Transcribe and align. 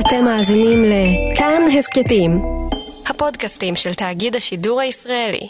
אתם 0.00 0.24
מאזינים 0.24 0.84
לכאן 0.84 1.62
הסכתים, 1.78 2.42
הפודקאסטים 3.06 3.76
של 3.76 3.94
תאגיד 3.94 4.36
השידור 4.36 4.80
הישראלי. 4.80 5.48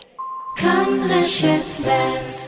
כאן 0.56 0.84
רשת 1.10 1.86
ב' 1.86 2.46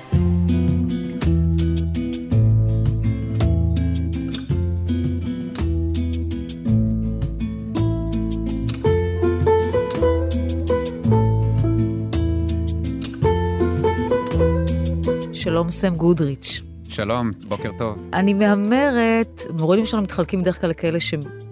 שלום 15.32 15.70
סם 15.70 15.96
גודריץ'. 15.96 16.60
שלום, 16.88 17.30
בוקר 17.48 17.70
טוב. 17.78 17.98
אני 18.12 18.34
מהמרת, 18.34 19.42
מורים 19.58 19.86
שלנו 19.86 20.02
מתחלקים 20.02 20.42
בדרך 20.42 20.60
כלל 20.60 20.70
לכאלה 20.70 21.00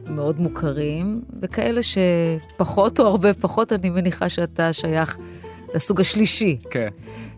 שמאוד 0.06 0.40
מוכרים, 0.40 1.22
וכאלה 1.42 1.80
שפחות 1.82 3.00
או 3.00 3.06
הרבה 3.06 3.34
פחות, 3.34 3.72
אני 3.72 3.90
מניחה 3.90 4.28
שאתה 4.28 4.72
שייך 4.72 5.18
לסוג 5.74 6.00
השלישי. 6.00 6.58
כן. 6.70 6.88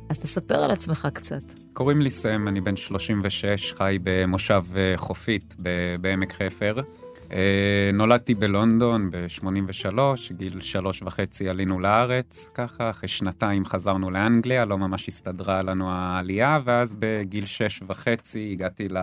אז 0.09 0.19
תספר 0.19 0.65
על 0.65 0.71
עצמך 0.71 1.09
קצת. 1.13 1.43
קוראים 1.73 2.01
לי 2.01 2.11
סם, 2.11 2.49
אני 2.49 2.61
בן 2.61 2.77
36, 2.77 3.73
חי 3.73 3.99
במושב 4.03 4.65
אה, 4.77 4.93
חופית 4.97 5.55
בעמק 6.01 6.33
חפר. 6.33 6.81
אה, 7.33 7.91
נולדתי 7.93 8.35
בלונדון 8.35 9.11
ב-83, 9.11 9.99
גיל 10.33 10.61
שלוש 10.61 11.03
וחצי 11.03 11.49
עלינו 11.49 11.81
לארץ, 11.81 12.51
ככה, 12.55 12.91
אחרי 12.91 13.09
שנתיים 13.09 13.65
חזרנו 13.65 14.11
לאנגליה, 14.11 14.65
לא 14.65 14.79
ממש 14.79 15.09
הסתדרה 15.09 15.63
לנו 15.63 15.91
העלייה, 15.91 16.61
ואז 16.65 16.95
בגיל 16.99 17.47
שש 17.47 17.83
וחצי 17.87 18.51
הגעתי 18.53 18.89
ל... 18.89 18.99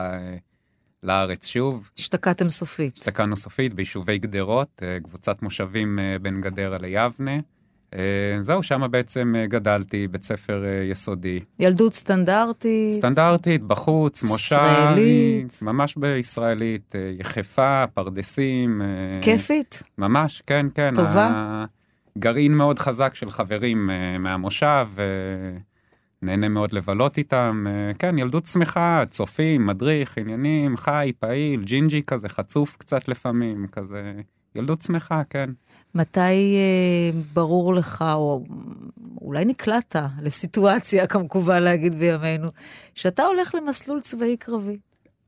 לארץ 1.03 1.47
שוב. 1.47 1.89
השתקעתם 1.97 2.49
סופית. 2.49 2.97
השתקענו 2.97 3.37
סופית 3.37 3.73
ביישובי 3.73 4.17
גדרות, 4.17 4.81
אה, 4.83 4.97
קבוצת 5.03 5.41
מושבים 5.41 5.99
אה, 5.99 6.15
בין 6.21 6.41
גדרה 6.41 6.77
ליבנה. 6.77 7.39
אה, 7.93 8.37
זהו, 8.39 8.63
שם 8.63 8.91
בעצם 8.91 9.33
גדלתי, 9.47 10.07
בית 10.07 10.23
ספר 10.23 10.63
יסודי. 10.91 11.39
ילדות 11.59 11.93
סטנדרטית. 11.93 12.93
סטנדרטית, 12.93 13.63
בחוץ, 13.63 14.23
מושב. 14.23 14.55
ישראלית. 14.55 15.59
ממש 15.61 15.95
בישראלית, 15.97 16.95
יחפה, 17.19 17.85
פרדסים. 17.93 18.81
כיפית? 19.21 19.83
ממש, 19.97 20.43
כן, 20.47 20.65
כן. 20.75 20.93
טובה? 20.95 21.65
גרעין 22.17 22.53
מאוד 22.53 22.79
חזק 22.79 23.15
של 23.15 23.31
חברים 23.31 23.89
מהמושב, 24.19 24.87
נהנה 26.25 26.49
מאוד 26.49 26.73
לבלות 26.73 27.17
איתם. 27.17 27.65
כן, 27.99 28.17
ילדות 28.17 28.45
שמחה, 28.45 29.03
צופים, 29.09 29.65
מדריך, 29.65 30.17
עניינים, 30.17 30.77
חי, 30.77 31.11
פעיל, 31.19 31.63
ג'ינג'י 31.63 32.01
כזה, 32.07 32.29
חצוף 32.29 32.75
קצת 32.77 33.07
לפעמים, 33.07 33.67
כזה. 33.67 34.13
ילדות 34.55 34.81
שמחה, 34.81 35.21
כן. 35.29 35.49
מתי 35.95 36.19
אה, 36.19 37.19
ברור 37.33 37.73
לך, 37.73 38.05
או 38.13 38.43
אולי 39.21 39.45
נקלעת 39.45 39.95
לסיטואציה, 40.21 41.07
כמקובל 41.07 41.59
להגיד 41.59 41.95
בימינו, 41.95 42.47
שאתה 42.95 43.23
הולך 43.23 43.55
למסלול 43.55 44.01
צבאי 44.01 44.37
קרבי? 44.37 44.77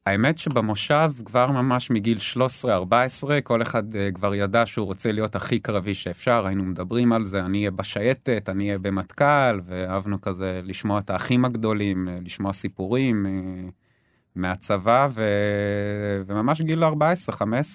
האמת 0.08 0.38
שבמושב 0.38 1.12
כבר 1.26 1.52
ממש 1.52 1.92
מגיל 1.92 2.18
13-14, 2.66 2.68
כל 3.44 3.62
אחד 3.62 3.94
uh, 3.94 3.98
כבר 4.14 4.36
ידע 4.36 4.66
שהוא 4.66 4.86
רוצה 4.86 5.12
להיות 5.12 5.36
הכי 5.36 5.60
קרבי 5.60 5.94
שאפשר, 5.94 6.46
היינו 6.46 6.64
מדברים 6.64 7.14
על 7.14 7.24
זה, 7.24 7.46
אני 7.46 7.58
אהיה 7.58 7.72
בשייטת, 7.72 8.50
אני 8.50 8.68
אהיה 8.68 8.78
במטכ"ל, 8.78 9.60
ואהבנו 9.66 10.22
כזה 10.22 10.62
לשמוע 10.64 11.00
את 11.00 11.10
האחים 11.10 11.46
הגדולים, 11.46 12.08
uh, 12.08 12.22
לשמוע 12.26 12.54
סיפורים. 12.54 13.26
מהצבא, 14.38 15.08
ו... 15.12 15.24
וממש 16.28 16.62
גיל 16.62 16.84
14-15 16.84 16.88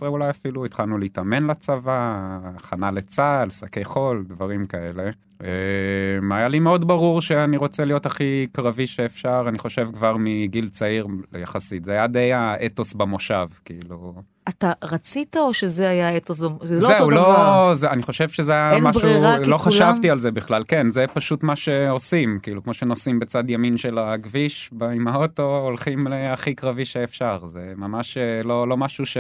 אולי 0.06 0.30
אפילו 0.30 0.64
התחלנו 0.64 0.98
להתאמן 0.98 1.46
לצבא, 1.46 2.38
הכנה 2.44 2.90
לצה"ל, 2.90 3.50
שקי 3.50 3.84
חול, 3.84 4.24
דברים 4.28 4.64
כאלה. 4.64 5.10
אה, 5.44 6.36
היה 6.36 6.48
לי 6.48 6.60
מאוד 6.60 6.88
ברור 6.88 7.20
שאני 7.20 7.56
רוצה 7.56 7.84
להיות 7.84 8.06
הכי 8.06 8.46
קרבי 8.52 8.86
שאפשר, 8.86 9.44
אני 9.48 9.58
חושב 9.58 9.88
כבר 9.94 10.16
מגיל 10.18 10.68
צעיר 10.68 11.06
יחסית, 11.38 11.84
זה 11.84 11.92
היה 11.92 12.06
די 12.06 12.32
האתוס 12.32 12.94
במושב, 12.94 13.46
כאילו. 13.64 14.14
אתה 14.48 14.72
רצית 14.84 15.36
או 15.36 15.54
שזה 15.54 15.88
היה 15.88 16.08
האתוס? 16.08 16.38
זה 16.38 16.46
לא 16.74 16.80
זהו, 16.80 16.92
אותו 16.92 17.10
לא, 17.10 17.22
דבר. 17.22 17.74
זה, 17.74 17.90
אני 17.90 18.02
חושב 18.02 18.28
שזה 18.28 18.52
היה 18.52 18.80
משהו, 18.80 19.00
ברירה, 19.02 19.38
לא 19.38 19.44
כולם- 19.44 19.58
חשבתי 19.58 20.10
על 20.10 20.20
זה 20.20 20.30
בכלל, 20.30 20.64
כן, 20.68 20.90
זה 20.90 21.04
פשוט 21.14 21.42
מה 21.42 21.56
שעושים, 21.56 22.38
כאילו 22.42 22.62
כמו 22.62 22.74
שנוסעים 22.74 23.20
בצד 23.20 23.50
ימין 23.50 23.76
של 23.76 23.98
הכביש 23.98 24.70
עם 24.94 25.08
האוטו, 25.08 25.58
הולכים 25.58 26.06
להכי 26.06 26.54
קרבי 26.54 26.84
שאפשר, 26.84 27.38
זה 27.44 27.72
ממש 27.76 28.16
אה, 28.16 28.40
לא, 28.44 28.68
לא 28.68 28.76
משהו 28.76 29.06
ש... 29.06 29.16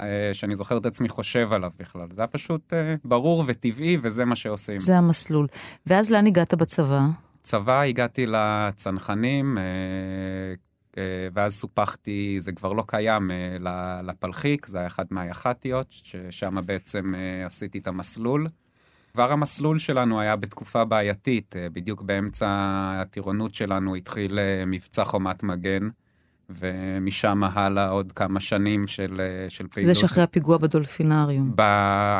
אה, 0.00 0.30
שאני 0.32 0.56
זוכר 0.56 0.76
את 0.76 0.86
עצמי 0.86 1.08
חושב 1.08 1.52
עליו 1.52 1.70
בכלל, 1.78 2.06
זה 2.10 2.22
היה 2.22 2.26
פשוט 2.28 2.72
אה, 2.72 2.94
ברור 3.04 3.44
וטבעי 3.46 3.98
וזה 4.02 4.24
מה 4.24 4.36
שעושים. 4.36 4.78
זה 4.78 4.96
המסלול. 4.98 5.46
ואז 5.86 6.10
לאן 6.10 6.26
הגעת 6.26 6.54
בצבא? 6.54 7.00
צבא 7.42 7.80
הגעתי 7.82 8.26
לצנחנים, 8.28 9.58
ואז 11.32 11.54
סופחתי, 11.54 12.36
זה 12.40 12.52
כבר 12.52 12.72
לא 12.72 12.84
קיים, 12.86 13.30
אה, 13.30 14.02
לפלחיק, 14.02 14.66
זה 14.66 14.78
היה 14.78 14.86
אחד 14.86 15.04
מהיח"טיות, 15.10 15.86
ששם 15.90 16.66
בעצם 16.66 17.14
אה, 17.14 17.46
עשיתי 17.46 17.78
את 17.78 17.86
המסלול. 17.86 18.46
כבר 19.12 19.32
המסלול 19.32 19.78
שלנו 19.78 20.20
היה 20.20 20.36
בתקופה 20.36 20.84
בעייתית, 20.84 21.56
אה, 21.56 21.68
בדיוק 21.68 22.02
באמצע 22.02 22.46
הטירונות 23.00 23.54
שלנו 23.54 23.94
התחיל 23.94 24.38
אה, 24.38 24.64
מבצע 24.66 25.04
חומת 25.04 25.42
מגן, 25.42 25.88
ומשם 26.50 27.42
הלאה 27.44 27.88
עוד 27.88 28.12
כמה 28.12 28.40
שנים 28.40 28.86
של, 28.86 29.20
אה, 29.20 29.50
של 29.50 29.66
פעילות. 29.68 29.94
זה 29.94 30.00
שאחרי 30.00 30.22
הפיגוע 30.24 30.58
בדולפינריום. 30.58 31.52
ב... 31.54 31.60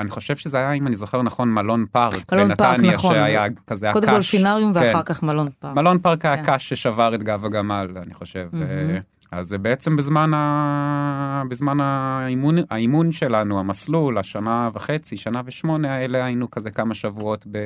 אני 0.00 0.10
חושב 0.10 0.36
שזה 0.36 0.58
היה, 0.58 0.72
אם 0.72 0.86
אני 0.86 0.96
זוכר 0.96 1.22
נכון, 1.22 1.54
מלון 1.54 1.86
פארק. 1.92 2.32
מלון 2.32 2.54
פארק, 2.54 2.70
בנתניה, 2.70 2.92
נכון. 2.92 3.14
שהיה 3.14 3.44
כזה 3.66 3.90
קודם 3.92 4.08
הקש. 4.08 4.14
דולפינריום 4.14 4.72
ואחר 4.74 5.02
כן. 5.02 5.14
כך 5.14 5.22
מלון 5.22 5.48
פארק. 5.50 5.76
מלון 5.76 5.98
פארק 5.98 6.24
היה 6.24 6.44
כן. 6.44 6.54
קש 6.54 6.68
ששבר 6.68 7.14
את 7.14 7.22
גב 7.22 7.44
הגמל, 7.44 7.88
אני 7.96 8.14
חושב. 8.14 8.48
אה, 8.54 8.98
אז 9.30 9.48
זה 9.48 9.58
בעצם 9.58 9.96
בזמן, 9.96 10.34
ה... 10.34 11.42
בזמן 11.48 11.80
האימון, 11.80 12.56
האימון 12.70 13.12
שלנו, 13.12 13.60
המסלול, 13.60 14.18
השנה 14.18 14.70
וחצי, 14.74 15.16
שנה 15.16 15.42
ושמונה 15.44 15.94
האלה, 15.94 16.24
היינו 16.24 16.50
כזה 16.50 16.70
כמה 16.70 16.94
שבועות 16.94 17.46
ב... 17.50 17.58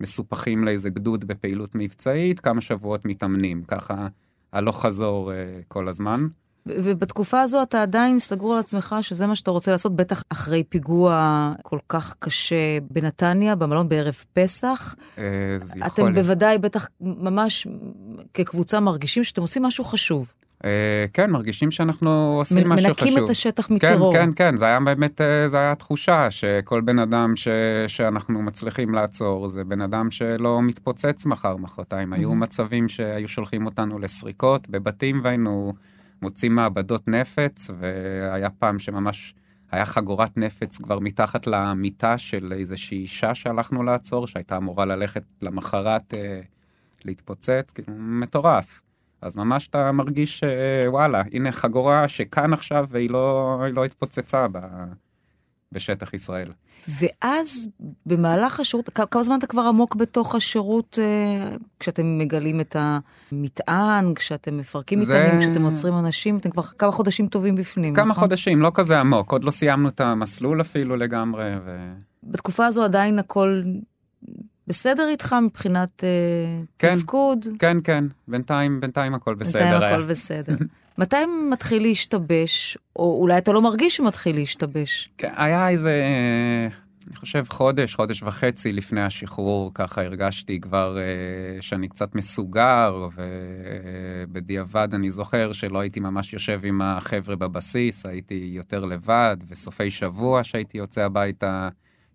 מסופחים 0.00 0.64
לאיזה 0.64 0.90
גדוד 0.90 1.24
בפעילות 1.24 1.74
מבצעית, 1.74 2.40
כמה 2.40 2.60
שבועות 2.60 3.04
מתאמנים, 3.04 3.62
ככה 3.68 4.06
הלוך 4.52 4.82
חזור 4.82 5.32
אה, 5.32 5.36
כל 5.68 5.88
הזמן. 5.88 6.26
ובתקופה 6.66 7.40
הזו 7.40 7.62
אתה 7.62 7.82
עדיין 7.82 8.18
סגור 8.18 8.54
על 8.54 8.60
עצמך 8.60 8.96
שזה 9.00 9.26
מה 9.26 9.36
שאתה 9.36 9.50
רוצה 9.50 9.70
לעשות, 9.70 9.96
בטח 9.96 10.22
אחרי 10.28 10.64
פיגוע 10.64 11.52
כל 11.62 11.78
כך 11.88 12.14
קשה 12.18 12.78
בנתניה, 12.90 13.54
במלון 13.54 13.88
בערב 13.88 14.14
פסח. 14.32 14.94
אה, 15.18 15.24
זה 15.58 15.80
אתם 15.86 16.02
יכול... 16.02 16.12
בוודאי, 16.14 16.58
בטח 16.58 16.88
ממש 17.00 17.66
כקבוצה 18.34 18.80
מרגישים 18.80 19.24
שאתם 19.24 19.42
עושים 19.42 19.62
משהו 19.62 19.84
חשוב. 19.84 20.32
אה, 20.64 21.04
כן, 21.12 21.30
מרגישים 21.30 21.70
שאנחנו 21.70 22.34
עושים 22.38 22.68
משהו 22.68 22.94
חשוב. 22.94 23.08
מנקים 23.08 23.24
את 23.24 23.30
השטח 23.30 23.66
כן, 23.66 23.74
מטרור. 23.74 24.12
כן, 24.12 24.30
כן, 24.36 24.56
זה 24.56 24.64
היה 24.64 24.80
באמת, 24.80 25.20
אה, 25.20 25.48
זה 25.48 25.56
היה 25.56 25.74
תחושה 25.74 26.30
שכל 26.30 26.80
בן 26.80 26.98
אדם 26.98 27.36
ש, 27.36 27.48
שאנחנו 27.86 28.42
מצליחים 28.42 28.94
לעצור, 28.94 29.48
זה 29.48 29.64
בן 29.64 29.80
אדם 29.80 30.10
שלא 30.10 30.62
מתפוצץ 30.62 31.26
מחר, 31.26 31.56
מחרתיים. 31.56 32.12
היו 32.12 32.34
מצבים 32.34 32.88
שהיו 32.88 33.28
שולחים 33.28 33.66
אותנו 33.66 33.98
לסריקות 33.98 34.68
בבתים 34.68 35.20
והיינו 35.24 35.72
מוצאים 36.22 36.54
מעבדות 36.54 37.08
נפץ, 37.08 37.70
והיה 37.78 38.50
פעם 38.50 38.78
שממש 38.78 39.34
היה 39.72 39.86
חגורת 39.86 40.36
נפץ 40.36 40.78
כבר 40.78 40.98
מתחת 40.98 41.46
למיטה 41.46 42.18
של 42.18 42.52
איזושהי 42.56 42.98
אישה 42.98 43.34
שהלכנו 43.34 43.82
לעצור, 43.82 44.26
שהייתה 44.26 44.56
אמורה 44.56 44.84
ללכת 44.84 45.22
למחרת 45.42 46.14
אה, 46.14 46.40
להתפוצץ, 47.04 47.70
כאילו, 47.74 47.92
מטורף. 47.98 48.80
אז 49.22 49.36
ממש 49.36 49.68
אתה 49.68 49.92
מרגיש 49.92 50.40
שוואלה, 50.86 51.22
הנה 51.32 51.52
חגורה 51.52 52.08
שכאן 52.08 52.52
עכשיו 52.52 52.86
והיא 52.88 53.10
לא, 53.10 53.58
לא 53.72 53.84
התפוצצה 53.84 54.46
ב, 54.52 54.58
בשטח 55.72 56.14
ישראל. 56.14 56.48
ואז 56.88 57.68
במהלך 58.06 58.60
השירות, 58.60 58.88
כמה 59.10 59.22
זמן 59.22 59.38
אתה 59.38 59.46
כבר 59.46 59.62
עמוק 59.62 59.96
בתוך 59.96 60.34
השירות, 60.34 60.98
אה, 61.02 61.56
כשאתם 61.80 62.18
מגלים 62.18 62.60
את 62.60 62.76
המטען, 62.78 64.14
כשאתם 64.14 64.58
מפרקים 64.58 65.00
זה- 65.00 65.24
מטענים, 65.24 65.40
כשאתם 65.40 65.62
עוצרים 65.62 65.94
אנשים, 65.98 66.36
אתם 66.38 66.50
כבר 66.50 66.62
כמה 66.62 66.92
חודשים 66.92 67.26
טובים 67.26 67.54
בפנים, 67.54 67.94
כמה 67.94 68.04
נכון? 68.10 68.24
חודשים, 68.24 68.62
לא 68.62 68.70
כזה 68.74 69.00
עמוק, 69.00 69.32
עוד 69.32 69.44
לא 69.44 69.50
סיימנו 69.50 69.88
את 69.88 70.00
המסלול 70.00 70.60
אפילו 70.60 70.96
לגמרי. 70.96 71.52
ו... 71.64 71.92
בתקופה 72.24 72.66
הזו 72.66 72.84
עדיין 72.84 73.18
הכל 73.18 73.62
בסדר 74.66 75.08
איתך 75.08 75.36
מבחינת 75.42 76.04
אה, 76.04 76.08
כן. 76.78 76.96
תפקוד? 76.96 77.46
כן, 77.58 77.76
כן, 77.84 78.04
בינתיים, 78.28 78.80
בינתיים 78.80 79.14
הכל 79.14 79.34
בסדר 79.34 79.62
בינתיים 79.62 79.82
היה. 79.82 79.94
הכל 79.94 80.02
בסדר. 80.02 80.56
מתי 80.98 81.16
מתחיל 81.50 81.82
להשתבש, 81.82 82.78
או 82.96 83.18
אולי 83.20 83.38
אתה 83.38 83.52
לא 83.52 83.62
מרגיש 83.62 83.96
שמתחיל 83.96 84.36
להשתבש? 84.36 85.10
כן, 85.18 85.32
היה 85.36 85.68
איזה... 85.68 86.02
אני 87.08 87.16
חושב 87.16 87.44
חודש, 87.48 87.94
חודש 87.94 88.22
וחצי 88.22 88.72
לפני 88.72 89.02
השחרור, 89.02 89.70
ככה 89.74 90.04
הרגשתי 90.04 90.60
כבר 90.60 90.96
uh, 90.96 91.62
שאני 91.62 91.88
קצת 91.88 92.14
מסוגר, 92.14 93.08
ובדיעבד 94.28 94.88
אני 94.94 95.10
זוכר 95.10 95.52
שלא 95.52 95.80
הייתי 95.80 96.00
ממש 96.00 96.32
יושב 96.32 96.60
עם 96.64 96.82
החבר'ה 96.82 97.36
בבסיס, 97.36 98.06
הייתי 98.06 98.50
יותר 98.52 98.84
לבד, 98.84 99.36
וסופי 99.48 99.90
שבוע 99.90 100.44
שהייתי 100.44 100.78
יוצא 100.78 101.04
הביתה 101.04 101.68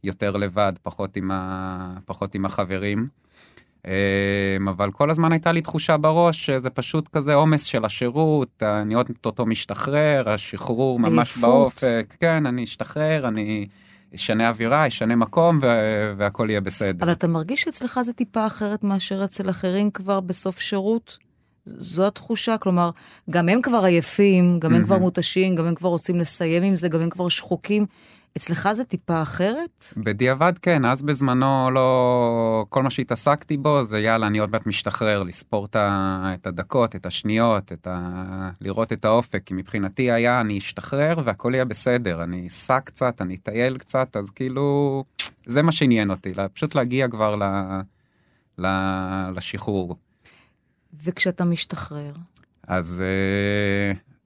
יותר 0.03 0.37
לבד, 0.37 0.73
פחות 0.83 1.17
עם, 1.17 1.31
ה... 1.31 1.97
פחות 2.05 2.35
עם 2.35 2.45
החברים. 2.45 3.07
אמ, 3.87 4.67
אבל 4.67 4.91
כל 4.91 5.09
הזמן 5.09 5.31
הייתה 5.31 5.51
לי 5.51 5.61
תחושה 5.61 5.97
בראש 5.97 6.45
שזה 6.45 6.69
פשוט 6.69 7.07
כזה 7.07 7.33
עומס 7.33 7.63
של 7.63 7.85
השירות, 7.85 8.63
אני 8.63 8.93
עוד 8.93 9.09
אותו 9.25 9.45
משתחרר, 9.45 10.29
השחרור 10.29 10.99
ממש 10.99 11.37
באופק, 11.37 12.15
כן, 12.19 12.45
אני 12.45 12.63
אשתחרר, 12.63 13.27
אני 13.27 13.67
אשנה 14.15 14.49
אווירה, 14.49 14.87
אשנה 14.87 15.15
מקום 15.15 15.59
ו- 15.61 16.13
והכל 16.17 16.47
יהיה 16.49 16.61
בסדר. 16.61 17.05
אבל 17.05 17.11
אתה 17.11 17.27
מרגיש 17.27 17.61
שאצלך 17.61 17.99
זה 18.01 18.13
טיפה 18.13 18.47
אחרת 18.47 18.83
מאשר 18.83 19.23
אצל 19.23 19.49
אחרים 19.49 19.91
כבר 19.91 20.19
בסוף 20.19 20.59
שירות? 20.59 21.17
זו 21.65 22.07
התחושה, 22.07 22.57
כלומר, 22.57 22.89
גם 23.29 23.49
הם 23.49 23.61
כבר 23.61 23.83
עייפים, 23.83 24.59
גם 24.59 24.73
הם 24.73 24.83
כבר 24.83 24.97
מותשים, 24.97 25.55
גם 25.55 25.67
הם 25.67 25.75
כבר 25.75 25.89
רוצים 25.89 26.19
לסיים 26.19 26.63
עם 26.63 26.75
זה, 26.75 26.89
גם 26.89 27.01
הם 27.01 27.09
כבר 27.09 27.29
שחוקים. 27.29 27.85
אצלך 28.37 28.69
זה 28.73 28.83
טיפה 28.83 29.21
אחרת? 29.21 29.83
בדיעבד 29.97 30.53
כן, 30.61 30.85
אז 30.85 31.01
בזמנו 31.01 31.71
לא... 31.71 32.65
כל 32.69 32.83
מה 32.83 32.89
שהתעסקתי 32.89 33.57
בו 33.57 33.83
זה 33.83 33.99
יאללה, 33.99 34.27
אני 34.27 34.37
עוד 34.37 34.51
מעט 34.51 34.65
משתחרר, 34.65 35.23
לספור 35.23 35.67
את 35.75 36.47
הדקות, 36.47 36.95
את 36.95 37.05
השניות, 37.05 37.71
את 37.71 37.87
ה... 37.87 38.49
לראות 38.61 38.93
את 38.93 39.05
האופק, 39.05 39.43
כי 39.45 39.53
מבחינתי 39.53 40.11
היה 40.11 40.41
אני 40.41 40.57
אשתחרר 40.57 41.15
והכל 41.25 41.51
יהיה 41.53 41.65
בסדר, 41.65 42.23
אני 42.23 42.47
אסע 42.47 42.79
קצת, 42.79 43.21
אני 43.21 43.35
אטייל 43.35 43.77
קצת, 43.77 44.17
אז 44.17 44.29
כאילו, 44.29 45.03
זה 45.45 45.61
מה 45.61 45.71
שעניין 45.71 46.09
אותי, 46.09 46.33
פשוט 46.53 46.75
להגיע 46.75 47.07
כבר 47.07 47.35
ל... 47.35 47.43
ל... 48.57 48.67
לשחרור. 49.35 49.95
וכשאתה 51.03 51.45
משתחרר? 51.45 52.13
אז... 52.67 53.03
Uh... 53.95 54.16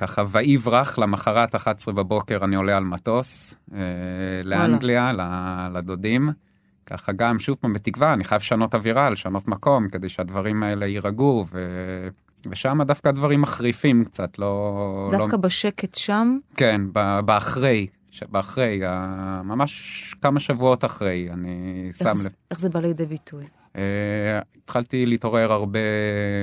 ככה 0.00 0.22
ויברח, 0.30 0.98
למחרת 0.98 1.54
11 1.54 1.94
בבוקר 1.94 2.44
אני 2.44 2.56
עולה 2.56 2.76
על 2.76 2.84
מטוס 2.84 3.54
אה, 3.74 3.80
לאנגליה, 4.44 5.12
לדודים. 5.72 6.30
ככה 6.86 7.12
גם, 7.12 7.38
שוב 7.38 7.56
פעם, 7.60 7.72
בתקווה, 7.72 8.12
אני 8.12 8.24
חייב 8.24 8.40
לשנות 8.40 8.74
אווירה, 8.74 9.10
לשנות 9.10 9.48
מקום, 9.48 9.88
כדי 9.88 10.08
שהדברים 10.08 10.62
האלה 10.62 10.86
יירגעו, 10.86 11.44
ו... 11.52 12.08
ושם 12.50 12.82
דווקא 12.82 13.08
הדברים 13.08 13.42
מחריפים 13.42 14.04
קצת, 14.04 14.38
לא... 14.38 15.08
דווקא 15.10 15.36
לא... 15.36 15.38
בשקט 15.38 15.94
שם? 15.94 16.38
כן, 16.54 16.80
באחרי, 17.24 17.86
באחרי, 18.28 18.80
ממש 19.44 20.14
כמה 20.22 20.40
שבועות 20.40 20.84
אחרי, 20.84 21.28
אני 21.32 21.84
איך 21.88 21.96
שם 21.96 22.26
לב. 22.26 22.32
איך 22.50 22.60
זה 22.60 22.68
בא 22.68 22.80
לידי 22.80 23.06
ביטוי? 23.06 23.44
Uh, 23.74 23.78
התחלתי 24.62 25.06
להתעורר 25.06 25.52
הרבה 25.52 25.78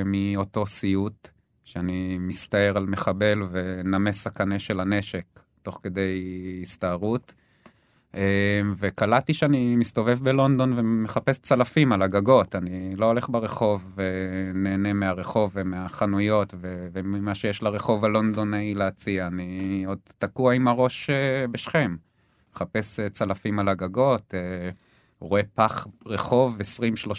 מאותו 0.06 0.66
סיוט. 0.66 1.37
שאני 1.68 2.18
מסתער 2.20 2.78
על 2.78 2.86
מחבל 2.86 3.42
ונמס 3.52 4.28
הקנה 4.28 4.60
של 4.60 4.80
הנשק 4.80 5.26
תוך 5.62 5.80
כדי 5.84 6.60
הסתערות. 6.62 7.34
אה, 8.16 8.62
וקלטתי 8.76 9.34
שאני 9.34 9.76
מסתובב 9.76 10.20
בלונדון 10.22 10.74
ומחפש 10.80 11.38
צלפים 11.38 11.92
על 11.92 12.02
הגגות, 12.02 12.56
אני 12.56 12.96
לא 12.96 13.06
הולך 13.06 13.30
ברחוב 13.30 13.96
ונהנה 13.96 14.94
מהרחוב 14.94 15.52
ומהחנויות 15.54 16.54
וממה 16.62 17.36
שיש 17.36 17.64
לרחוב 17.64 18.06
הלונדוני 18.06 18.74
להציע, 18.74 19.28
אני 19.28 19.84
עוד 19.88 20.00
תקוע 20.18 20.54
עם 20.54 20.68
הראש 20.68 21.10
אה, 21.10 21.48
בשכם. 21.48 21.96
מחפש 22.56 23.00
אה, 23.00 23.10
צלפים 23.10 23.60
על 23.60 23.70
הגגות, 23.70 24.34
רואה 25.20 25.42
פח 25.56 25.88
רחוב 26.06 26.58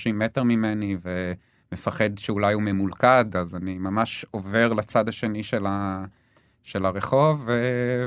20-30 0.08 0.12
מטר 0.12 0.42
ממני, 0.42 0.96
ו... 1.02 1.32
מפחד 1.72 2.18
שאולי 2.18 2.54
הוא 2.54 2.62
ממולכד, 2.62 3.36
אז 3.36 3.54
אני 3.54 3.78
ממש 3.78 4.26
עובר 4.30 4.72
לצד 4.72 5.08
השני 5.08 5.42
של, 5.42 5.66
ה, 5.66 6.04
של 6.62 6.86
הרחוב, 6.86 7.44
ו, 7.46 7.52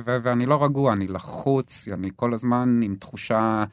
ו, 0.05 0.17
ואני 0.23 0.45
לא 0.45 0.63
רגוע, 0.63 0.93
אני 0.93 1.07
לחוץ, 1.07 1.87
אני 1.93 2.09
כל 2.15 2.33
הזמן 2.33 2.79
עם 2.83 2.95
תחושה 2.95 3.63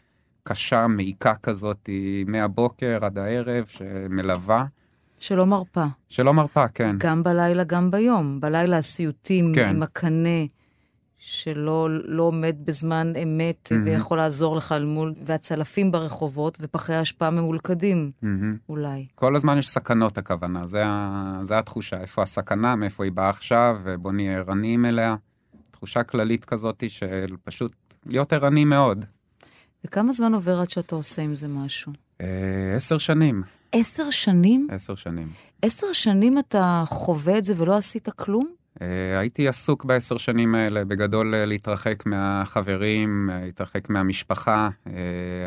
קשה, 0.43 0.87
מעיקה 0.87 1.35
כזאת, 1.35 1.89
מהבוקר 2.27 2.99
עד 3.03 3.19
הערב, 3.19 3.65
שמלווה. 3.67 4.65
שלא 5.19 5.47
מרפה. 5.47 5.85
שלא 6.09 6.35
מרפה, 6.35 6.69
כן. 6.69 6.97
גם 6.99 7.23
בלילה, 7.23 7.65
גם 7.65 7.91
ביום. 7.91 8.41
בלילה 8.41 8.79
הסיוטים 8.79 9.53
כן. 9.55 9.69
עם 9.69 9.83
הקנה. 9.83 10.45
שלא 11.19 11.89
לא 12.05 12.23
עומד 12.23 12.57
בזמן 12.65 13.13
אמת 13.23 13.69
mm-hmm. 13.73 13.85
ויכול 13.85 14.19
לעזור 14.19 14.57
לך 14.57 14.73
על 14.73 14.85
מול, 14.85 15.15
והצלפים 15.25 15.93
ברחובות 15.93 16.59
ופחי 16.61 16.95
האשפה 16.95 17.31
ממולכדים, 17.31 18.11
mm-hmm. 18.23 18.27
אולי. 18.69 19.07
כל 19.15 19.37
הזמן 19.37 19.59
יש 19.59 19.69
סכנות 19.69 20.19
הכוונה, 20.19 20.67
זה, 20.67 20.85
זה 21.43 21.59
התחושה, 21.59 22.01
איפה 22.01 22.23
הסכנה, 22.23 22.77
מאיפה 22.77 23.05
היא 23.05 23.13
באה 23.13 23.29
עכשיו, 23.29 23.77
ובוא 23.85 24.13
נהיה 24.13 24.39
ערניים 24.39 24.85
אליה. 24.87 25.17
תחושה 25.71 26.03
כללית 26.03 26.45
כזאת 26.45 26.85
של 26.89 27.37
פשוט 27.45 27.73
להיות 28.07 28.33
ערני 28.33 28.65
מאוד. 28.65 29.05
וכמה 29.85 30.13
זמן 30.13 30.35
עובר 30.35 30.61
עד 30.61 30.71
שאתה 30.71 30.97
עושה 30.97 31.23
עם 31.23 31.37
זה 31.37 31.49
משהו? 31.49 31.93
אה, 32.21 32.73
עשר 32.77 32.99
שנים. 32.99 33.43
עשר 33.73 34.11
שנים? 34.11 34.69
עשר 34.71 34.95
שנים. 34.95 35.29
עשר 35.63 35.93
שנים 35.93 36.39
אתה 36.39 36.85
חווה 36.87 37.39
את 37.39 37.45
זה 37.45 37.55
ולא 37.57 37.77
עשית 37.77 38.09
כלום? 38.09 38.58
אה, 38.83 39.19
הייתי 39.19 39.49
עסוק 39.49 39.85
בעשר 39.85 40.17
שנים 40.17 40.55
האלה 40.55 40.85
בגדול 40.85 41.35
אה, 41.35 41.45
להתרחק 41.45 42.07
מהחברים, 42.07 43.31
אה, 43.33 43.41
להתרחק 43.45 43.91
מהמשפחה. 43.91 44.69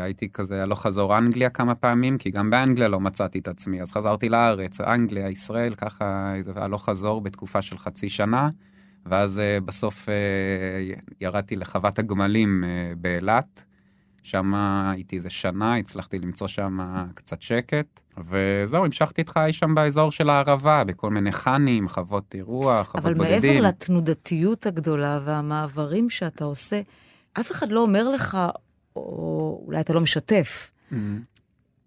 הייתי 0.02 0.28
כזה 0.28 0.62
הלוך 0.62 0.82
חזור 0.82 1.18
אנגליה 1.18 1.50
כמה 1.50 1.74
פעמים, 1.74 2.18
כי 2.18 2.30
גם 2.30 2.50
באנגליה 2.50 2.88
לא 2.88 3.00
מצאתי 3.00 3.38
את 3.38 3.48
עצמי. 3.48 3.82
אז 3.82 3.92
חזרתי 3.92 4.28
לארץ, 4.28 4.80
אנגליה, 4.80 5.28
ישראל, 5.28 5.74
ככה 5.74 6.34
איזה 6.34 6.52
הלוך 6.56 6.84
חזור 6.84 7.20
בתקופה 7.20 7.62
של 7.62 7.78
חצי 7.78 8.08
שנה. 8.08 8.48
ואז 9.06 9.40
בסוף 9.64 10.08
ירדתי 11.20 11.56
לחוות 11.56 11.98
הגמלים 11.98 12.64
באילת. 12.96 13.64
שם 14.22 14.54
הייתי 14.94 15.16
איזה 15.16 15.30
שנה, 15.30 15.76
הצלחתי 15.76 16.18
למצוא 16.18 16.46
שם 16.46 16.78
קצת 17.14 17.42
שקט, 17.42 18.00
וזהו, 18.18 18.84
המשכתי 18.84 19.22
את 19.22 19.28
חיי 19.28 19.52
שם 19.52 19.74
באזור 19.74 20.12
של 20.12 20.30
הערבה, 20.30 20.84
בכל 20.84 21.10
מיני 21.10 21.32
חאנים, 21.32 21.88
חוות 21.88 22.34
אירוח, 22.34 22.88
חוות 22.88 23.04
אבל 23.04 23.14
בודדים. 23.14 23.36
אבל 23.38 23.46
מעבר 23.46 23.60
לתנודתיות 23.68 24.66
הגדולה 24.66 25.20
והמעברים 25.24 26.10
שאתה 26.10 26.44
עושה, 26.44 26.80
אף 27.32 27.50
אחד 27.50 27.72
לא 27.72 27.80
אומר 27.80 28.08
לך, 28.08 28.38
או 28.96 29.62
אולי 29.66 29.80
אתה 29.80 29.92
לא 29.92 30.00
משתף, 30.00 30.70
mm-hmm. 30.92 30.94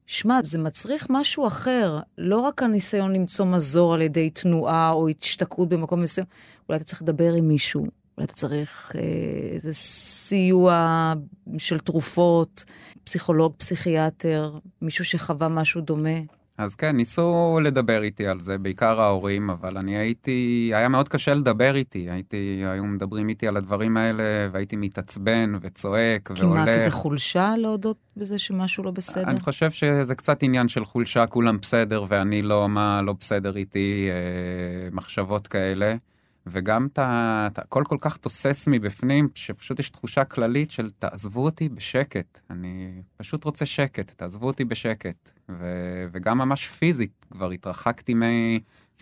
שמע, 0.07 0.41
זה 0.43 0.57
מצריך 0.57 1.07
משהו 1.09 1.47
אחר, 1.47 1.99
לא 2.17 2.39
רק 2.39 2.63
הניסיון 2.63 3.13
למצוא 3.13 3.45
מזור 3.45 3.93
על 3.93 4.01
ידי 4.01 4.29
תנועה 4.29 4.91
או 4.91 5.07
השתקעות 5.09 5.69
במקום 5.69 6.01
מסוים, 6.01 6.27
אולי 6.69 6.77
אתה 6.77 6.85
צריך 6.85 7.01
לדבר 7.01 7.33
עם 7.33 7.47
מישהו, 7.47 7.85
אולי 8.17 8.25
אתה 8.25 8.33
צריך 8.33 8.91
אה, 8.95 9.01
איזה 9.53 9.73
סיוע 9.73 11.13
של 11.57 11.79
תרופות, 11.79 12.65
פסיכולוג, 13.03 13.53
פסיכיאטר, 13.57 14.57
מישהו 14.81 15.05
שחווה 15.05 15.48
משהו 15.48 15.81
דומה. 15.81 16.19
אז 16.57 16.75
כן, 16.75 16.95
ניסו 16.95 17.60
לדבר 17.63 18.03
איתי 18.03 18.27
על 18.27 18.39
זה, 18.39 18.57
בעיקר 18.57 19.01
ההורים, 19.01 19.50
אבל 19.50 19.77
אני 19.77 19.98
הייתי, 19.98 20.72
היה 20.74 20.88
מאוד 20.88 21.10
קשה 21.10 21.34
לדבר 21.34 21.75
איתי. 21.75 22.10
הייתי, 22.10 22.62
היו 22.65 22.86
מדברים 22.86 23.29
איתי 23.29 23.48
על 23.48 23.57
הדברים 23.57 23.98
האלה, 23.98 24.24
והייתי 24.51 24.75
מתעצבן 24.75 25.53
וצועק 25.62 26.31
כי 26.36 26.43
והולך. 26.43 26.63
כי 26.63 26.72
מה, 26.72 26.77
כי 26.77 26.79
זה 26.79 26.91
חולשה 26.91 27.53
להודות 27.57 27.98
בזה 28.17 28.39
שמשהו 28.39 28.84
לא 28.84 28.91
בסדר? 28.91 29.24
אני 29.24 29.39
חושב 29.39 29.72
שזה 29.72 30.15
קצת 30.15 30.43
עניין 30.43 30.67
של 30.67 30.86
חולשה, 30.86 31.27
כולם 31.27 31.57
בסדר 31.62 32.05
ואני 32.07 32.41
לא, 32.41 32.69
מה 32.69 33.01
לא 33.01 33.13
בסדר 33.19 33.55
איתי, 33.55 34.10
אה, 34.10 34.89
מחשבות 34.91 35.48
כאלה. 35.48 35.95
וגם 36.47 36.87
אתה, 36.93 37.47
אתה 37.51 37.61
הכל 37.61 37.83
כל 37.87 37.97
כך 38.01 38.17
תוסס 38.17 38.67
מבפנים, 38.71 39.29
שפשוט 39.35 39.79
יש 39.79 39.89
תחושה 39.89 40.23
כללית 40.23 40.71
של 40.71 40.91
תעזבו 40.99 41.45
אותי 41.45 41.69
בשקט. 41.69 42.39
אני 42.49 43.01
פשוט 43.17 43.43
רוצה 43.43 43.65
שקט, 43.65 44.11
תעזבו 44.11 44.47
אותי 44.47 44.65
בשקט. 44.65 45.31
ו, 45.49 45.65
וגם 46.11 46.37
ממש 46.37 46.67
פיזית, 46.67 47.25
כבר 47.31 47.51
התרחקתי 47.51 48.13
מ, 48.13 48.21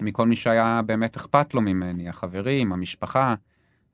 מכל 0.02 0.28
מי 0.28 0.36
שהיה 0.36 0.82
באמת 0.86 1.16
אכפת 1.16 1.54
לו 1.54 1.62
ממני, 1.62 2.10
החברים, 2.10 2.74
המשפחה. 2.74 3.36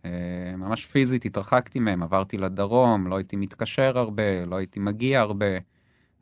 אה, 0.05 0.53
ממש 0.57 0.85
פיזית 0.85 1.25
התרחקתי 1.25 1.79
מהם, 1.79 2.03
עברתי 2.03 2.37
לדרום, 2.37 3.07
לא 3.07 3.17
הייתי 3.17 3.35
מתקשר 3.35 3.97
הרבה, 3.97 4.45
לא 4.45 4.55
הייתי 4.55 4.79
מגיע 4.79 5.19
הרבה. 5.19 5.57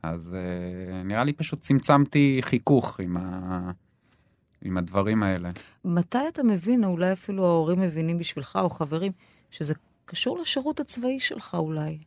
אז 0.04 0.36
אה, 0.36 1.04
נראה 1.04 1.24
לי 1.24 1.34
פשוט 1.34 1.60
צמצמתי 1.60 2.40
חיכוך 2.42 3.00
עם 3.00 3.18
ה... 3.18 3.72
עם 4.62 4.78
הדברים 4.78 5.24
האלה. 5.24 5.50
מתי 5.86 6.28
אתה 6.28 6.44
מבין, 6.44 6.84
או 6.84 6.90
אולי 6.90 7.14
אפילו 7.14 7.46
ההורים 7.46 7.82
מבינים 7.82 8.18
בשבילך, 8.18 8.60
או 8.62 8.70
חברים, 8.70 9.12
שזה 9.52 9.74
קשור 10.06 10.38
לשירות 10.40 10.80
הצבאי 10.80 11.20
שלך 11.20 11.56
אולי? 11.60 11.98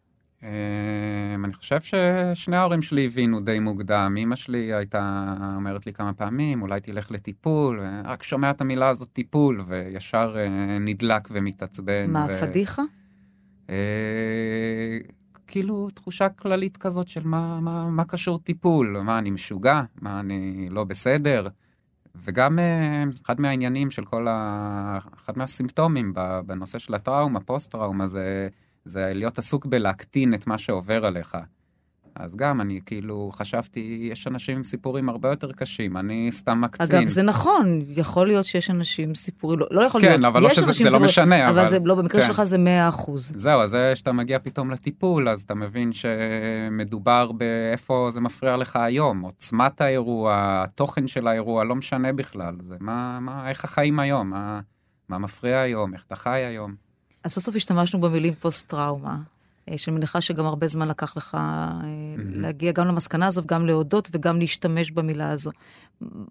אמ, 0.42 1.45
אני 1.45 1.52
חושב 1.52 1.80
ששני 1.80 2.57
ההורים 2.57 2.83
שלי 2.83 3.07
הבינו 3.07 3.40
די 3.40 3.59
מוקדם. 3.59 4.16
אמא 4.19 4.37
שלי 4.37 4.75
הייתה 4.75 5.35
אומרת 5.57 5.87
לי 5.87 5.92
כמה 5.92 6.12
פעמים, 6.12 6.62
אולי 6.62 6.80
תלך 6.80 7.11
לטיפול, 7.11 7.80
רק 8.04 8.23
שומע 8.23 8.50
את 8.50 8.61
המילה 8.61 8.88
הזאת 8.88 9.09
טיפול, 9.12 9.64
וישר 9.66 10.37
אה, 10.38 10.78
נדלק 10.78 11.28
ומתעצבן. 11.30 12.11
מה, 12.11 12.26
ו... 12.30 12.40
פדיחה? 12.40 12.83
אה, 13.71 13.76
כאילו 15.47 15.88
תחושה 15.95 16.28
כללית 16.28 16.76
כזאת 16.76 17.09
של 17.09 17.26
מה, 17.26 17.61
מה, 17.61 17.90
מה 17.90 18.04
קשור 18.04 18.38
טיפול, 18.38 19.00
מה 19.00 19.19
אני 19.19 19.30
משוגע, 19.30 19.83
מה 20.00 20.21
אני 20.21 20.66
לא 20.71 20.85
בסדר. 20.85 21.49
וגם 22.14 22.59
אה, 22.59 23.05
אחד 23.25 23.40
מהעניינים 23.40 23.90
של 23.90 24.05
כל 24.05 24.29
ה... 24.29 24.99
אחד 25.25 25.38
מהסימפטומים 25.38 26.14
בנושא 26.47 26.79
של 26.79 26.95
הטראומה, 26.95 27.40
פוסט-טראומה, 27.40 28.07
זה, 28.07 28.49
זה 28.85 29.12
להיות 29.14 29.38
עסוק 29.38 29.67
בלהקטין 29.67 30.35
את 30.35 30.47
מה 30.47 30.59
שעובר 30.59 31.07
עליך. 31.07 31.37
אז 32.14 32.37
גם 32.37 32.61
אני 32.61 32.81
כאילו 32.87 33.31
חשבתי, 33.35 34.09
יש 34.12 34.26
אנשים 34.26 34.57
עם 34.57 34.64
סיפורים 34.64 35.09
הרבה 35.09 35.29
יותר 35.29 35.52
קשים, 35.52 35.97
אני 35.97 36.29
סתם 36.31 36.61
מקצין. 36.61 36.99
אגב, 36.99 37.07
זה 37.07 37.23
נכון, 37.23 37.85
יכול 37.88 38.26
להיות 38.26 38.45
שיש 38.45 38.71
אנשים 38.71 39.09
עם 39.09 39.14
סיפורים, 39.14 39.59
לא, 39.59 39.67
לא 39.71 39.85
יכול 39.85 40.00
כן, 40.00 40.09
להיות, 40.09 40.25
אבל 40.25 40.43
לא 40.43 40.50
שזה, 40.50 40.73
זה 40.73 40.90
לא 40.90 41.00
משנה, 41.00 41.49
אבל... 41.50 41.59
אבל... 41.59 41.71
זה 41.71 41.79
לא, 41.85 41.95
במקרה 41.95 42.21
כן. 42.21 42.26
שלך 42.26 42.43
זה 42.43 42.59
100 42.59 42.88
אחוז. 42.88 43.33
זהו, 43.37 43.62
אז 43.62 43.71
זה 43.71 43.93
שאתה 43.97 44.12
מגיע 44.12 44.38
פתאום 44.38 44.71
לטיפול, 44.71 45.29
אז 45.29 45.43
אתה 45.43 45.55
מבין 45.55 45.90
שמדובר 45.93 47.33
באיפה 47.33 48.09
זה 48.11 48.21
מפריע 48.21 48.57
לך 48.57 48.76
היום, 48.76 49.21
עוצמת 49.21 49.81
האירוע, 49.81 50.62
התוכן 50.64 51.09
של 51.09 51.26
האירוע, 51.26 51.64
לא 51.64 51.75
משנה 51.75 52.12
בכלל, 52.12 52.55
זה 52.61 52.76
מה, 52.81 53.21
מה, 53.21 53.49
איך 53.49 53.64
החיים 53.64 54.00
היום, 54.00 54.31
מה, 54.31 54.61
מה 55.09 55.19
מפריע 55.19 55.61
היום, 55.61 55.95
איך 55.95 56.05
אתה 56.07 56.17
חי 56.17 56.38
היום. 56.38 56.75
אז 57.25 57.33
סוף 57.33 57.45
סוף 57.45 57.57
השתמשנו 57.57 58.00
במילים 58.00 58.35
פוסט-טראומה. 58.35 59.17
אה, 59.70 59.78
שאני 59.78 59.96
מניחה 59.96 60.20
שגם 60.20 60.46
הרבה 60.46 60.66
זמן 60.66 60.88
לקח 60.88 61.16
לך 61.16 61.34
mm-hmm. 61.34 61.36
להגיע 62.18 62.72
גם 62.72 62.86
למסקנה 62.86 63.26
הזו, 63.26 63.42
גם 63.46 63.66
להודות 63.66 64.08
וגם 64.12 64.38
להשתמש 64.38 64.90
במילה 64.90 65.30
הזו. 65.30 65.50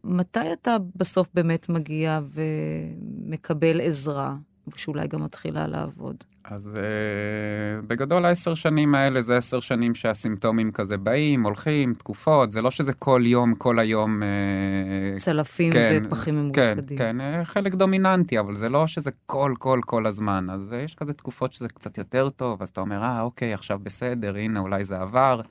מתי 0.03 0.53
אתה 0.53 0.77
בסוף 0.95 1.29
באמת 1.33 1.69
מגיע 1.69 2.19
ומקבל 2.33 3.81
עזרה, 3.81 4.35
ושאולי 4.67 5.07
גם 5.07 5.23
מתחילה 5.23 5.67
לעבוד? 5.67 6.23
אז 6.51 6.75
uh, 6.75 7.85
בגדול 7.87 8.25
העשר 8.25 8.53
שנים 8.53 8.95
האלה 8.95 9.21
זה 9.21 9.37
עשר 9.37 9.59
שנים 9.59 9.95
שהסימפטומים 9.95 10.71
כזה 10.71 10.97
באים, 10.97 11.43
הולכים, 11.43 11.93
תקופות, 11.93 12.51
זה 12.51 12.61
לא 12.61 12.71
שזה 12.71 12.93
כל 12.93 13.21
יום, 13.25 13.55
כל 13.55 13.79
היום... 13.79 14.21
Uh, 14.21 15.19
צלפים 15.19 15.73
כן, 15.73 16.01
ופחים 16.05 16.35
ממוקדים. 16.35 16.97
כן, 16.97 17.17
כן, 17.19 17.43
חלק 17.43 17.73
דומיננטי, 17.73 18.39
אבל 18.39 18.55
זה 18.55 18.69
לא 18.69 18.87
שזה 18.87 19.11
כל, 19.25 19.53
כל, 19.59 19.79
כל 19.85 20.05
הזמן. 20.05 20.49
אז 20.49 20.71
uh, 20.73 20.75
יש 20.75 20.95
כזה 20.95 21.13
תקופות 21.13 21.53
שזה 21.53 21.67
קצת 21.67 21.97
יותר 21.97 22.29
טוב, 22.29 22.61
אז 22.61 22.69
אתה 22.69 22.81
אומר, 22.81 23.03
אה, 23.03 23.21
אוקיי, 23.21 23.53
עכשיו 23.53 23.79
בסדר, 23.83 24.35
הנה, 24.35 24.59
אולי 24.59 24.83
זה 24.83 24.99
עבר. 24.99 25.41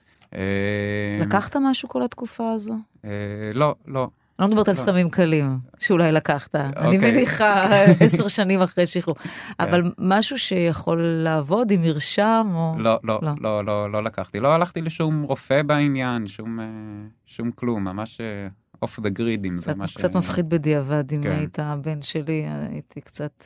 לקחת 1.20 1.56
משהו 1.56 1.88
כל 1.88 2.02
התקופה 2.02 2.52
הזו? 2.52 2.74
Uh, 2.96 3.08
לא, 3.54 3.74
לא. 3.86 4.08
אני 4.38 4.44
לא 4.44 4.50
מדברת 4.50 4.68
על 4.68 4.74
סמים 4.74 5.10
קלים, 5.10 5.58
שאולי 5.78 6.12
לקחת. 6.12 6.54
אני 6.54 6.96
אוקיי. 6.96 7.12
מניחה 7.12 7.64
עשר 8.00 8.28
שנים 8.28 8.62
אחרי 8.62 8.86
שחרור. 8.86 9.16
אבל 9.60 9.82
משהו 9.98 10.38
שיכול 10.38 11.02
לעבוד 11.02 11.70
עם 11.70 11.82
מרשם 11.82 12.46
או... 12.54 12.74
לא, 12.78 12.98
לא, 13.04 13.20
לא, 13.40 13.64
לא, 13.64 13.92
לא 13.92 14.02
לקחתי. 14.02 14.40
לא 14.40 14.52
הלכתי 14.52 14.80
לשום 14.82 15.22
רופא 15.22 15.62
בעניין, 15.62 16.26
שום 17.26 17.50
כלום, 17.54 17.84
ממש 17.84 18.20
אוף 18.82 19.00
דה 19.00 19.08
גריד, 19.08 19.46
אם 19.46 19.58
זה 19.58 19.74
מה 19.74 19.86
ש... 19.86 19.96
קצת 19.96 20.16
מפחיד 20.16 20.48
בדיעבד, 20.48 21.12
אם 21.12 21.20
היית 21.24 21.58
הבן 21.58 22.02
שלי, 22.02 22.46
הייתי 22.70 23.00
קצת... 23.00 23.44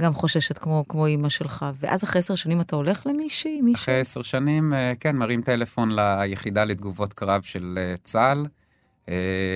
גם 0.00 0.14
חוששת 0.14 0.58
כמו, 0.58 0.84
כמו 0.88 1.06
אימא 1.06 1.28
שלך. 1.28 1.66
ואז 1.80 2.04
אחרי 2.04 2.18
עשר 2.18 2.34
שנים 2.34 2.60
אתה 2.60 2.76
הולך 2.76 3.06
למישהי? 3.06 3.60
מישהו? 3.62 3.82
אחרי 3.82 4.00
עשר 4.00 4.22
שנים, 4.22 4.72
כן, 5.00 5.16
מרים 5.16 5.42
טלפון 5.42 5.90
ליחידה 5.94 6.64
לתגובות 6.64 7.12
קרב 7.12 7.42
של 7.42 7.78
צה"ל. 8.04 8.46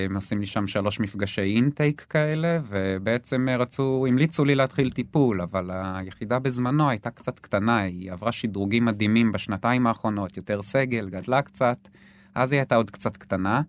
הם 0.06 0.16
עושים 0.16 0.40
לי 0.40 0.46
שם 0.46 0.66
שלוש 0.66 1.00
מפגשי 1.00 1.40
אינטייק 1.40 2.06
כאלה, 2.10 2.60
ובעצם 2.68 3.48
רצו, 3.58 4.06
המליצו 4.08 4.44
לי 4.44 4.54
להתחיל 4.54 4.90
טיפול, 4.90 5.40
אבל 5.40 5.70
היחידה 5.72 6.38
בזמנו 6.38 6.90
הייתה 6.90 7.10
קצת 7.10 7.38
קטנה, 7.38 7.78
היא 7.78 8.12
עברה 8.12 8.32
שדרוגים 8.32 8.84
מדהימים 8.84 9.32
בשנתיים 9.32 9.86
האחרונות, 9.86 10.36
יותר 10.36 10.62
סגל, 10.62 11.08
גדלה 11.08 11.42
קצת, 11.42 11.88
אז 12.34 12.52
היא 12.52 12.58
הייתה 12.58 12.74
עוד 12.74 12.90
קצת 12.90 13.16
קטנה, 13.16 13.62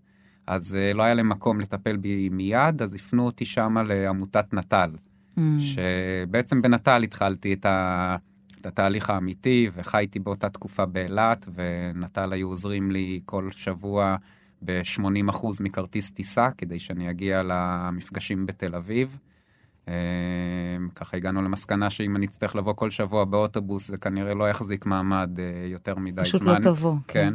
אז 0.47 0.77
לא 0.93 1.03
היה 1.03 1.13
להם 1.13 1.29
מקום 1.29 1.59
לטפל 1.59 1.97
בי 1.97 2.29
מיד, 2.29 2.81
אז 2.81 2.95
הפנו 2.95 3.25
אותי 3.25 3.45
שמה 3.45 3.83
לעמותת 3.83 4.53
נט"ל, 4.53 4.91
mm. 5.37 5.41
שבעצם 5.59 6.61
בנט"ל 6.61 7.03
התחלתי 7.03 7.53
את 7.53 7.65
ה... 7.65 8.15
את 8.61 8.65
התהליך 8.65 9.09
האמיתי, 9.09 9.69
וחייתי 9.73 10.19
באותה 10.19 10.49
תקופה 10.49 10.85
באילת, 10.85 11.47
ונט"ל 11.55 12.33
היו 12.33 12.47
עוזרים 12.47 12.91
לי 12.91 13.21
כל 13.25 13.49
שבוע 13.51 14.15
ב-80% 14.65 15.45
מכרטיס 15.59 16.11
טיסה, 16.11 16.49
כדי 16.57 16.79
שאני 16.79 17.09
אגיע 17.09 17.41
למפגשים 17.43 18.45
בתל 18.45 18.75
אביב. 18.75 19.17
ככה 20.95 21.17
הגענו 21.17 21.41
למסקנה 21.41 21.89
שאם 21.89 22.15
אני 22.15 22.25
אצטרך 22.25 22.55
לבוא 22.55 22.73
כל 22.73 22.89
שבוע 22.89 23.25
באוטובוס, 23.25 23.87
זה 23.87 23.97
כנראה 23.97 24.33
לא 24.33 24.49
יחזיק 24.49 24.85
מעמד 24.85 25.39
יותר 25.65 25.95
מדי 25.95 26.21
פשוט 26.21 26.41
זמן. 26.41 26.53
פשוט 26.53 26.65
לא 26.65 26.71
תבוא. 26.71 26.95
כן. 27.07 27.33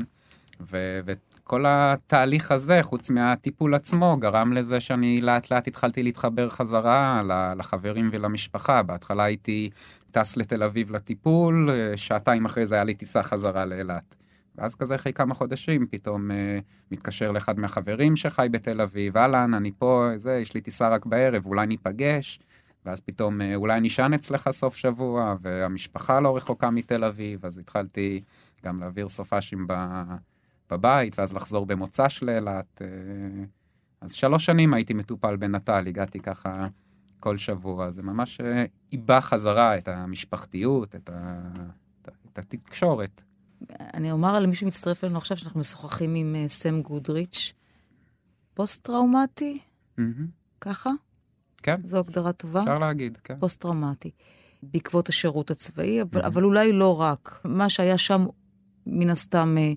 ו- 0.61 1.00
וכל 1.06 1.64
התהליך 1.68 2.52
הזה, 2.52 2.83
חוץ 2.83 3.11
מהטיפול 3.11 3.75
עצמו, 3.75 4.16
גרם 4.21 4.52
לזה 4.52 4.80
שאני 4.80 5.21
לאט 5.21 5.50
לאט 5.50 5.68
התחלתי 5.68 6.02
להתחבר 6.02 6.49
חזרה 6.49 7.23
לחברים 7.56 8.11
ולמשפחה. 8.12 8.83
בהתחלה 8.83 9.25
הייתי 9.25 9.71
טס 10.11 10.37
לתל 10.37 10.62
אביב 10.62 10.90
לטיפול, 10.90 11.71
שעתיים 11.97 12.45
אחרי 12.45 12.66
זה 12.66 12.75
היה 12.75 12.85
לי 12.85 12.95
טיסה 12.95 13.23
חזרה 13.23 13.64
לאילת. 13.64 14.16
ואז 14.58 14.75
כזה 14.75 14.94
אחרי 14.94 15.12
כמה 15.12 15.34
חודשים 15.34 15.86
פתאום 15.86 16.30
אה, 16.30 16.58
מתקשר 16.90 17.30
לאחד 17.30 17.58
מהחברים 17.58 18.16
שחי 18.16 18.48
בתל 18.50 18.80
אביב, 18.80 19.16
אהלן, 19.16 19.54
אני 19.54 19.72
פה, 19.78 20.08
זה, 20.16 20.38
יש 20.42 20.54
לי 20.54 20.60
טיסה 20.60 20.88
רק 20.88 21.06
בערב, 21.06 21.46
אולי 21.46 21.66
ניפגש, 21.66 22.40
ואז 22.84 23.00
פתאום 23.00 23.40
אה, 23.40 23.54
אולי 23.54 23.80
נשען 23.80 24.14
אצלך 24.14 24.50
סוף 24.50 24.76
שבוע, 24.76 25.34
והמשפחה 25.40 26.20
לא 26.20 26.36
רחוקה 26.36 26.70
מתל 26.70 27.04
אביב, 27.04 27.46
אז 27.46 27.58
התחלתי 27.58 28.22
גם 28.64 28.80
להעביר 28.80 29.08
סופאשים 29.08 29.66
בבית, 30.70 31.18
ואז 31.18 31.34
לחזור 31.34 31.66
במוצ"ש 31.66 32.22
לאילת. 32.22 32.82
אה, 32.82 32.88
אז 34.00 34.12
שלוש 34.12 34.46
שנים 34.46 34.75
הייתי 34.75 34.94
מטופל 34.94 35.36
בנט"ל, 35.36 35.84
הגעתי 35.86 36.20
ככה 36.20 36.66
כל 37.20 37.38
שבוע, 37.38 37.90
זה 37.90 38.02
ממש 38.02 38.40
איבא 38.92 39.20
חזרה 39.20 39.78
את 39.78 39.88
המשפחתיות, 39.88 40.94
את, 40.94 41.10
ה... 41.10 41.40
את 42.32 42.38
התקשורת. 42.38 43.22
אני 43.94 44.12
אומר 44.12 44.40
למי 44.40 44.54
שמצטרף 44.54 45.04
אלינו 45.04 45.18
עכשיו, 45.18 45.36
שאנחנו 45.36 45.60
משוחחים 45.60 46.14
עם 46.14 46.36
uh, 46.44 46.48
סם 46.48 46.82
גודריץ', 46.82 47.52
פוסט-טראומטי? 48.54 49.58
Mm-hmm. 49.98 50.02
ככה? 50.60 50.90
כן. 51.62 51.76
זו 51.84 51.98
הגדרה 51.98 52.32
טובה? 52.32 52.62
אפשר 52.62 52.78
להגיד, 52.78 53.18
כן. 53.25 53.34
פוסט-טראומטי. 53.38 54.10
בעקבות 54.62 55.08
השירות 55.08 55.50
הצבאי, 55.50 56.02
אבל, 56.02 56.22
mm-hmm. 56.22 56.26
אבל 56.26 56.44
אולי 56.44 56.72
לא 56.72 57.00
רק. 57.00 57.40
מה 57.44 57.68
שהיה 57.68 57.98
שם, 57.98 58.26
מן 58.86 59.10
הסתם, 59.10 59.56
uh, 59.58 59.76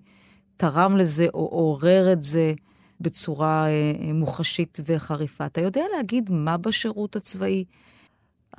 תרם 0.57 0.97
לזה 0.97 1.27
או 1.33 1.45
עורר 1.45 2.13
את 2.13 2.23
זה 2.23 2.53
בצורה 3.01 3.65
uh, 3.67 4.13
מוחשית 4.13 4.79
וחריפה. 4.85 5.45
אתה 5.45 5.61
יודע 5.61 5.83
להגיד 5.97 6.29
מה 6.31 6.57
בשירות 6.57 7.15
הצבאי? 7.15 7.63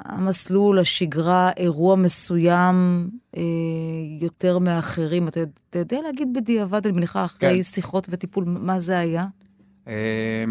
המסלול, 0.05 0.79
השגרה, 0.79 1.51
אירוע 1.57 1.97
מסוים 1.97 3.09
אה, 3.37 3.43
יותר 4.21 4.59
מאחרים. 4.59 5.29
אתה, 5.29 5.41
אתה 5.71 5.79
יודע 5.79 6.01
להגיד 6.03 6.29
בדיעבד, 6.35 6.87
אני 6.87 6.97
מניחה, 6.97 7.25
אחרי 7.25 7.57
כן. 7.57 7.63
שיחות 7.63 8.07
וטיפול, 8.11 8.45
מה 8.47 8.81
זה 8.81 8.99
היה? 8.99 9.27
אה, 9.89 10.45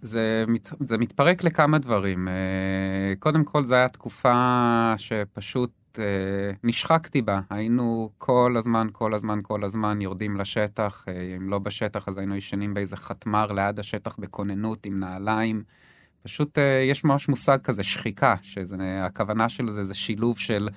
זה, 0.00 0.44
מת, 0.48 0.70
זה 0.80 0.98
מתפרק 0.98 1.44
לכמה 1.44 1.78
דברים. 1.78 2.28
אה, 2.28 3.14
קודם 3.18 3.44
כל, 3.44 3.64
זו 3.64 3.74
הייתה 3.74 3.92
תקופה 3.92 4.94
שפשוט 4.96 5.70
אה, 5.98 6.50
נשחקתי 6.64 7.22
בה. 7.22 7.40
היינו 7.50 8.10
כל 8.18 8.54
הזמן, 8.58 8.86
כל 8.92 9.14
הזמן, 9.14 9.40
כל 9.42 9.64
הזמן 9.64 10.02
יורדים 10.02 10.36
לשטח. 10.36 11.04
אה, 11.08 11.36
אם 11.36 11.50
לא 11.50 11.58
בשטח, 11.58 12.08
אז 12.08 12.18
היינו 12.18 12.36
ישנים 12.36 12.74
באיזה 12.74 12.96
חתמר 12.96 13.46
ליד 13.46 13.78
השטח 13.78 14.16
בכוננות 14.18 14.86
עם 14.86 15.00
נעליים. 15.00 15.62
פשוט 16.26 16.58
יש 16.90 17.04
ממש 17.04 17.28
מושג 17.28 17.58
כזה, 17.64 17.82
שחיקה, 17.82 18.34
שהכוונה 18.42 19.48
של 19.48 19.70
זה 19.70 19.84
זה 19.84 19.94
שילוב 19.94 20.38
של 20.38 20.68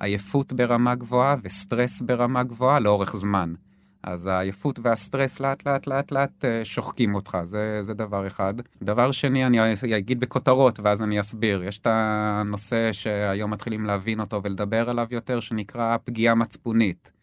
עייפות 0.00 0.52
ברמה 0.52 0.94
גבוהה 0.94 1.36
וסטרס 1.42 2.00
ברמה 2.00 2.42
גבוהה 2.42 2.80
לאורך 2.80 3.16
זמן. 3.16 3.54
אז 4.02 4.26
העייפות 4.26 4.78
והסטרס 4.82 5.40
לאט 5.40 5.66
לאט 5.66 5.86
לאט 5.86 6.12
לאט 6.12 6.44
שוחקים 6.64 7.14
אותך, 7.14 7.38
זה, 7.42 7.78
זה 7.82 7.94
דבר 7.94 8.26
אחד. 8.26 8.54
דבר 8.82 9.10
שני, 9.10 9.46
אני 9.46 9.74
אגיד 9.98 10.20
בכותרות 10.20 10.80
ואז 10.80 11.02
אני 11.02 11.20
אסביר. 11.20 11.62
יש 11.62 11.78
את 11.78 11.86
הנושא 11.90 12.92
שהיום 12.92 13.50
מתחילים 13.50 13.86
להבין 13.86 14.20
אותו 14.20 14.40
ולדבר 14.44 14.90
עליו 14.90 15.06
יותר, 15.10 15.40
שנקרא 15.40 15.96
פגיעה 16.04 16.34
מצפונית. 16.34 17.17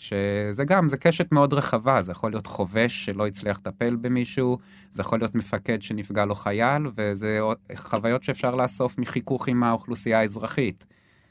שזה 0.00 0.64
גם, 0.64 0.88
זה 0.88 0.96
קשת 0.96 1.32
מאוד 1.32 1.52
רחבה, 1.52 2.02
זה 2.02 2.12
יכול 2.12 2.30
להיות 2.30 2.46
חובש 2.46 3.04
שלא 3.04 3.26
הצליח 3.26 3.58
לטפל 3.58 3.96
במישהו, 3.96 4.58
זה 4.90 5.02
יכול 5.02 5.18
להיות 5.18 5.34
מפקד 5.34 5.82
שנפגע 5.82 6.24
לו 6.24 6.34
חייל, 6.34 6.82
וזה 6.96 7.40
חוויות 7.74 8.22
שאפשר 8.22 8.54
לאסוף 8.54 8.98
מחיכוך 8.98 9.48
עם 9.48 9.62
האוכלוסייה 9.62 10.20
האזרחית. 10.20 10.86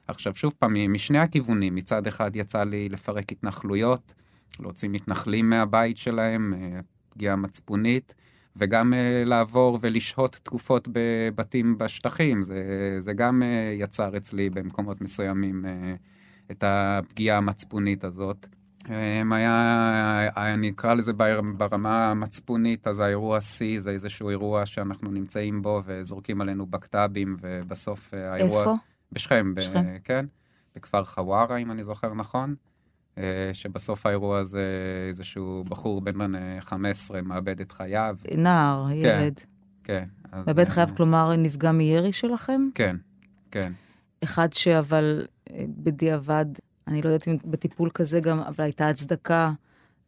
עכשיו, 0.08 0.36
שוב 0.36 0.54
פעם, 0.60 0.94
משני 0.94 1.20
הכיוונים, 1.20 1.76
מצד 1.76 2.08
אחד 2.08 2.36
יצא 2.36 2.64
לי 2.64 2.90
לפרק 2.90 3.32
התנחלויות, 3.32 4.14
להוציא 4.60 4.90
מתנחלים 4.90 5.50
מהבית 5.50 5.98
שלהם, 5.98 6.54
אה, 6.54 6.80
פגיעה 7.10 7.36
מצפונית, 7.36 8.16
וגם 8.56 8.94
uh, 8.94 9.28
לעבור 9.28 9.78
ולשהות 9.82 10.40
תקופות 10.44 10.88
בבתים 10.92 11.78
בשטחים, 11.78 12.42
זה, 12.42 12.96
זה 13.00 13.14
גם 13.14 13.42
uh, 13.42 13.84
יצר 13.84 14.18
אצלי 14.18 14.50
במקומות 14.50 15.02
מסוימים 15.02 15.66
את 16.52 16.64
הפגיעה 16.68 17.38
המצפונית 17.38 18.04
הזאת. 18.04 18.48
אמ, 18.89 19.34
היה, 19.34 20.29
אני 20.38 20.69
אקרא 20.69 20.93
לזה 20.93 21.13
בר- 21.13 21.41
ברמה 21.58 22.12
המצפונית, 22.12 22.88
אז 22.88 23.00
האירוע 23.00 23.38
C 23.38 23.41
זה 23.79 23.91
איזשהו 23.91 24.29
אירוע 24.29 24.65
שאנחנו 24.65 25.12
נמצאים 25.12 25.62
בו 25.62 25.81
וזורקים 25.86 26.41
עלינו 26.41 26.65
בקת"בים, 26.65 27.38
ובסוף 27.41 28.13
אה, 28.13 28.34
האירוע... 28.34 28.60
איפה? 28.60 28.75
בשכם, 29.12 29.55
ב-. 29.55 29.60
כן, 30.03 30.25
בכפר 30.75 31.03
חווארה, 31.03 31.58
אם 31.58 31.72
אני 31.72 31.84
זוכר 31.84 32.13
נכון, 32.13 32.55
אה, 33.17 33.50
שבסוף 33.53 34.05
האירוע 34.05 34.39
הזה 34.39 34.63
איזשהו 35.08 35.63
בחור 35.69 36.01
בן 36.01 36.36
אה, 36.36 36.58
15 36.60 37.22
מאבד 37.22 37.62
את 37.62 37.72
חייו. 37.72 38.15
נער, 38.38 38.88
ילד. 38.91 39.39
כן. 39.84 40.03
מאבד 40.34 40.60
אה, 40.60 40.65
חייו, 40.72 40.88
כלומר, 40.98 41.36
נפגע 41.38 41.72
מירי 41.72 42.12
שלכם? 42.12 42.62
כן, 42.75 42.96
כן. 43.51 43.72
אחד 44.24 44.53
שאבל 44.53 45.25
אה, 45.51 45.63
בדיעבד, 45.67 46.46
אני 46.89 47.01
לא 47.01 47.10
יודעת 47.10 47.27
אם 47.27 47.38
בטיפול 47.46 47.89
כזה 47.93 48.19
גם, 48.19 48.39
אבל 48.39 48.63
הייתה 48.63 48.88
הצדקה 48.88 49.51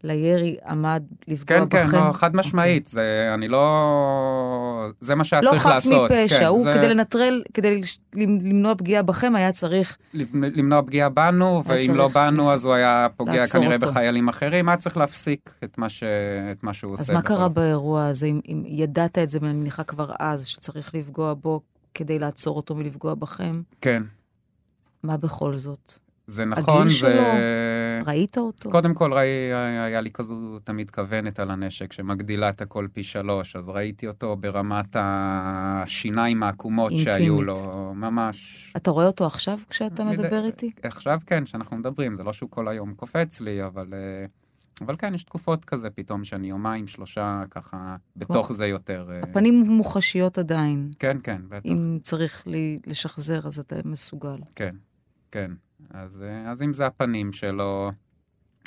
לירי, 0.03 0.57
עמד 0.67 1.03
לפגוע 1.27 1.57
כן, 1.57 1.65
בכם. 1.65 1.87
כן, 1.87 2.07
לא, 2.07 2.11
חד 2.13 2.35
משמעית, 2.35 2.85
זה, 2.87 3.31
אני 3.33 3.47
לא... 3.47 4.89
זה 4.99 5.15
מה 5.15 5.23
שהיה 5.23 5.41
לא 5.41 5.49
צריך 5.49 5.61
חף 5.61 5.69
לעשות. 5.69 6.11
מפשע, 6.11 6.39
כן, 6.39 6.45
הוא 6.45 6.61
זה 6.61 6.73
כדי 6.73 6.89
לנטרל, 6.89 7.43
כדי 7.53 7.81
למנוע 8.15 8.75
פגיעה 8.75 9.03
בכם, 9.03 9.35
היה 9.35 9.51
צריך... 9.51 9.97
למנוע 10.33 10.81
פגיעה 10.81 11.09
בנו, 11.09 11.63
ואם 11.65 11.95
לא 11.95 12.03
צריך 12.03 12.15
בנו, 12.15 12.53
אז 12.53 12.65
הוא 12.65 12.73
היה 12.73 13.07
פוגע 13.17 13.45
כנראה 13.45 13.75
אותו. 13.75 13.87
בחיילים 13.87 14.27
אחרים, 14.27 14.69
היה 14.69 14.77
צריך 14.77 14.97
להפסיק 14.97 15.49
את 15.63 15.77
מה, 15.77 15.89
ש... 15.89 16.03
את 16.51 16.63
מה 16.63 16.73
שהוא 16.73 16.93
אז 16.93 16.99
עושה. 16.99 17.13
מה 17.13 17.19
בתור- 17.19 17.37
קרה 17.37 17.49
באירוע 17.49 18.05
הזה, 18.05 18.27
אם, 18.27 18.39
אם 18.47 18.63
ידעת 18.67 19.17
את 19.17 19.29
זה, 19.29 19.39
ואני 19.41 19.53
מניחה 19.53 19.83
כבר 19.83 20.11
אז, 20.19 20.45
שצריך 20.47 20.95
לפגוע 20.95 21.33
בו 21.33 21.61
כדי 21.93 22.19
לעצור 22.19 22.57
אותו 22.57 22.75
מלפגוע 22.75 23.13
בכם? 23.13 23.61
כן, 23.81 24.03
מה 25.03 25.17
בכל 25.17 25.55
זאת? 25.57 25.93
זה 26.31 26.45
נכון, 26.45 26.79
הגיל 26.79 26.91
זה... 26.91 26.97
שלו? 26.97 27.21
ראית 28.05 28.37
אותו? 28.37 28.69
קודם 28.71 28.93
כל, 28.93 29.13
ראי, 29.13 29.27
היה 29.85 30.01
לי 30.01 30.11
כזו 30.11 30.59
תמיד 30.63 30.89
כוונת 30.89 31.39
על 31.39 31.51
הנשק, 31.51 31.93
שמגדילה 31.93 32.49
את 32.49 32.61
הכל 32.61 32.87
פי 32.93 33.03
שלוש, 33.03 33.55
אז 33.55 33.69
ראיתי 33.69 34.07
אותו 34.07 34.35
ברמת 34.35 34.95
השיניים 34.99 36.43
העקומות 36.43 36.91
שהיו 36.91 37.13
אינטימית. 37.13 37.47
לו, 37.47 37.93
ממש. 37.95 38.71
אתה 38.77 38.91
רואה 38.91 39.05
אותו 39.05 39.25
עכשיו 39.25 39.59
כשאתה 39.69 40.03
מדי- 40.03 40.17
מדבר 40.17 40.45
איתי? 40.45 40.71
עכשיו 40.83 41.19
כן, 41.25 41.45
שאנחנו 41.45 41.77
מדברים, 41.77 42.15
זה 42.15 42.23
לא 42.23 42.33
שהוא 42.33 42.49
כל 42.49 42.67
היום 42.67 42.93
קופץ 42.93 43.41
לי, 43.41 43.65
אבל, 43.65 43.87
אה, 43.93 44.25
אבל 44.81 44.95
כן, 44.97 45.13
יש 45.15 45.23
תקופות 45.23 45.65
כזה 45.65 45.89
פתאום, 45.89 46.23
שאני 46.23 46.49
יומיים, 46.49 46.87
שלושה, 46.87 47.43
ככה, 47.51 47.95
בתוך 48.15 48.53
זה 48.53 48.67
יותר. 48.67 49.07
אה, 49.11 49.19
הפנים 49.23 49.63
מוחשיות 49.67 50.37
עדיין. 50.37 50.91
כן, 50.99 51.17
כן, 51.23 51.41
בטח. 51.49 51.65
אם 51.65 51.97
צריך 52.03 52.43
לשחזר, 52.87 53.47
אז 53.47 53.59
אתה 53.59 53.75
מסוגל. 53.85 54.37
כן, 54.55 54.75
כן. 55.31 55.51
אז, 55.93 56.23
אה, 56.27 56.51
אז 56.51 56.61
אם 56.61 56.73
זה 56.73 56.85
הפנים 56.85 57.33
שלו, 57.33 57.91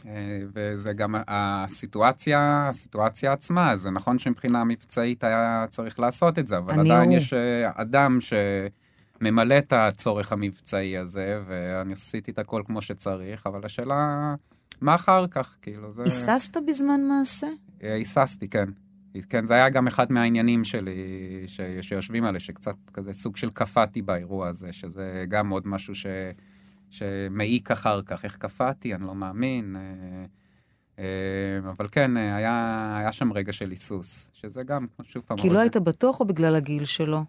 אה, 0.07 0.41
וזה 0.55 0.93
גם 0.93 1.15
הסיטואציה, 1.29 2.69
הסיטואציה 2.69 3.33
עצמה, 3.33 3.77
זה 3.77 3.91
נכון 3.91 4.19
שמבחינה 4.19 4.65
מבצעית 4.65 5.25
היה 5.25 5.65
צריך 5.71 6.01
לעשות 6.01 6.39
את 6.39 6.47
זה, 6.47 6.59
אבל 6.59 6.81
עדיין 6.81 7.09
הוא. 7.09 7.17
יש 7.17 7.33
אה, 7.33 7.67
אדם 7.75 8.19
שממלא 8.21 9.59
את 9.59 9.73
הצורך 9.73 10.33
המבצעי 10.33 10.99
הזה, 10.99 11.43
ואני 11.47 11.93
עשיתי 11.93 12.31
את 12.31 12.39
הכל 12.39 12.63
כמו 12.67 12.83
שצריך, 12.83 13.47
אבל 13.47 13.61
השאלה, 13.65 14.35
מה 14.81 14.95
אחר 14.95 15.27
כך? 15.27 15.57
כאילו, 15.63 15.93
זה... 15.93 16.03
היססת 16.03 16.57
בזמן 16.67 17.01
מעשה? 17.09 17.49
היססתי, 17.81 18.49
כן. 18.49 18.69
כן, 19.29 19.47
זה 19.47 19.55
היה 19.55 19.69
גם 19.69 19.87
אחד 19.87 20.13
מהעניינים 20.13 20.65
שלי, 20.65 20.95
ש... 21.47 21.61
שיושבים 21.81 22.25
עליהם, 22.25 22.41
שקצת 22.41 22.75
כזה 22.93 23.13
סוג 23.13 23.37
של 23.37 23.51
קפאתי 23.51 24.03
באירוע 24.03 24.49
הזה, 24.49 24.73
שזה 24.73 25.25
גם 25.29 25.49
עוד 25.49 25.69
משהו 25.69 25.95
ש... 25.95 26.07
שמעיק 26.91 27.71
אחר 27.71 28.03
כך. 28.03 28.25
איך 28.25 28.37
קפאתי? 28.37 28.95
אני 28.95 29.05
לא 29.07 29.15
מאמין. 29.15 29.77
אה, 29.77 30.25
אה, 30.99 31.05
אבל 31.71 31.89
כן, 31.93 32.17
אה, 32.17 32.37
היה, 32.37 32.53
היה 33.01 33.13
שם 33.13 33.33
רגע 33.33 33.53
של 33.53 33.71
היסוס, 33.71 34.31
שזה 34.35 34.63
גם, 34.63 34.87
שוב 35.03 35.23
פעם... 35.27 35.39
כי 35.39 35.51
לא 35.51 35.59
היית 35.59 35.77
בטוח 35.77 36.21
או 36.21 36.25
בגלל 36.25 36.57
הגיל 36.57 36.85
שלו? 36.85 37.25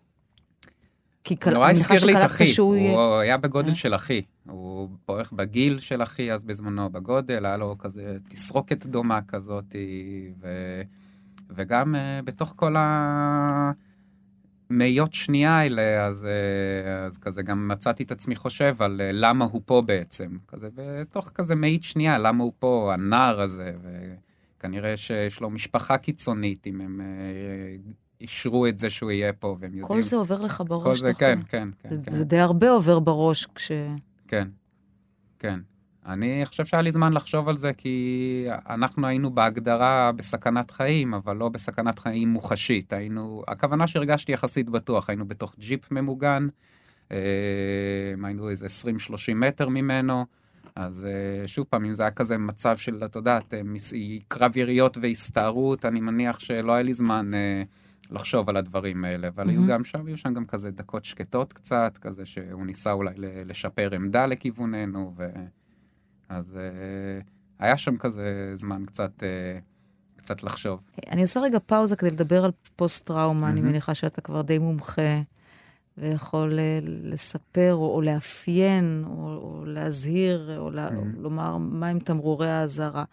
כי 1.23 1.35
קל- 1.35 1.53
נורא 1.53 1.67
מניחה 1.71 1.93
הזכיר 1.93 2.05
לי 2.11 2.17
את 2.19 2.25
אחי, 2.25 2.47
שהוא 2.47 2.75
יהיה- 2.75 2.91
הוא 2.93 3.15
היה 3.19 3.37
בגודל 3.37 3.69
אה? 3.69 3.75
של 3.75 3.95
אחי. 3.95 4.21
הוא 4.49 4.89
בערך 5.07 5.31
בגיל 5.31 5.79
של 5.79 6.03
אחי 6.03 6.31
אז 6.31 6.43
בזמנו, 6.45 6.89
בגודל, 6.89 7.45
היה 7.45 7.57
לו 7.57 7.77
כזה 7.77 8.17
תסרוקת 8.27 8.85
דומה 8.85 9.19
כזאת, 9.21 9.75
ו... 10.41 10.47
וגם 11.49 11.95
בתוך 12.23 12.53
כל 12.55 12.75
המאיות 14.69 15.13
שנייה 15.13 15.57
האלה, 15.59 16.05
אז, 16.05 16.27
uh, 16.27 16.87
אז 17.05 17.17
כזה 17.17 17.43
גם 17.43 17.67
מצאתי 17.67 18.03
את 18.03 18.11
עצמי 18.11 18.35
חושב 18.35 18.75
על 18.79 19.01
uh, 19.01 19.13
למה 19.13 19.45
הוא 19.45 19.61
פה 19.65 19.81
בעצם. 19.85 20.37
כזה 20.47 20.67
בתוך 20.75 21.31
כזה 21.33 21.55
מאית 21.55 21.83
שנייה, 21.83 22.17
למה 22.17 22.43
הוא 22.43 22.53
פה, 22.59 22.91
הנער 22.93 23.41
הזה, 23.41 23.73
וכנראה 24.57 24.97
שיש 24.97 25.41
לו 25.41 25.49
משפחה 25.49 25.97
קיצונית, 25.97 26.67
אם 26.67 26.81
הם 26.81 27.01
uh, 27.01 27.91
אישרו 28.21 28.67
את 28.67 28.79
זה 28.79 28.89
שהוא 28.89 29.11
יהיה 29.11 29.33
פה, 29.33 29.47
והם 29.59 29.63
יודעים... 29.73 29.85
כל 29.87 30.01
זה 30.03 30.15
עובר 30.15 30.41
לך 30.41 30.57
כל 30.57 30.63
בראש, 30.63 30.99
זה, 30.99 31.09
אתה 31.09 31.19
כן, 31.19 31.39
כן, 31.49 31.69
כן, 31.79 31.99
זה- 31.99 32.05
כן. 32.09 32.15
זה 32.15 32.25
די 32.25 32.39
הרבה 32.39 32.69
עובר 32.69 32.99
בראש 32.99 33.45
כש... 33.55 33.71
כן, 34.27 34.47
כן. 35.39 35.59
אני 36.05 36.41
חושב 36.45 36.65
שהיה 36.65 36.81
לי 36.81 36.91
זמן 36.91 37.13
לחשוב 37.13 37.49
על 37.49 37.57
זה, 37.57 37.73
כי 37.73 38.45
אנחנו 38.69 39.07
היינו 39.07 39.31
בהגדרה 39.31 40.11
בסכנת 40.11 40.71
חיים, 40.71 41.13
אבל 41.13 41.35
לא 41.35 41.49
בסכנת 41.49 41.99
חיים 41.99 42.29
מוחשית. 42.29 42.93
היינו, 42.93 43.43
הכוונה 43.47 43.87
שהרגשתי 43.87 44.31
יחסית 44.31 44.69
בטוח, 44.69 45.09
היינו 45.09 45.27
בתוך 45.27 45.55
ג'יפ 45.59 45.91
ממוגן, 45.91 46.47
אה, 47.11 47.17
היינו 48.23 48.49
איזה 48.49 48.65
20-30 48.65 49.33
מטר 49.35 49.69
ממנו, 49.69 50.25
אז 50.75 51.05
אה, 51.05 51.47
שוב 51.47 51.65
פעם, 51.69 51.85
אם 51.85 51.93
זה 51.93 52.03
היה 52.03 52.11
כזה 52.11 52.37
מצב 52.37 52.77
של, 52.77 53.03
את 53.05 53.15
יודעת, 53.15 53.53
אה, 53.53 53.61
קרב 54.27 54.57
יריות 54.57 54.97
והסתערות, 55.01 55.85
אני 55.85 56.01
מניח 56.01 56.39
שלא 56.39 56.71
היה 56.71 56.83
לי 56.83 56.93
זמן 56.93 57.33
אה, 57.33 57.63
לחשוב 58.11 58.49
על 58.49 58.57
הדברים 58.57 59.05
האלה, 59.05 59.27
אבל 59.27 59.49
היו 59.49 59.61
מהמם. 59.61 59.71
גם 59.71 59.83
שם, 59.83 60.05
היו 60.05 60.17
שם 60.17 60.33
גם 60.33 60.45
כזה 60.45 60.71
דקות 60.71 61.05
שקטות 61.05 61.53
קצת, 61.53 61.97
כזה 62.01 62.25
שהוא 62.25 62.65
ניסה 62.65 62.91
אולי 62.91 63.13
לשפר 63.17 63.95
עמדה 63.95 64.25
לכיווננו, 64.25 65.13
ו... 65.17 65.25
אז 66.29 66.57
אה, 66.57 67.21
היה 67.59 67.77
שם 67.77 67.97
כזה 67.97 68.51
זמן 68.53 68.85
קצת, 68.85 69.23
אה, 69.23 69.59
קצת 70.15 70.43
לחשוב. 70.43 70.79
אני 71.11 71.21
עושה 71.21 71.39
רגע 71.39 71.59
פאוזה 71.65 71.95
כדי 71.95 72.11
לדבר 72.11 72.45
על 72.45 72.51
פוסט-טראומה, 72.75 73.49
אני 73.49 73.55
מהמם. 73.55 73.71
מניחה 73.71 73.95
שאתה 73.95 74.21
כבר 74.21 74.41
די 74.41 74.57
מומחה, 74.57 75.15
ויכול 75.97 76.59
אה, 76.59 76.79
לספר 76.83 77.73
או, 77.73 77.95
או 77.95 78.01
לאפיין, 78.01 79.03
או, 79.07 79.13
או 79.13 79.65
להזהיר, 79.65 80.57
או, 80.57 80.71
לה, 80.71 80.91
מהמם. 80.91 81.15
לומר 81.21 81.57
מהם 81.57 81.99
תמרורי 81.99 82.51
האזהרה. 82.51 83.03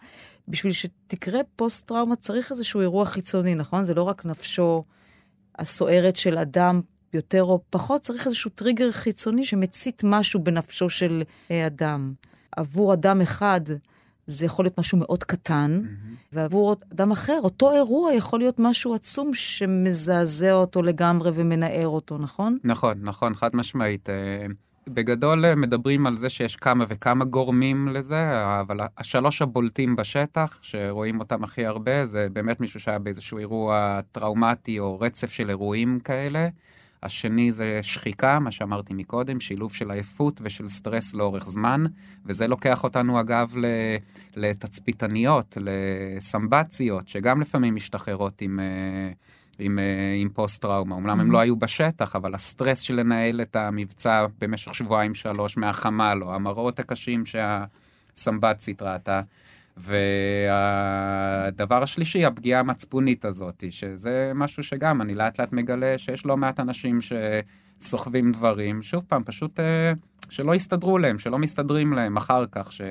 בשביל 0.47 0.73
שתקרה 0.73 1.39
פוסט-טראומה 1.55 2.15
צריך 2.15 2.51
איזשהו 2.51 2.81
אירוע 2.81 3.05
חיצוני, 3.05 3.55
נכון? 3.55 3.83
זה 3.83 3.93
לא 3.93 4.03
רק 4.03 4.25
נפשו 4.25 4.83
הסוערת 5.59 6.15
של 6.15 6.37
אדם 6.37 6.81
יותר 7.13 7.43
או 7.43 7.61
פחות, 7.69 8.01
צריך 8.01 8.25
איזשהו 8.25 8.51
טריגר 8.55 8.91
חיצוני 8.91 9.45
שמצית 9.45 10.01
משהו 10.05 10.43
בנפשו 10.43 10.89
של 10.89 11.23
אדם. 11.51 12.13
עבור 12.57 12.93
אדם 12.93 13.21
אחד 13.21 13.61
זה 14.25 14.45
יכול 14.45 14.65
להיות 14.65 14.79
משהו 14.79 14.97
מאוד 14.97 15.23
קטן, 15.23 15.81
ועבור 16.33 16.75
אדם 16.93 17.11
אחר, 17.11 17.39
אותו 17.43 17.71
אירוע 17.71 18.13
יכול 18.13 18.39
להיות 18.39 18.55
משהו 18.59 18.95
עצום 18.95 19.33
שמזעזע 19.33 20.53
אותו 20.53 20.81
לגמרי 20.81 21.31
ומנער 21.33 21.87
אותו, 21.87 22.17
נכון? 22.17 22.57
נכון, 22.63 22.97
נכון, 23.01 23.35
חד 23.35 23.49
משמעית. 23.53 24.09
אה, 24.09 24.45
בגדול 24.89 25.45
אה, 25.45 25.55
מדברים 25.55 26.07
על 26.07 26.17
זה 26.17 26.29
שיש 26.29 26.55
כמה 26.55 26.85
וכמה 26.87 27.25
גורמים 27.25 27.87
לזה, 27.87 28.31
אבל 28.59 28.79
השלוש 28.97 29.41
הבולטים 29.41 29.95
בשטח, 29.95 30.59
שרואים 30.61 31.19
אותם 31.19 31.43
הכי 31.43 31.65
הרבה, 31.65 32.05
זה 32.05 32.27
באמת 32.33 32.61
מישהו 32.61 32.79
שהיה 32.79 32.99
באיזשהו 32.99 33.37
אירוע 33.37 33.99
טראומטי 34.11 34.79
או 34.79 34.99
רצף 34.99 35.31
של 35.31 35.49
אירועים 35.49 35.99
כאלה. 35.99 36.47
השני 37.03 37.51
זה 37.51 37.79
שחיקה, 37.81 38.39
מה 38.39 38.51
שאמרתי 38.51 38.93
מקודם, 38.93 39.39
שילוב 39.39 39.73
של 39.73 39.91
עייפות 39.91 40.41
ושל 40.43 40.67
סטרס 40.67 41.13
לאורך 41.13 41.45
זמן, 41.45 41.83
וזה 42.25 42.47
לוקח 42.47 42.83
אותנו 42.83 43.19
אגב 43.19 43.53
לתצפיתניות, 44.35 45.57
לסמב"ציות, 45.61 47.07
שגם 47.07 47.41
לפעמים 47.41 47.75
משתחררות 47.75 48.41
עם, 48.41 48.59
אה, 48.59 49.11
עם, 49.59 49.79
אה, 49.79 50.15
עם 50.21 50.29
פוסט-טראומה. 50.29 50.95
אמנם 50.95 51.19
הם 51.19 51.31
לא 51.31 51.39
היו 51.39 51.55
בשטח, 51.55 52.15
אבל 52.15 52.35
הסטרס 52.35 52.79
של 52.79 52.95
לנהל 52.95 53.41
את 53.41 53.55
המבצע 53.55 54.25
במשך 54.41 54.75
שבועיים-שלוש 54.75 55.57
מהחמ"ל, 55.57 56.23
או 56.23 56.33
המראות 56.35 56.79
הקשים 56.79 57.23
שהסמב"צית 57.25 58.81
ראתה. 58.81 59.21
והדבר 59.77 61.83
השלישי, 61.83 62.25
הפגיעה 62.25 62.59
המצפונית 62.59 63.25
הזאת, 63.25 63.63
שזה 63.69 64.31
משהו 64.35 64.63
שגם 64.63 65.01
אני 65.01 65.15
לאט 65.15 65.39
לאט 65.39 65.53
מגלה 65.53 65.97
שיש 65.97 66.25
לא 66.25 66.37
מעט 66.37 66.59
אנשים 66.59 66.99
שסוחבים 67.01 68.31
דברים, 68.31 68.81
שוב 68.81 69.03
פעם, 69.07 69.23
פשוט 69.23 69.59
אה, 69.59 69.93
שלא 70.29 70.55
יסתדרו 70.55 70.97
להם, 70.97 71.17
שלא 71.17 71.39
מסתדרים 71.39 71.93
להם 71.93 72.17
אחר 72.17 72.45
כך, 72.51 72.71
ש... 72.71 72.81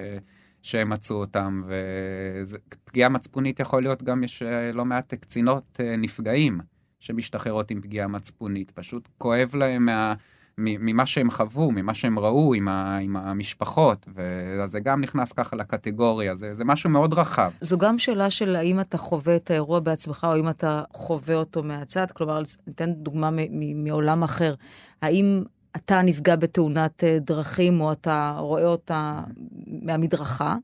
שהם 0.62 0.88
מצאו 0.88 1.16
אותם, 1.16 1.62
ופגיעה 1.66 3.09
מצפונית 3.09 3.61
יכול 3.61 3.83
להיות 3.83 4.03
גם, 4.03 4.25
יש 4.25 4.42
אה, 4.42 4.73
לא 4.73 4.85
מעט 4.85 5.14
קצינות 5.14 5.81
אה, 5.81 5.97
נפגעים 5.97 6.61
שמשתחררות 7.01 7.71
עם 7.71 7.81
פגיעה 7.81 8.09
מצפונית, 8.09 8.71
פשוט 8.71 9.09
כואב 9.18 9.51
להם 9.55 9.87
מה... 9.87 10.14
ממה 10.58 11.06
שהם 11.06 11.30
חוו, 11.30 11.70
ממה 11.70 11.94
שהם 11.94 12.18
ראו 12.18 12.54
עם, 12.54 12.68
ה, 12.68 12.96
עם 12.96 13.16
המשפחות, 13.16 14.06
וזה 14.14 14.80
גם 14.80 15.00
נכנס 15.00 15.32
ככה 15.32 15.56
לקטגוריה, 15.56 16.34
זה, 16.34 16.54
זה 16.54 16.64
משהו 16.64 16.90
מאוד 16.90 17.12
רחב. 17.12 17.50
זו 17.60 17.78
גם 17.78 17.98
שאלה 17.98 18.30
של 18.30 18.56
האם 18.56 18.80
אתה 18.80 18.98
חווה 18.98 19.36
את 19.36 19.50
האירוע 19.50 19.80
בעצמך, 19.80 20.26
או 20.28 20.32
האם 20.32 20.48
אתה 20.48 20.82
חווה 20.92 21.34
אותו 21.34 21.62
מהצד. 21.62 22.10
כלומר, 22.10 22.42
ניתן 22.66 22.92
דוגמה 22.92 23.30
מעולם 23.74 24.22
אחר. 24.22 24.54
האם 25.02 25.42
אתה 25.76 26.02
נפגע 26.02 26.36
בתאונת 26.36 27.04
אה, 27.04 27.18
דרכים, 27.20 27.80
או 27.80 27.92
אתה 27.92 28.36
רואה 28.38 28.66
אותה 28.66 29.20
מהמדרכה? 29.66 30.56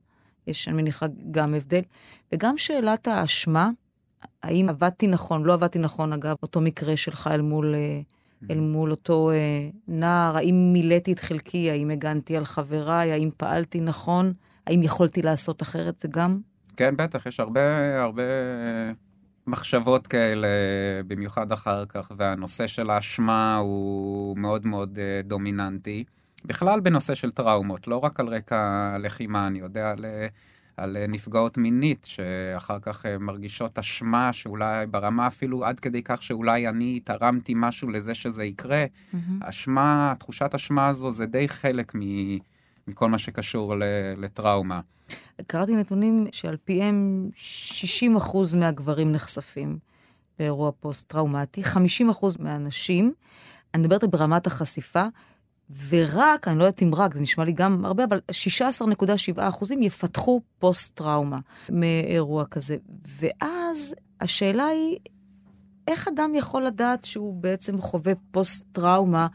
יש, 0.47 0.69
אני 0.69 0.77
מניחה, 0.77 1.07
גם 1.31 1.55
הבדל. 1.55 1.81
וגם 2.33 2.59
שאלת 2.59 3.09
האשמה, 3.09 3.71
האם 4.43 4.69
עבדתי 4.69 5.07
נכון, 5.07 5.45
לא 5.45 5.55
עבדתי 5.55 5.79
נכון, 5.79 6.13
אגב, 6.13 6.37
אותו 6.43 6.61
מקרה 6.61 6.97
שלך 6.97 7.31
אל 7.33 7.41
מול... 7.41 7.75
אה, 7.75 8.01
אל 8.51 8.61
מול 8.61 8.91
אותו 8.91 9.31
אה, 9.31 9.69
נער, 9.89 10.37
האם 10.37 10.71
מילאתי 10.73 11.13
את 11.13 11.21
חלקי, 11.21 11.71
האם 11.71 11.91
הגנתי 11.91 12.37
על 12.37 12.45
חבריי, 12.45 13.13
האם 13.13 13.29
פעלתי 13.37 13.81
נכון, 13.81 14.33
האם 14.67 14.83
יכולתי 14.83 15.23
לעשות 15.23 15.63
אחרת, 15.63 16.01
זה 16.01 16.09
גם? 16.09 16.41
כן, 16.77 16.97
בטח, 16.97 17.27
יש 17.27 17.41
הרבה, 17.41 17.61
הרבה 18.03 18.23
מחשבות 19.47 20.07
כאלה, 20.07 20.49
במיוחד 21.07 21.53
אחר 21.53 21.85
כך, 21.87 22.13
והנושא 22.17 22.67
של 22.67 22.91
האשמה 22.91 23.57
הוא 23.57 24.39
מאוד 24.39 24.67
מאוד 24.67 24.99
אה, 24.99 25.21
דומיננטי. 25.25 26.05
בכלל 26.45 26.81
בנושא 26.81 27.15
של 27.15 27.31
טראומות, 27.31 27.89
לא 27.89 27.97
רק 27.97 28.21
על 28.21 28.29
רקע 28.29 28.97
לחימה, 29.01 29.47
אני 29.47 29.59
יודע 29.59 29.91
על... 29.91 30.05
על 30.79 30.97
אה, 30.97 31.07
נפגעות 31.07 31.59
מינית, 31.59 32.07
שאחר 32.11 32.79
כך 32.83 33.07
אה, 33.07 33.19
מרגישות 33.19 33.79
אשמה, 33.79 34.33
שאולי 34.33 34.87
ברמה 34.87 35.27
אפילו 35.27 35.65
עד 35.65 35.81
כדי 35.81 36.03
כך 36.03 36.23
שאולי 36.23 36.69
אני 36.69 37.01
תרמתי 37.01 37.53
משהו 37.57 37.89
לזה 37.89 38.15
שזה 38.15 38.45
יקרה. 38.45 38.85
Mm-hmm. 38.85 39.17
אשמה, 39.41 40.15
תחושת 40.19 40.55
אשמה 40.55 40.89
הזו 40.89 41.11
זה 41.11 41.27
די 41.27 41.49
חלק 41.49 41.93
מ... 41.95 42.01
מכל 42.89 43.09
מה 43.09 43.19
שקשור 43.19 43.75
לטראומה. 44.17 44.81
קראתי 45.47 45.77
נתונים 45.77 46.27
שעל 46.33 46.57
פיהם 46.65 47.31
60% 48.15 48.57
מהגברים 48.57 49.13
נחשפים 49.13 49.79
לאירוע 50.41 50.71
פוסט-טראומטי, 50.81 51.63
50% 51.63 51.69
מהנשים, 52.39 53.13
אני 53.75 53.83
מדברת 53.83 54.05
ברמת 54.05 54.47
החשיפה, 54.47 55.05
ורק, 55.89 56.49
אני 56.49 56.59
לא 56.59 56.65
יודעת 56.65 56.83
אם 56.83 56.95
רק, 56.95 57.15
זה 57.15 57.21
נשמע 57.21 57.45
לי 57.45 57.53
גם 57.53 57.85
הרבה, 57.85 58.05
אבל 58.05 58.21
16.7 58.31 59.05
אחוזים 59.37 59.83
יפתחו 59.83 60.41
פוסט-טראומה 60.59 61.39
מאירוע 61.71 62.45
כזה. 62.45 62.77
ואז 63.21 63.95
השאלה 64.21 64.67
היא, 64.67 64.97
איך 65.89 66.09
אדם 66.09 66.35
יכול 66.35 66.67
לדעת 66.67 67.05
שהוא 67.05 67.35
בעצם 67.35 67.81
חווה 67.81 68.13
פוסט-טראומה, 68.31 69.27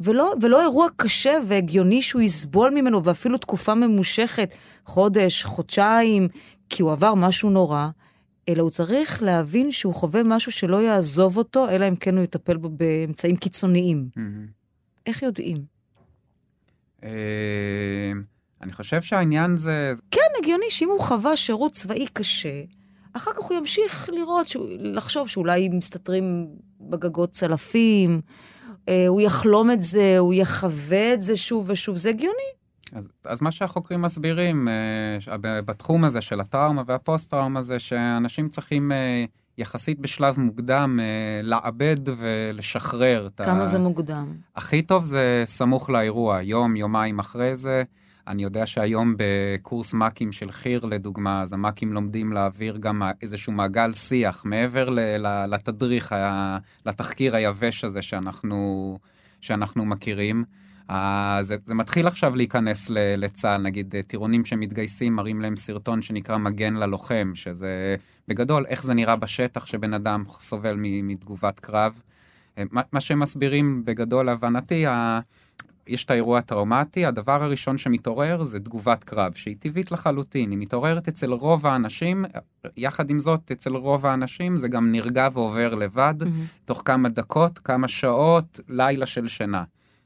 ולא, 0.00 0.34
ולא 0.40 0.60
אירוע 0.62 0.86
קשה 0.96 1.38
והגיוני 1.46 2.02
שהוא 2.02 2.22
יסבול 2.22 2.70
ממנו, 2.74 3.04
ואפילו 3.04 3.38
תקופה 3.38 3.74
ממושכת, 3.74 4.54
חודש, 4.86 5.44
חודשיים, 5.44 6.28
כי 6.68 6.82
הוא 6.82 6.92
עבר 6.92 7.14
משהו 7.14 7.50
נורא, 7.50 7.88
אלא 8.48 8.62
הוא 8.62 8.70
צריך 8.70 9.22
להבין 9.22 9.72
שהוא 9.72 9.94
חווה 9.94 10.22
משהו 10.22 10.52
שלא 10.52 10.82
יעזוב 10.82 11.36
אותו, 11.36 11.68
אלא 11.68 11.88
אם 11.88 11.96
כן 11.96 12.16
הוא 12.16 12.24
יטפל 12.24 12.56
בו 12.56 12.68
באמצעים 12.68 13.36
קיצוניים. 13.36 14.08
Mm-hmm. 14.16 14.20
איך 15.06 15.22
יודעים? 15.22 15.79
אה, 17.04 18.12
אני 18.62 18.72
חושב 18.72 19.02
שהעניין 19.02 19.56
זה... 19.56 19.92
כן, 20.10 20.20
הגיוני 20.38 20.70
שאם 20.70 20.88
הוא 20.88 21.00
חווה 21.00 21.36
שירות 21.36 21.72
צבאי 21.72 22.06
קשה, 22.12 22.62
אחר 23.12 23.30
כך 23.32 23.42
הוא 23.42 23.56
ימשיך 23.56 24.10
לראות, 24.12 24.46
שהוא, 24.46 24.68
לחשוב 24.78 25.28
שאולי 25.28 25.68
מסתתרים 25.68 26.46
בגגות 26.80 27.30
צלפים, 27.30 28.20
אה, 28.88 29.06
הוא 29.08 29.20
יחלום 29.20 29.70
את 29.70 29.82
זה, 29.82 30.18
הוא 30.18 30.34
יחווה 30.34 31.14
את 31.14 31.22
זה 31.22 31.36
שוב 31.36 31.70
ושוב, 31.70 31.96
זה 31.96 32.08
הגיוני. 32.08 32.50
אז, 32.92 33.08
אז 33.24 33.42
מה 33.42 33.52
שהחוקרים 33.52 34.02
מסבירים 34.02 34.68
אה, 34.68 35.36
בתחום 35.38 36.04
הזה 36.04 36.20
של 36.20 36.40
הטראומה 36.40 36.82
והפוסט-טראומה 36.86 37.62
זה 37.62 37.78
שאנשים 37.78 38.48
צריכים 38.48 38.92
אה, 38.92 39.24
יחסית 39.58 39.98
בשלב 39.98 40.38
מוקדם 40.38 40.98
אה, 41.02 41.40
לעבד 41.42 41.96
ולשחרר. 42.16 43.28
כמה 43.36 43.62
ה... 43.62 43.66
זה 43.66 43.78
מוקדם? 43.78 44.32
הכי 44.56 44.82
טוב 44.82 45.04
זה 45.04 45.42
סמוך 45.46 45.90
לאירוע, 45.90 46.42
יום, 46.42 46.76
יומיים 46.76 47.18
אחרי 47.18 47.56
זה. 47.56 47.82
אני 48.28 48.42
יודע 48.42 48.66
שהיום 48.66 49.14
בקורס 49.18 49.94
מ"כים 49.94 50.32
של 50.32 50.50
חי"ר, 50.50 50.84
לדוגמה, 50.84 51.42
אז 51.42 51.52
המ"כים 51.52 51.92
לומדים 51.92 52.32
להעביר 52.32 52.76
גם 52.76 53.02
איזשהו 53.22 53.52
מעגל 53.52 53.92
שיח 53.92 54.44
מעבר 54.44 54.88
לתדריך, 55.48 56.14
לתחקיר 56.86 57.36
היבש 57.36 57.84
הזה 57.84 58.02
שאנחנו, 58.02 58.98
שאנחנו 59.40 59.84
מכירים. 59.84 60.44
זה, 61.40 61.56
זה 61.64 61.74
מתחיל 61.74 62.06
עכשיו 62.06 62.36
להיכנס 62.36 62.90
לצה"ל, 62.90 63.62
נגיד 63.62 63.94
טירונים 64.06 64.44
שמתגייסים 64.44 65.16
מראים 65.16 65.40
להם 65.40 65.56
סרטון 65.56 66.02
שנקרא 66.02 66.36
מגן 66.36 66.74
ללוחם, 66.74 67.32
שזה 67.34 67.96
בגדול 68.30 68.66
איך 68.66 68.84
זה 68.84 68.94
נראה 68.94 69.16
בשטח 69.16 69.66
שבן 69.66 69.94
אדם 69.94 70.24
סובל 70.30 70.76
מתגובת 70.78 71.60
קרב. 71.60 72.00
אה, 72.58 72.62
מה 72.92 73.00
שהם 73.00 73.20
מסבירים 73.20 73.84
בגדול 73.84 74.26
להבנתי, 74.26 74.84
יש 75.86 76.04
את 76.04 76.10
האירוע 76.10 76.38
הטראומטי, 76.38 77.06
הדבר 77.06 77.44
הראשון 77.44 77.78
שמתעורר 77.78 78.44
זה 78.44 78.60
תגובת 78.60 79.04
קרב, 79.04 79.32
שהיא 79.32 79.56
טבעית 79.58 79.92
לחלוטין, 79.92 80.50
היא 80.50 80.58
מתעוררת 80.58 81.08
אצל 81.08 81.32
רוב 81.32 81.66
האנשים, 81.66 82.24
יחד 82.76 83.10
עם 83.10 83.20
זאת, 83.20 83.50
אצל 83.50 83.76
רוב 83.76 84.06
האנשים 84.06 84.56
זה 84.56 84.68
גם 84.68 84.90
נרגע 84.92 85.28
ועובר 85.32 85.74
לבד, 85.74 86.14
mm-hmm. 86.20 86.64
תוך 86.64 86.82
כמה 86.84 87.08
דקות, 87.08 87.58
כמה 87.58 87.88
שעות, 87.88 88.60
לילה 88.68 89.06
של 89.06 89.28
שינה. 89.28 89.64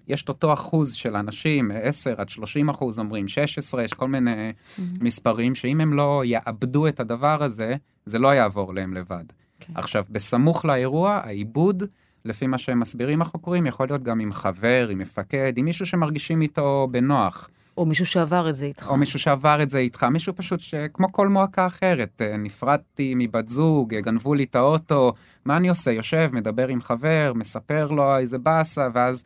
יש 0.08 0.22
את 0.22 0.28
אותו 0.28 0.52
אחוז 0.52 0.92
של 0.92 1.16
אנשים, 1.16 1.70
10 1.82 2.14
עד 2.18 2.28
30 2.28 2.68
אחוז 2.68 2.98
אומרים, 2.98 3.28
16, 3.28 3.82
יש 3.82 3.92
כל 3.92 4.08
מיני 4.08 4.50
mm-hmm. 4.50 4.82
מספרים, 5.00 5.54
שאם 5.54 5.80
הם 5.80 5.92
לא 5.92 6.22
יאבדו 6.24 6.88
את 6.88 7.00
הדבר 7.00 7.42
הזה, 7.42 7.76
זה 8.06 8.18
לא 8.18 8.34
יעבור 8.34 8.74
להם 8.74 8.94
לבד. 8.94 9.24
Okay. 9.30 9.64
כן. 9.66 9.72
עכשיו, 9.76 10.04
בסמוך 10.10 10.64
לאירוע, 10.64 11.20
העיבוד, 11.24 11.82
לפי 12.24 12.46
מה 12.46 12.58
שהם 12.58 12.80
מסבירים 12.80 13.22
החוקרים, 13.22 13.66
יכול 13.66 13.86
להיות 13.88 14.02
גם 14.02 14.20
עם 14.20 14.32
חבר, 14.32 14.88
עם 14.90 14.98
מפקד, 14.98 15.52
עם 15.56 15.64
מישהו 15.64 15.86
שמרגישים 15.86 16.40
איתו 16.40 16.88
בנוח. 16.90 17.48
או 17.76 17.86
מישהו 17.86 18.06
שעבר 18.06 18.50
את 18.50 18.54
זה 18.54 18.66
איתך. 18.66 18.90
או 18.90 18.96
מישהו 18.96 19.18
שעבר 19.18 19.62
את 19.62 19.70
זה 19.70 19.78
איתך, 19.78 20.04
מישהו 20.04 20.32
פשוט 20.36 20.60
שכמו 20.60 21.12
כל 21.12 21.28
מועקה 21.28 21.66
אחרת, 21.66 22.22
אה, 22.22 22.36
נפרדתי 22.36 23.14
מבת 23.16 23.48
זוג, 23.48 23.94
גנבו 23.94 24.34
לי 24.34 24.44
את 24.44 24.56
האוטו, 24.56 25.12
מה 25.44 25.56
אני 25.56 25.68
עושה? 25.68 25.92
יושב, 25.92 26.30
מדבר 26.32 26.68
עם 26.68 26.80
חבר, 26.80 27.32
מספר 27.34 27.86
לו 27.90 28.16
איזה 28.16 28.38
באסה, 28.38 28.88
ואז 28.94 29.22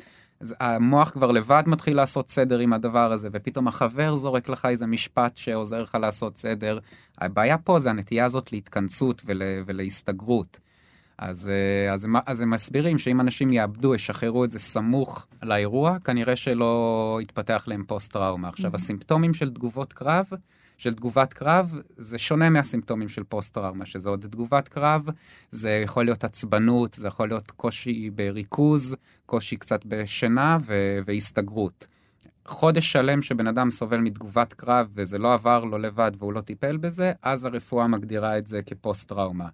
המוח 0.61 1.11
כבר 1.11 1.31
לבד 1.31 1.63
מתחיל 1.67 1.97
לעשות 1.97 2.31
סדר 2.31 2.59
עם 2.59 2.73
הדבר 2.73 3.13
הזה, 3.13 3.29
ופתאום 3.33 3.69
החבר 3.69 4.15
זורק 4.15 4.49
לך 4.49 4.65
איזה 4.65 4.87
משפט 4.87 5.37
שעוזר 5.37 5.83
לך 5.83 5.95
לעשות 5.95 6.37
סדר. 6.37 6.79
הבעיה 7.19 7.59
פה 7.59 7.79
זה 7.79 7.91
הנטייה 7.91 8.25
הזאת 8.25 8.53
להתכנסות 8.53 9.23
ול, 9.27 9.43
ולהסתגרות. 9.67 10.59
אז, 11.19 11.49
אה, 11.49 11.93
אז, 11.93 12.07
אז 12.27 12.41
הם 12.41 12.51
מסבירים 12.51 12.99
שאם 12.99 13.21
אנשים 13.21 13.53
יאבדו, 13.53 13.95
ישחררו 13.95 14.45
את 14.45 14.51
זה 14.51 14.59
סמוך 14.59 15.27
לאירוע, 15.43 15.97
כנראה 16.05 16.37
שלא 16.37 17.19
יתפתח 17.23 17.65
להם 17.67 17.85
פוסט-טראומה. 17.85 18.49
עכשיו, 18.49 18.71
mm-hmm. 18.71 18.75
הסימפטומים 18.75 19.35
של 19.35 19.51
תגובות 19.51 19.93
קרב, 19.93 20.27
של 20.79 20.95
תגובת 20.95 21.33
קרב, 21.33 21.77
זה 21.97 22.19
שונה 22.19 22.51
מהסימפטומים 22.51 23.09
של 23.09 23.25
פוסט-טראומה, 23.25 23.87
שזה 23.87 24.09
עוד 24.09 24.21
תגובת 24.21 24.69
קרב, 24.69 25.07
זה 25.51 25.71
יכול 25.71 26.05
להיות 26.05 26.25
עצבנות, 26.25 26.95
זה 26.95 27.09
יכול 27.09 27.29
להיות 27.29 27.51
קושי 27.51 28.11
בריכוז, 28.11 28.97
קושי 29.27 29.57
קצת 29.57 29.81
בשינה 29.87 30.59
ו- 30.61 30.99
והסתגרות. 31.05 31.87
חודש 32.47 32.93
שלם 32.93 33.23
שבן 33.23 33.47
אדם 33.47 33.71
סובל 33.71 34.01
מתגובת 34.01 34.53
קרב 34.53 34.89
וזה 34.95 35.19
לא 35.19 35.35
עבר 35.35 35.65
לו 35.65 35.79
לבד 35.79 36.13
והוא 36.19 36.33
לא 36.33 36.41
טיפל 36.41 36.77
בזה, 36.77 37.13
אז 37.23 37.45
הרפואה 37.45 37.87
מגדירה 37.87 38.39
את 38.39 38.47
זה 38.47 38.63
כפוסט-טראומה. 38.63 39.49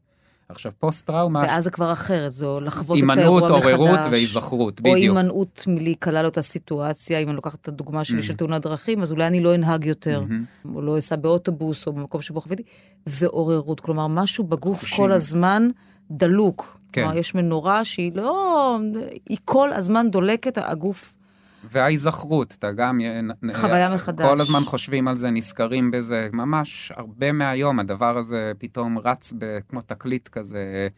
עכשיו, 0.49 0.73
פוסט-טראומה... 0.79 1.41
ואז 1.41 1.65
זה 1.65 1.71
כבר 1.71 1.93
אחרת, 1.93 2.33
זו 2.33 2.61
לחוות 2.61 2.99
את 2.99 3.19
האירוע 3.19 3.41
מחדש. 3.41 3.67
הימנעות, 3.67 3.91
עוררות 3.91 4.01
והיזכרות, 4.11 4.81
בדיוק. 4.81 4.97
או 4.97 5.03
הימנעות 5.03 5.65
מלהיקלע 5.67 6.23
לאותה 6.23 6.43
סיטואציה, 6.43 7.19
אם 7.19 7.29
אני 7.29 7.37
לוקחת 7.37 7.61
את 7.61 7.69
הדוגמה 7.69 8.05
שלי 8.05 8.19
mm-hmm. 8.19 8.23
של 8.23 8.35
תאונת 8.37 8.63
דרכים, 8.63 9.03
אז 9.03 9.13
אולי 9.13 9.27
אני 9.27 9.41
לא 9.41 9.55
אנהג 9.55 9.85
יותר, 9.85 10.23
mm-hmm. 10.29 10.69
או 10.75 10.83
לא 10.83 10.99
אסע 10.99 11.17
באוטובוס, 11.17 11.87
או 11.87 11.93
במקום 11.93 12.23
שבו 12.23 12.41
חוויתי, 12.41 12.63
ועוררות, 13.07 13.81
כלומר, 13.81 14.07
משהו 14.07 14.45
בגוף 14.45 14.81
חושים. 14.81 14.97
כל 14.97 15.13
הזמן 15.13 15.69
דלוק. 16.11 16.79
כן. 16.93 17.03
כלומר, 17.03 17.17
יש 17.17 17.35
מנורה 17.35 17.85
שהיא 17.85 18.13
לא... 18.15 18.79
היא 19.29 19.39
כל 19.45 19.73
הזמן 19.73 20.11
דולקת, 20.11 20.59
הגוף... 20.59 21.15
וההיזכרות, 21.71 22.55
אתה 22.59 22.73
גם... 22.73 23.01
חוויה 23.53 23.95
מחדש. 23.95 24.27
כל 24.27 24.41
הזמן 24.41 24.61
חושבים 24.65 25.09
על 25.09 25.17
זה, 25.17 25.31
נזכרים 25.31 25.91
בזה, 25.91 26.29
ממש 26.33 26.93
הרבה 26.97 27.33
מהיום 27.33 27.79
הדבר 27.79 28.19
הזה 28.19 28.53
פתאום 28.59 28.99
רץ 28.99 29.33
כמו 29.69 29.81
תקליט 29.81 30.29
כזה 30.29 30.89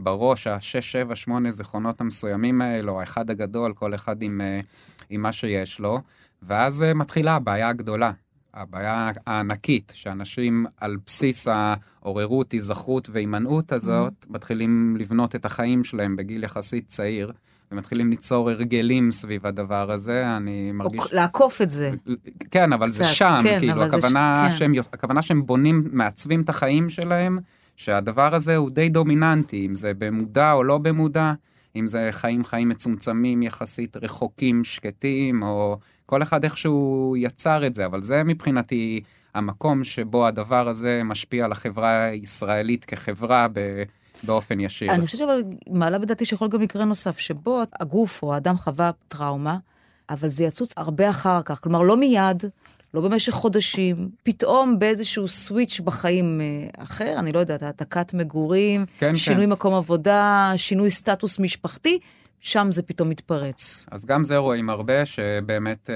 בראש, 0.00 0.46
השש, 0.46 0.92
שבע, 0.92 1.16
שמונה 1.16 1.50
זיכרונות 1.50 2.00
המסוימים 2.00 2.60
האלו, 2.60 3.00
האחד 3.00 3.30
הגדול, 3.30 3.72
כל 3.72 3.94
אחד 3.94 4.22
עם, 4.22 4.40
אה, 4.40 4.60
עם 5.10 5.22
מה 5.22 5.32
שיש 5.32 5.80
לו, 5.80 6.00
ואז 6.42 6.82
אה, 6.82 6.94
מתחילה 6.94 7.36
הבעיה 7.36 7.68
הגדולה. 7.68 8.12
הבעיה 8.54 9.10
הענקית, 9.26 9.92
שאנשים 9.96 10.66
על 10.76 10.96
בסיס 11.06 11.48
העוררות, 11.48 12.52
היזכרות 12.52 13.08
והימנעות 13.12 13.72
הזאת, 13.72 14.12
mm-hmm. 14.12 14.32
מתחילים 14.32 14.96
לבנות 15.00 15.34
את 15.34 15.44
החיים 15.44 15.84
שלהם 15.84 16.16
בגיל 16.16 16.44
יחסית 16.44 16.86
צעיר, 16.88 17.32
ומתחילים 17.72 18.10
ליצור 18.10 18.50
הרגלים 18.50 19.10
סביב 19.10 19.46
הדבר 19.46 19.90
הזה, 19.90 20.36
אני 20.36 20.72
מרגיש... 20.72 21.00
או 21.00 21.06
לעקוף 21.12 21.62
את 21.62 21.68
זה. 21.68 21.90
כן, 22.50 22.72
אבל 22.72 22.90
זה 22.90 23.04
קצת, 23.04 23.12
שם, 23.12 23.40
כן, 23.44 23.58
כאילו, 23.58 23.72
אבל 23.72 23.90
זה 23.90 23.96
ש- 23.96 23.98
הכוונה, 23.98 24.48
כן. 24.50 24.56
שהם, 24.56 24.72
הכוונה 24.92 25.22
שהם 25.22 25.46
בונים, 25.46 25.84
מעצבים 25.92 26.40
את 26.40 26.48
החיים 26.48 26.90
שלהם, 26.90 27.38
שהדבר 27.76 28.34
הזה 28.34 28.56
הוא 28.56 28.70
די 28.70 28.88
דומיננטי, 28.88 29.66
אם 29.66 29.74
זה 29.74 29.92
במודע 29.98 30.52
או 30.52 30.64
לא 30.64 30.78
במודע, 30.78 31.32
אם 31.76 31.86
זה 31.86 32.08
חיים 32.10 32.44
חיים 32.44 32.68
מצומצמים 32.68 33.42
יחסית, 33.42 33.96
רחוקים, 33.96 34.64
שקטים, 34.64 35.42
או 35.42 35.78
כל 36.06 36.22
אחד 36.22 36.44
איכשהו 36.44 37.14
יצר 37.18 37.66
את 37.66 37.74
זה, 37.74 37.86
אבל 37.86 38.02
זה 38.02 38.24
מבחינתי 38.24 39.00
המקום 39.34 39.84
שבו 39.84 40.26
הדבר 40.26 40.68
הזה 40.68 41.02
משפיע 41.04 41.44
על 41.44 41.52
החברה 41.52 42.04
הישראלית 42.04 42.84
כחברה 42.84 43.46
ב, 43.52 43.82
באופן 44.22 44.60
ישיר. 44.60 44.90
אני 44.92 45.06
חושבת 45.06 45.20
אבל, 45.20 45.42
מעלה 45.70 45.98
בדעתי 45.98 46.24
שיכול 46.24 46.48
גם 46.48 46.60
מקרה 46.60 46.84
נוסף, 46.84 47.18
שבו 47.18 47.62
הגוף 47.80 48.22
או 48.22 48.34
האדם 48.34 48.56
חווה 48.56 48.90
טראומה, 49.08 49.58
אבל 50.10 50.28
זה 50.28 50.44
יצוץ 50.44 50.74
הרבה 50.76 51.10
אחר 51.10 51.42
כך. 51.42 51.60
כלומר, 51.60 51.82
לא 51.82 51.96
מיד, 51.96 52.44
לא 52.94 53.00
במשך 53.00 53.32
חודשים, 53.32 54.10
פתאום 54.22 54.78
באיזשהו 54.78 55.28
סוויץ' 55.28 55.80
בחיים 55.80 56.40
אה, 56.40 56.84
אחר, 56.84 57.14
אני 57.18 57.32
לא 57.32 57.38
יודעת, 57.38 57.62
העתקת 57.62 58.14
מגורים, 58.14 58.86
כן, 58.98 59.16
שינוי 59.16 59.44
כן. 59.44 59.52
מקום 59.52 59.74
עבודה, 59.74 60.52
שינוי 60.56 60.90
סטטוס 60.90 61.38
משפחתי, 61.38 61.98
שם 62.40 62.68
זה 62.70 62.82
פתאום 62.82 63.08
מתפרץ. 63.08 63.86
אז 63.90 64.06
גם 64.06 64.24
זה 64.24 64.36
רואים 64.36 64.70
הרבה, 64.70 65.06
שבאמת 65.06 65.90
אה, 65.90 65.94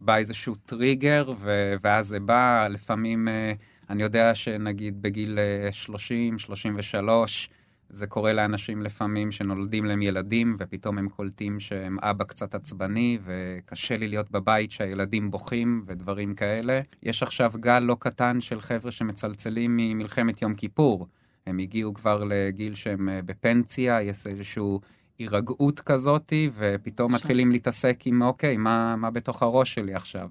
בא 0.00 0.16
איזשהו 0.16 0.54
טריגר, 0.66 1.32
ו- 1.38 1.74
ואז 1.82 2.06
זה 2.06 2.20
בא, 2.20 2.66
לפעמים, 2.70 3.28
אה, 3.28 3.52
אני 3.92 4.02
יודע 4.02 4.34
שנגיד 4.34 5.02
בגיל 5.02 5.38
אה, 5.38 5.72
30, 5.72 6.38
33, 6.38 7.50
זה 7.88 8.06
קורה 8.06 8.32
לאנשים 8.32 8.82
לפעמים 8.82 9.32
שנולדים 9.32 9.84
להם 9.84 10.02
ילדים, 10.02 10.56
ופתאום 10.58 10.98
הם 10.98 11.08
קולטים 11.08 11.60
שהם 11.60 11.96
אבא 12.02 12.24
קצת 12.24 12.54
עצבני, 12.54 13.18
וקשה 13.24 13.96
לי 13.96 14.08
להיות 14.08 14.30
בבית 14.30 14.70
שהילדים 14.70 15.30
בוכים 15.30 15.82
ודברים 15.86 16.34
כאלה. 16.34 16.80
יש 17.02 17.22
עכשיו 17.22 17.52
גל 17.60 17.78
לא 17.78 17.96
קטן 18.00 18.40
של 18.40 18.60
חבר'ה 18.60 18.90
שמצלצלים 18.90 19.76
ממלחמת 19.76 20.42
יום 20.42 20.54
כיפור. 20.54 21.06
הם 21.46 21.58
הגיעו 21.58 21.94
כבר 21.94 22.24
לגיל 22.26 22.74
שהם 22.74 23.08
אה, 23.08 23.22
בפנסיה, 23.22 24.02
יש 24.02 24.26
איזשהו 24.26 24.80
הירגעות 25.18 25.80
כזאתי, 25.80 26.50
ופתאום 26.54 27.10
שם. 27.10 27.16
מתחילים 27.16 27.52
להתעסק 27.52 28.06
עם, 28.06 28.22
אוקיי, 28.22 28.56
מה, 28.56 28.96
מה 28.96 29.10
בתוך 29.10 29.42
הראש 29.42 29.74
שלי 29.74 29.94
עכשיו? 29.94 30.30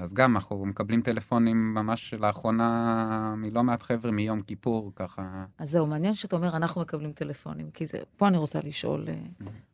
אז 0.00 0.14
גם 0.14 0.36
אנחנו 0.36 0.66
מקבלים 0.66 1.02
טלפונים 1.02 1.74
ממש 1.74 2.14
לאחרונה 2.14 3.34
מלא 3.36 3.62
מעט 3.62 3.82
חבר'ה 3.82 4.10
מיום 4.10 4.40
כיפור, 4.40 4.92
ככה. 4.96 5.44
אז 5.58 5.70
זהו, 5.70 5.86
מעניין 5.86 6.14
שאתה 6.14 6.36
אומר, 6.36 6.56
אנחנו 6.56 6.80
מקבלים 6.80 7.12
טלפונים, 7.12 7.70
כי 7.70 7.86
זה, 7.86 7.98
פה 8.16 8.28
אני 8.28 8.36
רוצה 8.36 8.60
לשאול 8.64 9.06
אה, 9.08 9.14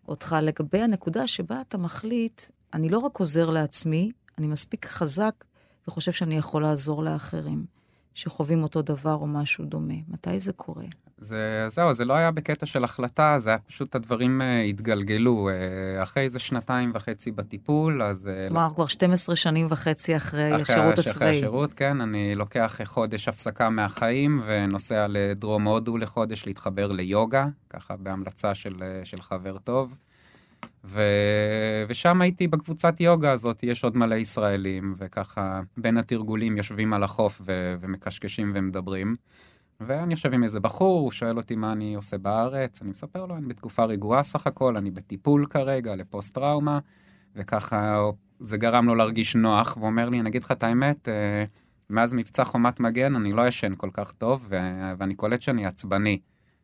אותך 0.09 0.37
לגבי 0.43 0.81
הנקודה 0.81 1.27
שבה 1.27 1.61
אתה 1.61 1.79
מחליט, 1.79 2.43
אני 2.75 2.89
לא 2.89 2.99
רק 2.99 3.19
עוזר 3.19 3.51
לעצמי, 3.51 4.13
אני 4.39 4.47
מספיק 4.47 4.87
חזק 4.87 5.45
וחושב 5.89 6.13
שאני 6.13 6.37
יכול 6.37 6.63
לעזור 6.63 7.03
לאחרים, 7.03 7.65
שחווים 8.15 8.63
אותו 8.63 8.83
דבר 8.83 9.15
או 9.15 9.27
משהו 9.27 9.65
דומה. 9.65 9.95
מתי 10.09 10.41
זה 10.41 10.53
קורה? 10.53 10.85
זה, 11.21 11.67
זהו, 11.69 11.93
זה 11.93 12.05
לא 12.05 12.15
היה 12.15 12.31
בקטע 12.31 12.67
של 12.67 12.85
החלטה, 12.85 13.35
זה 13.39 13.51
היה 13.51 13.59
פשוט 13.59 13.95
הדברים 13.95 14.43
אה, 14.43 14.61
התגלגלו. 14.63 15.49
אה, 15.49 16.03
אחרי 16.03 16.23
איזה 16.23 16.39
שנתיים 16.39 16.93
וחצי 16.95 17.31
בטיפול, 17.31 18.03
אז... 18.03 18.29
אה, 18.29 18.49
כלומר, 18.49 18.63
אנחנו 18.63 18.77
כבר 18.77 18.87
12 18.87 19.37
שנים 19.37 19.67
וחצי 19.71 20.17
אחרי 20.17 20.51
אחרי 20.51 20.63
השירות 20.63 20.99
הש- 20.99 21.07
אחרי 21.07 21.13
הצבאי. 21.13 21.37
השירות, 21.39 21.75
כן, 21.75 22.01
אני 22.01 22.35
לוקח 22.35 22.81
חודש 22.85 23.29
הפסקה 23.29 23.71
מהחיים 23.71 24.43
ונוסע 24.47 25.07
לדרום 25.09 25.65
הודו 25.67 25.99
לחודש 25.99 26.47
להתחבר 26.47 26.93
ליוגה, 26.93 27.47
ככה 27.71 27.97
בהמלצה 27.97 28.55
של, 28.55 28.75
של 29.05 29.23
חבר 29.23 29.59
טוב. 29.59 29.95
ו... 30.85 31.03
ושם 31.89 32.21
הייתי 32.23 32.47
בקבוצת 32.49 33.01
יוגה 33.01 33.33
הזאת, 33.33 33.63
יש 33.63 33.85
עוד 33.85 33.97
מלא 33.97 34.15
ישראלים, 34.15 34.95
וככה 34.99 35.61
בין 35.77 35.97
התרגולים 35.97 36.57
יושבים 36.57 36.93
על 36.93 37.03
החוף 37.03 37.41
ו... 37.47 37.75
ומקשקשים 37.81 38.53
ומדברים. 38.55 39.17
ואני 39.81 40.15
יושב 40.15 40.33
עם 40.33 40.43
איזה 40.43 40.61
בחור, 40.61 41.01
הוא 41.01 41.11
שואל 41.11 41.37
אותי 41.37 41.57
מה 41.57 41.73
אני 41.73 41.95
עושה 41.95 42.19
בארץ, 42.19 42.83
אני 42.83 42.91
מספר 42.91 43.27
לו, 43.27 43.35
אני 43.35 43.47
בתקופה 43.47 43.85
רגועה 43.85 44.23
סך 44.23 44.47
הכל, 44.47 44.77
אני 44.77 44.91
בטיפול 44.91 45.47
כרגע 45.51 45.97
לפוסט-טראומה, 45.97 46.79
וככה 47.35 48.01
זה 48.41 48.57
גרם 48.57 48.87
לו 48.87 48.95
להרגיש 48.95 49.37
נוח, 49.37 49.77
והוא 49.77 49.87
אומר 49.87 50.09
לי, 50.09 50.21
אני 50.21 50.29
אגיד 50.29 50.45
לך 50.45 50.53
את 50.53 50.63
האמת, 50.63 51.09
אה, 51.09 51.45
מאז 51.91 52.15
מבצע 52.15 52.45
חומת 52.45 52.81
מגן 52.81 53.17
אני 53.17 53.33
לא 53.33 53.49
ישן 53.49 53.73
כל 53.77 53.91
כך 53.93 54.13
טוב, 54.13 54.47
ו- 54.51 54.93
ואני 54.99 55.15
קולט 55.15 55.43
שאני 55.43 55.67
עצבני. 55.67 56.19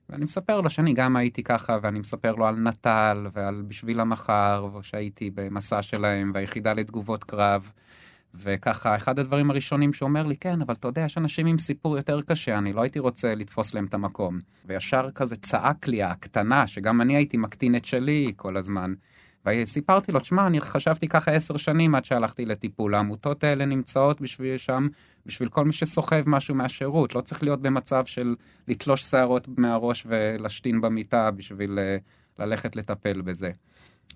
ואני 0.09 0.25
מספר 0.25 0.61
לו 0.61 0.71
שאני 0.71 0.93
גם 0.93 1.17
הייתי 1.17 1.43
ככה, 1.43 1.79
ואני 1.83 1.99
מספר 1.99 2.33
לו 2.33 2.47
על 2.47 2.57
נט"ל 2.57 3.27
ועל 3.33 3.63
בשביל 3.69 4.01
המחר, 4.01 4.69
שהייתי 4.83 5.31
במסע 5.35 5.83
שלהם, 5.83 6.31
והיחידה 6.35 6.73
לתגובות 6.73 7.25
קרב. 7.25 7.73
וככה, 8.35 8.97
אחד 8.97 9.19
הדברים 9.19 9.51
הראשונים 9.51 9.93
שהוא 9.93 10.09
אומר 10.09 10.27
לי, 10.27 10.37
כן, 10.37 10.63
אבל 10.63 10.75
אתה 10.75 10.89
יודע, 10.89 11.03
יש 11.03 11.19
אנשים 11.19 11.47
עם 11.47 11.59
סיפור 11.59 11.97
יותר 11.97 12.21
קשה, 12.23 12.59
אני 12.59 12.73
לא 12.73 12.83
הייתי 12.83 12.99
רוצה 12.99 13.35
לתפוס 13.35 13.75
להם 13.75 13.85
את 13.85 13.95
המקום. 13.95 14.41
וישר 14.67 15.11
כזה 15.15 15.37
צעק 15.37 15.89
לי 15.89 16.03
הקטנה, 16.03 16.67
שגם 16.67 17.01
אני 17.01 17.17
הייתי 17.17 17.37
מקטין 17.37 17.77
את 17.77 17.85
שלי 17.85 18.33
כל 18.37 18.57
הזמן. 18.57 18.95
וסיפרתי 19.47 20.13
לו, 20.13 20.21
תשמע, 20.21 20.47
אני 20.47 20.61
חשבתי 20.61 21.09
ככה 21.09 21.31
עשר 21.31 21.57
שנים 21.57 21.95
עד 21.95 22.05
שהלכתי 22.05 22.45
לטיפול. 22.45 22.95
העמותות 22.95 23.45
האלה 23.45 23.65
נמצאות 23.65 24.21
בשביל 24.21 24.59
שם, 24.59 24.89
בשביל 25.27 25.49
כל 25.49 25.65
מי 25.65 25.73
שסוחב 25.73 26.23
משהו 26.27 26.55
מהשירות. 26.55 27.15
לא 27.15 27.21
צריך 27.21 27.43
להיות 27.43 27.63
במצב 27.63 28.05
של 28.07 28.35
לתלוש 28.69 29.03
שערות 29.03 29.49
מהראש 29.57 30.07
ולהשתין 30.09 30.81
במיטה 30.81 31.31
בשביל 31.31 31.79
uh, 31.79 32.43
ללכת 32.43 32.77
לטפל 32.77 33.21
בזה. 33.21 33.51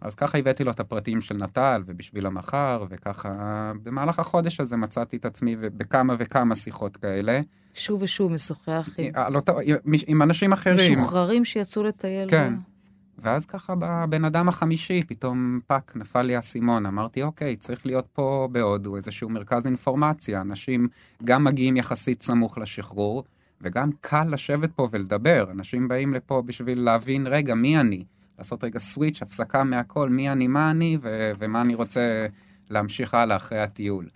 אז 0.00 0.14
ככה 0.14 0.38
הבאתי 0.38 0.64
לו 0.64 0.70
את 0.70 0.80
הפרטים 0.80 1.20
של 1.20 1.36
נט"ל 1.36 1.82
ובשביל 1.86 2.26
המחר, 2.26 2.84
וככה 2.90 3.72
במהלך 3.82 4.18
החודש 4.18 4.60
הזה 4.60 4.76
מצאתי 4.76 5.16
את 5.16 5.24
עצמי 5.24 5.56
בכמה 5.56 6.14
וכמה 6.18 6.56
שיחות 6.56 6.96
כאלה. 6.96 7.40
שוב 7.74 8.02
ושוב 8.02 8.32
משוחח 8.32 8.90
עם 8.98 9.10
על 9.14 9.36
אותו, 9.36 9.58
עם, 9.64 9.76
עם 10.06 10.22
אנשים 10.22 10.52
אחרים. 10.52 10.98
משוחררים 10.98 11.44
שיצאו 11.44 11.82
לטייל. 11.82 12.30
כן. 12.30 12.54
ב- 12.54 12.76
ואז 13.18 13.46
ככה 13.46 13.74
בבן 13.78 14.24
אדם 14.24 14.48
החמישי, 14.48 15.02
פתאום 15.08 15.60
fuck, 15.66 15.92
נפל 15.96 16.22
לי 16.22 16.36
האסימון. 16.36 16.86
אמרתי, 16.86 17.22
אוקיי, 17.22 17.56
צריך 17.56 17.86
להיות 17.86 18.06
פה 18.12 18.48
בהודו 18.52 18.96
איזשהו 18.96 19.28
מרכז 19.28 19.66
אינפורמציה. 19.66 20.40
אנשים 20.40 20.88
גם 21.24 21.44
מגיעים 21.44 21.76
יחסית 21.76 22.22
סמוך 22.22 22.58
לשחרור, 22.58 23.24
וגם 23.60 23.90
קל 24.00 24.24
לשבת 24.30 24.72
פה 24.72 24.88
ולדבר. 24.90 25.46
אנשים 25.50 25.88
באים 25.88 26.14
לפה 26.14 26.42
בשביל 26.46 26.80
להבין, 26.80 27.26
רגע, 27.26 27.54
מי 27.54 27.80
אני? 27.80 28.04
לעשות 28.38 28.64
רגע 28.64 28.78
סוויץ', 28.78 29.22
הפסקה 29.22 29.64
מהכל, 29.64 30.08
מי 30.08 30.30
אני, 30.30 30.46
מה 30.46 30.70
אני, 30.70 30.98
ו- 31.02 31.30
ומה 31.38 31.60
אני 31.60 31.74
רוצה 31.74 32.26
להמשיך 32.70 33.14
הלאה 33.14 33.36
אחרי 33.36 33.58
הטיול. 33.60 34.08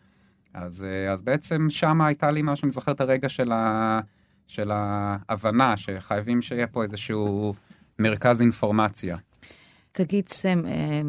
אז, 0.54 0.84
אה, 0.84 1.12
אז 1.12 1.22
בעצם 1.22 1.66
שם 1.68 2.00
הייתה 2.00 2.30
לי 2.30 2.40
משהו, 2.44 2.66
אני 2.66 2.72
זוכר 2.72 2.92
את 2.92 3.00
הרגע 3.00 3.28
של, 3.28 3.52
ה, 3.52 4.00
של 4.46 4.70
ההבנה 4.74 5.76
שחייבים 5.76 6.42
שיהיה 6.42 6.66
פה 6.66 6.82
איזשהו 6.82 7.54
מרכז 7.98 8.40
אינפורמציה. 8.40 9.16
תגיד, 9.92 10.28
סם, 10.28 10.62
אה, 10.66 11.00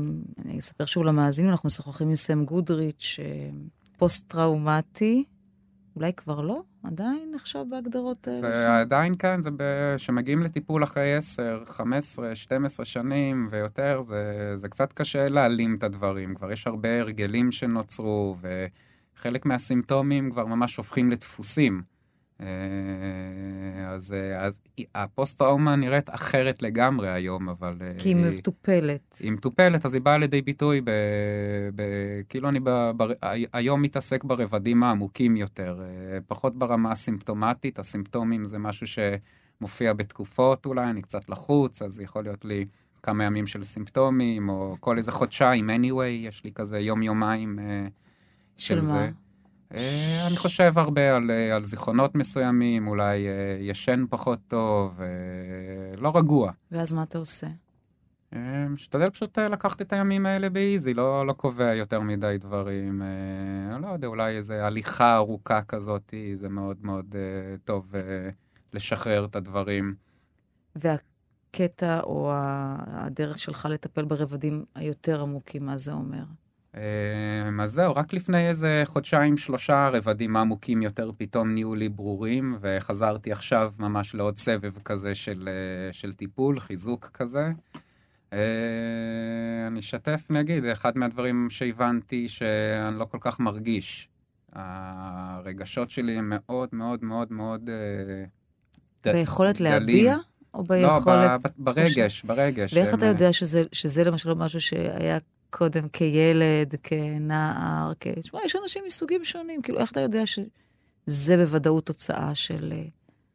אני 0.45 0.59
אספר 0.59 0.85
שוב 0.85 1.03
למאזינים, 1.03 1.51
אנחנו 1.51 1.67
משוחחים 1.67 2.09
עם 2.09 2.15
סם 2.15 2.45
גודריץ', 2.45 3.19
אה, 3.21 3.49
פוסט-טראומטי, 3.97 5.23
אולי 5.95 6.13
כבר 6.13 6.41
לא? 6.41 6.63
עדיין 6.83 7.31
נחשב 7.35 7.63
בהגדרות 7.69 8.27
האלה? 8.27 8.39
זה 8.39 8.79
עדיין 8.79 9.15
כן, 9.19 9.41
זה 9.41 9.49
ב... 9.57 9.63
שמגיעים 9.97 10.43
לטיפול 10.43 10.83
אחרי 10.83 11.15
10, 11.15 11.63
15, 11.65 12.35
12 12.35 12.85
שנים 12.85 13.47
ויותר, 13.51 14.01
זה, 14.01 14.51
זה 14.55 14.69
קצת 14.69 14.93
קשה 14.93 15.29
להעלים 15.29 15.75
את 15.75 15.83
הדברים. 15.83 16.35
כבר 16.35 16.51
יש 16.51 16.67
הרבה 16.67 16.99
הרגלים 16.99 17.51
שנוצרו, 17.51 18.35
וחלק 18.41 19.45
מהסימפטומים 19.45 20.31
כבר 20.31 20.45
ממש 20.45 20.77
הופכים 20.77 21.11
לדפוסים. 21.11 21.90
אה, 22.41 23.89
אז, 23.89 24.13
אה, 24.13 24.45
אז 24.45 24.61
הפוסט-טראומה 24.95 25.75
נראית 25.75 26.09
אחרת 26.09 26.61
לגמרי 26.61 27.09
היום, 27.09 27.49
אבל... 27.49 27.77
אה, 27.81 27.93
כי 27.97 28.09
היא 28.09 28.15
מטופלת. 28.15 29.17
היא 29.19 29.31
מטופלת, 29.31 29.85
אז 29.85 29.93
היא 29.93 30.01
באה 30.01 30.17
לידי 30.17 30.41
ביטוי 30.41 30.81
ב... 30.81 30.89
ב 31.75 31.81
כאילו 32.29 32.49
אני 32.49 32.59
ב, 32.63 32.91
ב, 32.97 33.03
היום 33.53 33.81
מתעסק 33.81 34.23
ברבדים 34.23 34.83
העמוקים 34.83 35.37
יותר, 35.37 35.81
פחות 36.27 36.55
ברמה 36.55 36.91
הסימפטומטית, 36.91 37.79
הסימפטומים 37.79 38.45
זה 38.45 38.57
משהו 38.57 38.87
שמופיע 38.87 39.93
בתקופות 39.93 40.65
אולי, 40.65 40.83
אני 40.83 41.01
קצת 41.01 41.29
לחוץ, 41.29 41.81
אז 41.81 41.99
יכול 41.99 42.23
להיות 42.23 42.45
לי 42.45 42.65
כמה 43.03 43.23
ימים 43.23 43.47
של 43.47 43.63
סימפטומים, 43.63 44.49
או 44.49 44.75
כל 44.79 44.97
איזה 44.97 45.11
חודשיים, 45.11 45.69
anyway, 45.69 46.03
יש 46.03 46.43
לי 46.43 46.51
כזה 46.51 46.79
יום-יומיים 46.79 47.59
של, 48.57 48.75
של 48.75 48.81
זה. 48.81 48.93
מה? 48.93 49.07
אה, 49.73 50.27
אני 50.27 50.35
חושב 50.35 50.73
הרבה 50.75 51.15
על, 51.15 51.31
אה, 51.31 51.55
על 51.55 51.63
זיכרונות 51.63 52.15
מסוימים, 52.15 52.87
אולי 52.87 53.27
אה, 53.27 53.57
ישן 53.59 54.05
פחות 54.09 54.39
טוב, 54.47 54.99
לא 55.97 56.11
רגוע. 56.15 56.51
ואז 56.71 56.93
מה 56.93 57.03
אתה 57.03 57.17
עושה? 57.17 57.47
משתדל 58.69 59.09
פשוט 59.09 59.39
לקחת 59.39 59.81
את 59.81 59.93
הימים 59.93 60.25
האלה 60.25 60.49
באיזי, 60.49 60.93
לא, 60.93 61.27
לא 61.27 61.33
קובע 61.33 61.73
יותר 61.73 61.99
מדי 61.99 62.35
דברים. 62.39 63.01
לא 63.81 63.87
יודע, 63.87 64.07
אולי 64.07 64.37
איזו 64.37 64.53
הליכה 64.53 65.15
ארוכה 65.15 65.61
כזאת, 65.61 66.13
זה 66.35 66.49
מאוד 66.49 66.77
מאוד 66.81 67.15
טוב 67.63 67.91
לשחרר 68.73 69.25
את 69.25 69.35
הדברים. 69.35 69.95
הקטע 70.75 71.99
או 71.99 72.31
הדרך 72.35 73.39
שלך 73.39 73.67
לטפל 73.71 74.05
ברבדים 74.05 74.65
היותר 74.75 75.21
עמוקים, 75.21 75.65
מה 75.65 75.77
זה 75.77 75.91
אומר? 75.93 76.23
אמ, 76.77 77.59
אז 77.61 77.71
זהו, 77.71 77.95
רק 77.95 78.13
לפני 78.13 78.47
איזה 78.49 78.83
חודשיים, 78.85 79.37
שלושה 79.37 79.89
רבדים 79.93 80.35
עמוקים 80.37 80.81
יותר 80.81 81.11
פתאום 81.17 81.53
נהיו 81.53 81.75
לי 81.75 81.89
ברורים, 81.89 82.57
וחזרתי 82.61 83.31
עכשיו 83.31 83.73
ממש 83.79 84.15
לעוד 84.15 84.37
סבב 84.37 84.71
כזה 84.85 85.15
של, 85.15 85.49
אה, 85.51 85.93
של 85.93 86.13
טיפול, 86.13 86.59
חיזוק 86.59 87.05
כזה. 87.13 87.51
אה, 88.33 88.39
אני 89.67 89.79
אשתף, 89.79 90.21
נגיד, 90.29 90.65
אחד 90.65 90.97
מהדברים 90.97 91.47
שהבנתי 91.49 92.29
שאני 92.29 92.99
לא 92.99 93.05
כל 93.05 93.17
כך 93.21 93.39
מרגיש. 93.39 94.09
הרגשות 94.53 95.89
שלי 95.89 96.17
הם 96.17 96.33
מאוד 96.35 96.69
מאוד 96.71 97.03
מאוד 97.03 97.33
מאוד... 97.33 97.69
אה, 97.69 98.25
ד- 99.05 99.13
ביכולת 99.15 99.55
דלים. 99.61 99.71
להביע? 99.71 100.17
או 100.53 100.63
לא, 100.69 100.97
ביכולת... 100.97 101.41
ב- 101.41 101.47
ב- 101.47 101.73
ברגש, 101.73 102.23
ברגש. 102.23 102.73
ואיך 102.73 102.89
הם, 102.89 102.97
אתה 102.97 103.05
יודע 103.05 103.33
שזה, 103.33 103.63
שזה 103.71 104.03
למשל 104.03 104.33
משהו 104.33 104.61
שהיה 104.61 105.17
קודם 105.51 105.87
כילד, 105.87 106.75
כנער, 106.83 107.91
כ... 107.99 108.07
תשמע, 108.07 108.39
יש 108.45 108.55
אנשים 108.63 108.83
מסוגים 108.85 109.25
שונים, 109.25 109.61
כאילו, 109.61 109.79
איך 109.79 109.91
אתה 109.91 109.99
יודע 109.99 110.23
שזה 110.25 111.37
בוודאות 111.37 111.85
תוצאה 111.85 112.35
של 112.35 112.73
אה, 112.75 112.83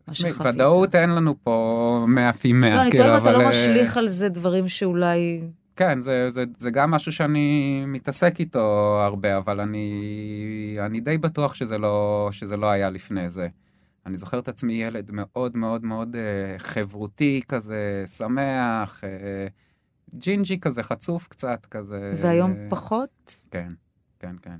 מה 0.09 0.15
שחווית? 0.15 0.55
ודאות 0.55 0.95
אין 0.95 1.11
לנו 1.11 1.35
פה 1.43 2.05
100 2.09 2.33
פי 2.33 2.53
100, 2.53 2.75
לא, 2.75 2.81
אני 2.81 2.91
כאילו, 2.91 3.05
טועה 3.05 3.17
אם 3.17 3.23
אתה 3.23 3.31
אבל, 3.31 3.39
לא 3.39 3.45
אה, 3.45 3.51
משליך 3.51 3.97
על 3.97 4.09
זה 4.09 4.29
דברים 4.29 4.69
שאולי... 4.69 5.41
כן, 5.77 6.01
זה, 6.01 6.31
זה, 6.31 6.45
זה 6.59 6.71
גם 6.71 6.91
משהו 6.91 7.13
שאני 7.13 7.83
מתעסק 7.87 8.41
איתו 8.41 8.99
הרבה, 9.03 9.37
אבל 9.37 9.61
אני, 9.61 10.77
אני 10.81 11.01
די 11.01 11.19
בטוח 11.19 11.55
שזה 11.55 11.79
לא, 11.79 12.29
שזה 12.33 12.57
לא 12.57 12.67
היה 12.67 12.91
לפני 12.91 13.29
זה. 13.29 13.49
אני 14.07 14.17
זוכר 14.17 14.39
את 14.39 14.49
עצמי 14.49 14.73
ילד 14.73 15.11
מאוד 15.13 15.57
מאוד 15.57 15.85
מאוד 15.85 16.17
אה, 16.17 16.59
חברותי 16.59 17.41
כזה, 17.49 18.05
שמח, 18.17 19.05
אה, 19.05 19.47
ג'ינג'י 20.19 20.61
כזה, 20.61 20.83
חצוף 20.83 21.27
קצת 21.29 21.67
כזה. 21.71 22.15
והיום 22.17 22.55
פחות? 22.69 23.45
כן, 23.51 23.69
כן, 24.19 24.37
כן. 24.43 24.57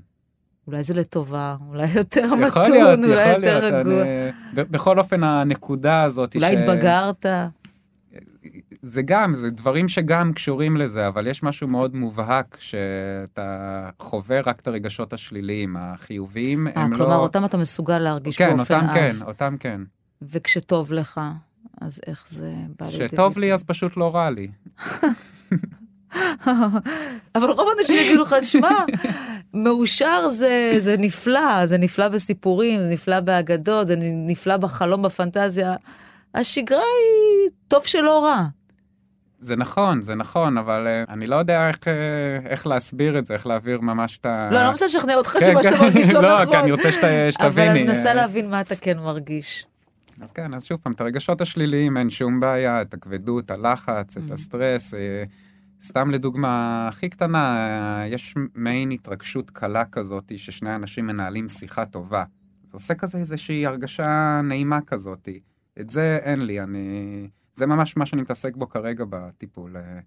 אולי 0.67 0.83
זה 0.83 0.93
לטובה, 0.93 1.55
אולי 1.67 1.87
יותר 1.95 2.23
יכול 2.23 2.39
מתון, 2.39 2.71
להיות, 2.71 2.99
אולי 2.99 3.31
יכול 3.31 3.43
יותר 3.43 3.59
להיות. 3.59 3.73
רגוע. 3.73 4.01
אני, 4.01 4.63
בכל 4.63 4.99
אופן, 4.99 5.23
הנקודה 5.23 6.03
הזאת 6.03 6.35
אולי 6.35 6.55
התבגרת. 6.57 7.25
זה 8.81 9.01
גם, 9.01 9.33
זה 9.33 9.49
דברים 9.49 9.87
שגם 9.87 10.33
קשורים 10.33 10.77
לזה, 10.77 11.07
אבל 11.07 11.27
יש 11.27 11.43
משהו 11.43 11.67
מאוד 11.67 11.95
מובהק 11.95 12.57
שאתה 12.59 13.89
חווה 13.99 14.41
רק 14.41 14.59
את 14.59 14.67
הרגשות 14.67 15.13
השליליים, 15.13 15.77
החיוביים, 15.77 16.67
אה, 16.67 16.73
הם 16.75 16.91
לא... 16.91 16.97
כלומר, 16.97 17.15
אותם 17.15 17.45
אתה 17.45 17.57
מסוגל 17.57 17.99
להרגיש 17.99 18.37
כן, 18.37 18.57
באופן 18.57 18.75
אותם 18.75 18.99
עז. 18.99 19.21
כן, 19.21 19.27
אותם 19.27 19.55
כן. 19.59 19.81
וכשטוב 20.21 20.93
לך, 20.93 21.21
אז 21.81 22.01
איך 22.07 22.25
זה 22.27 22.53
בא 22.79 22.85
לידי 22.85 22.97
ביטוי? 22.97 23.07
כשטוב 23.07 23.37
לי 23.37 23.53
אז 23.53 23.63
פשוט 23.63 23.97
לא 23.97 24.15
רע 24.15 24.29
לי. 24.29 24.47
אבל 27.35 27.49
רוב 27.49 27.67
האנשים 27.77 27.95
יגידו 28.05 28.21
לך, 28.21 28.35
שמע, 28.41 28.69
מאושר 29.53 30.29
זה, 30.29 30.71
זה 30.79 30.95
נפלא, 30.99 31.65
זה 31.65 31.77
נפלא 31.77 32.07
בסיפורים, 32.07 32.79
זה 32.81 32.89
נפלא 32.89 33.19
באגדות, 33.19 33.87
זה 33.87 33.95
נפלא 34.27 34.57
בחלום, 34.57 35.01
בפנטזיה. 35.01 35.75
השגרה 36.35 36.79
היא 36.79 37.49
טוב 37.67 37.83
שלא 37.85 38.23
רע. 38.25 38.43
זה 39.39 39.55
נכון, 39.55 40.01
זה 40.01 40.15
נכון, 40.15 40.57
אבל 40.57 40.87
אה, 40.87 41.03
אני 41.13 41.27
לא 41.27 41.35
יודע 41.35 41.67
איך, 41.67 41.77
אה, 41.87 41.93
איך 42.49 42.67
להסביר 42.67 43.19
את 43.19 43.25
זה, 43.25 43.33
איך 43.33 43.47
להעביר 43.47 43.81
ממש 43.81 44.17
את 44.17 44.25
ה... 44.25 44.33
לא, 44.51 44.57
אני 44.57 44.63
לא 44.63 44.69
מנסה 44.69 44.85
לשכנע 44.85 45.15
אותך 45.15 45.29
כן, 45.29 45.39
שמה 45.45 45.63
שאתה 45.63 45.75
כן. 45.77 45.83
מרגיש 45.83 46.09
לא 46.09 46.21
לא, 46.23 46.33
נכון. 46.41 46.51
כי 46.51 46.57
אני 46.57 46.71
רוצה 46.71 46.91
שת- 46.91 47.03
אבל 47.03 47.31
שתביני. 47.31 47.69
אני 47.69 47.83
מנסה 47.83 48.05
אה, 48.09 48.13
להבין 48.13 48.49
מה 48.49 48.61
אתה 48.61 48.75
כן 48.75 48.97
מרגיש. 48.99 49.65
אז 50.21 50.31
כן, 50.31 50.53
אז 50.53 50.65
שוב 50.65 50.77
פעם, 50.83 50.93
את 50.93 51.01
הרגשות 51.01 51.41
השליליים 51.41 51.97
אין 51.97 52.09
שום 52.09 52.39
בעיה, 52.39 52.81
את 52.81 52.93
הכבדות, 52.93 53.51
הלחץ, 53.51 54.17
Mm. 54.17 54.21
את 54.25 54.31
הסטרס. 54.31 54.93
סתם 55.81 56.11
לדוגמה 56.11 56.87
הכי 56.87 57.09
קטנה, 57.09 58.03
יש 58.07 58.35
מעין 58.55 58.91
התרגשות 58.91 59.49
קלה 59.49 59.85
כזאת 59.85 60.31
ששני 60.37 60.75
אנשים 60.75 61.07
מנהלים 61.07 61.49
שיחה 61.49 61.85
טובה. 61.85 62.23
זה 62.65 62.71
עושה 62.73 62.95
כזה 62.95 63.17
איזושהי 63.17 63.65
הרגשה 63.65 64.41
נעימה 64.43 64.81
כזאת. 64.81 65.29
את 65.79 65.89
זה 65.89 66.19
אין 66.21 66.45
לי, 66.45 66.61
אני... 66.61 67.29
זה 67.53 67.65
ממש 67.65 67.97
מה 67.97 68.05
שאני 68.05 68.21
מתעסק 68.21 68.55
בו 68.55 68.69
כרגע 68.69 69.05
בטיפול, 69.09 69.77
אה, 69.77 69.99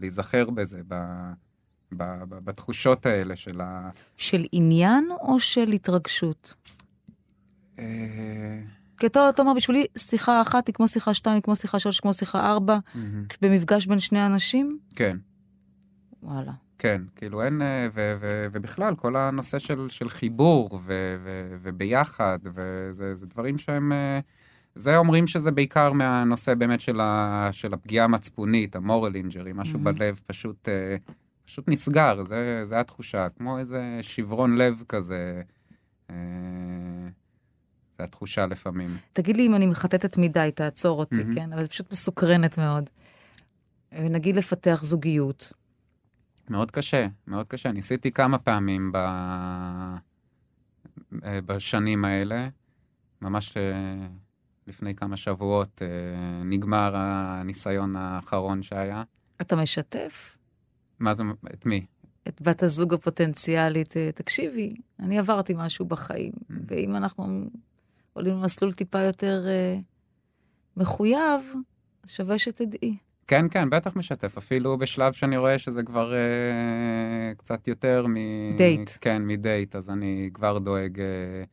להיזכר 0.00 0.50
בזה, 0.50 0.80
ב... 0.88 0.94
ב... 1.92 2.24
ב... 2.28 2.34
בתחושות 2.44 3.06
האלה 3.06 3.36
של 3.36 3.60
ה... 3.60 3.90
של 4.16 4.46
עניין 4.52 5.08
או 5.20 5.40
של 5.40 5.68
התרגשות? 5.72 6.54
אה, 7.78 8.60
כי 9.04 9.08
אתה 9.08 9.28
אתה 9.28 9.42
אומר, 9.42 9.54
בשבילי 9.54 9.84
שיחה 9.98 10.42
אחת 10.42 10.66
היא 10.66 10.74
כמו 10.74 10.88
שיחה 10.88 11.14
שתיים, 11.14 11.34
היא 11.34 11.42
כמו 11.42 11.56
שיחה 11.56 11.78
שלוש, 11.78 12.00
כמו 12.00 12.14
שיחה 12.14 12.50
ארבע, 12.52 12.78
מהמם. 12.94 13.24
במפגש 13.42 13.86
בין 13.86 14.00
שני 14.00 14.26
אנשים, 14.26 14.78
כן. 14.96 15.16
וואלה. 16.22 16.52
כן, 16.78 17.02
כאילו 17.16 17.42
אין, 17.42 17.62
אה, 17.62 17.88
ו, 17.94 18.14
ו, 18.20 18.46
ובכלל, 18.52 18.94
כל 18.94 19.16
הנושא 19.16 19.58
של, 19.58 19.86
של 19.90 20.08
חיבור 20.08 20.80
ו, 20.84 21.16
ו, 21.24 21.56
וביחד, 21.62 22.38
וזה 22.54 23.14
זה 23.14 23.26
דברים 23.26 23.58
שהם, 23.58 23.92
אה, 23.92 24.20
זה 24.74 24.96
אומרים 24.96 25.26
שזה 25.26 25.50
בעיקר 25.50 25.92
מהנושא 25.92 26.54
באמת 26.54 26.80
של, 26.80 27.00
ה, 27.00 27.48
של 27.52 27.74
הפגיעה 27.74 28.04
המצפונית, 28.04 28.76
המורל 28.76 29.14
אינג'רי, 29.14 29.52
משהו 29.54 29.78
Mhm. 29.78 29.82
בלב 29.82 30.20
פשוט, 30.26 30.68
אה, 30.68 30.96
פשוט 31.44 31.68
נסגר, 31.68 32.22
זה, 32.24 32.60
זה 32.62 32.80
התחושה, 32.80 33.28
כמו 33.28 33.58
איזה 33.58 33.98
שברון 34.02 34.56
לב 34.56 34.82
כזה, 34.88 35.42
זה 37.98 38.04
התחושה 38.04 38.46
לפעמים. 38.46 38.96
תגיד 39.12 39.36
לי 39.36 39.46
אם 39.46 39.54
אני 39.54 39.66
מחטטת 39.66 40.18
מדי, 40.18 40.50
תעצור 40.54 40.98
אותי, 40.98 41.16
מהמם. 41.16 41.34
כן? 41.34 41.52
אבל 41.52 41.64
את 41.64 41.70
פשוט 41.70 41.92
מסוקרנת 41.92 42.58
מאוד. 42.58 42.90
נגיד 43.92 44.36
לפתח 44.36 44.80
זוגיות. 44.84 45.52
מאוד 46.48 46.70
קשה, 46.70 47.06
מאוד 47.26 47.48
קשה. 47.48 47.72
ניסיתי 47.72 48.12
כמה 48.12 48.38
פעמים 48.38 48.92
ב... 48.92 48.96
אה, 51.24 51.40
בשנים 51.46 52.04
האלה. 52.04 52.48
ממש 53.22 53.56
אה, 53.56 54.06
לפני 54.66 54.94
כמה 54.94 55.16
שבועות 55.16 55.82
אה, 55.82 56.44
נגמר 56.44 56.96
הניסיון 56.96 57.96
האחרון 57.96 58.62
שהיה. 58.62 59.02
אתה 59.40 59.56
משתף 59.56 60.38
מה 60.98 61.14
זה, 61.14 61.24
את 61.54 61.66
מי? 61.66 61.86
את 62.28 62.42
בת 62.42 62.62
הזוג 62.62 62.94
הפוטנציאלית, 62.94 63.94
תקשיבי, 64.14 64.74
אני 65.00 65.18
עברתי 65.18 65.54
משהו 65.56 65.84
בחיים, 65.84 66.32
ואם 66.68 66.96
אנחנו 66.96 67.50
עולים 68.14 68.34
למסלול 68.34 68.72
טיפה 68.72 69.00
יותר 69.00 69.46
אה, 69.48 69.76
מחויב, 70.76 71.54
אז 72.04 72.10
שווה 72.10 72.38
שתדעי. 72.38 72.96
כן, 73.26 73.46
כן, 73.50 73.70
בטח 73.70 73.96
משתף. 73.96 74.38
אפילו 74.38 74.78
בשלב 74.78 75.12
שאני 75.12 75.36
רואה 75.36 75.58
שזה 75.58 75.82
כבר 75.82 76.14
אה, 76.14 77.34
קצת 77.36 77.68
יותר 77.68 78.06
מ... 78.06 78.16
דייט. 78.56 78.90
כן, 79.00 79.22
מדייט, 79.26 79.76
אז 79.76 79.90
אני 79.90 80.30
כבר 80.34 80.58
דואג, 80.58 81.00
אה, 81.00 81.44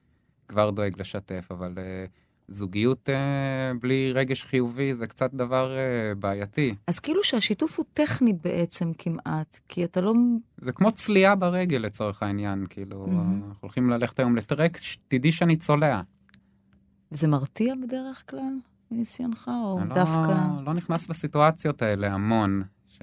כבר 0.48 0.70
דואג 0.70 0.92
לשתף, 1.00 1.48
אבל 1.52 1.74
אה, 1.78 2.06
זוגיות 2.48 3.10
אה, 3.10 3.72
בלי 3.82 4.12
רגש 4.14 4.44
חיובי 4.44 4.94
זה 4.94 5.08
קצת 5.08 5.34
דבר 5.34 5.78
אה, 5.78 6.16
בעייתי. 6.16 6.76
אז 6.88 7.00
כאילו 7.00 7.24
שהשיתוף 7.24 7.78
הוא 7.78 7.86
טכני 7.94 8.34
בעצם 8.44 8.92
כמעט, 8.98 9.60
כי 9.68 9.84
אתה 9.84 10.02
לא... 10.02 10.14
זה 10.58 10.72
כמו 10.72 10.92
צליעה 10.92 11.36
ברגל 11.36 11.78
לצורך 11.78 12.24
העניין, 12.24 12.66
כאילו, 12.70 13.08
מהמם. 13.08 13.42
אנחנו 13.50 13.60
הולכים 13.62 13.90
ללכת 13.90 14.20
היום 14.20 14.36
לטרק, 14.36 14.78
תדעי 15.08 15.32
שאני 15.32 15.56
צולע. 15.56 16.02
זה 17.12 17.28
מרתיע 17.28 17.74
בדרך 17.84 18.24
כלל, 18.30 18.54
מניסיונך, 18.92 19.52
או 19.64 19.80
אני 19.82 19.90
לא- 19.90 19.96
דווקא... 19.96 20.36
לא 20.66 20.74
נכנס 20.74 21.10
לסיטואציות 21.10 21.82
האלה 21.82 22.14
המון, 22.14 22.64
ש... 22.88 23.00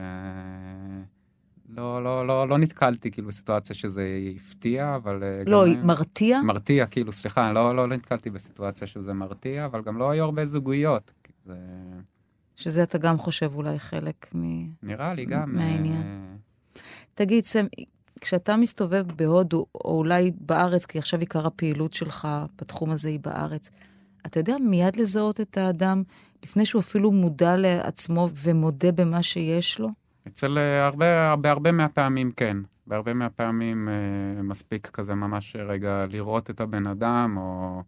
לא, 1.68 2.04
לא, 2.04 2.26
לא, 2.26 2.48
לא 2.48 2.58
נתקלתי 2.58 3.10
כאילו 3.10 3.28
בסיטואציה 3.28 3.76
שזה 3.76 4.08
הפתיע, 4.36 4.96
אבל... 4.96 5.22
אה, 5.22 5.42
לא, 5.46 5.64
גם- 5.74 5.86
מרתיע? 5.86 6.40
מרתיע, 6.42 6.86
כאילו, 6.86 7.12
סליחה, 7.12 7.52
לא, 7.52 7.76
לא, 7.76 7.88
לא 7.88 7.96
נתקלתי 7.96 8.30
בסיטואציה 8.30 8.86
שזה 8.86 9.12
מרתיע, 9.12 9.64
אבל 9.64 9.82
גם 9.82 9.98
לא 9.98 10.10
היו 10.10 10.24
הרבה 10.24 10.44
זוגיות. 10.44 11.12
זה 11.46 11.54
שזה 12.56 12.82
אתה 12.82 12.98
גם 12.98 13.18
חושב 13.18 13.50
אולי 13.54 13.78
חלק 13.78 14.26
מ... 14.34 14.66
נראה 14.82 15.14
לי 15.14 15.24
גם... 15.26 15.54
מהעניין. 15.56 16.02
אה, 16.02 16.80
תגיד, 17.14 17.44
סם, 17.44 17.66
כשאתה 18.20 18.56
מסתובב 18.56 19.04
בהודו, 19.16 19.66
או 19.74 19.96
אולי 19.98 20.32
בארץ, 20.40 20.86
כי 20.86 20.98
עכשיו 20.98 21.20
עיקר 21.20 21.46
הפעילות 21.46 21.92
שלך 21.92 22.28
בתחום 22.60 22.90
הזה 22.90 23.08
היא 23.08 23.20
בארץ, 23.20 23.70
אתה 24.26 24.40
יודע 24.40 24.56
מיד 24.64 24.96
לזהות 24.96 25.40
את 25.40 25.56
האדם 25.56 26.02
לפני 26.42 26.66
שהוא 26.66 26.80
אפילו 26.80 27.12
מודע 27.12 27.56
לעצמו 27.56 28.28
ומודה 28.34 28.92
במה 28.92 29.22
שיש 29.22 29.80
לו? 29.80 29.88
אצל 30.28 30.58
אה, 30.58 30.86
הרבה, 30.86 31.30
הרבה, 31.30 31.50
הרבה 31.50 31.72
מהפעמים 31.72 32.30
כן. 32.30 32.56
בהרבה 32.86 33.14
מהפעמים 33.14 33.88
אה, 33.88 34.42
מספיק 34.42 34.86
כזה 34.86 35.14
ממש 35.14 35.56
רגע 35.56 36.04
לראות 36.10 36.50
את 36.50 36.60
הבן 36.60 36.86
אדם, 36.86 37.34
או 37.36 37.82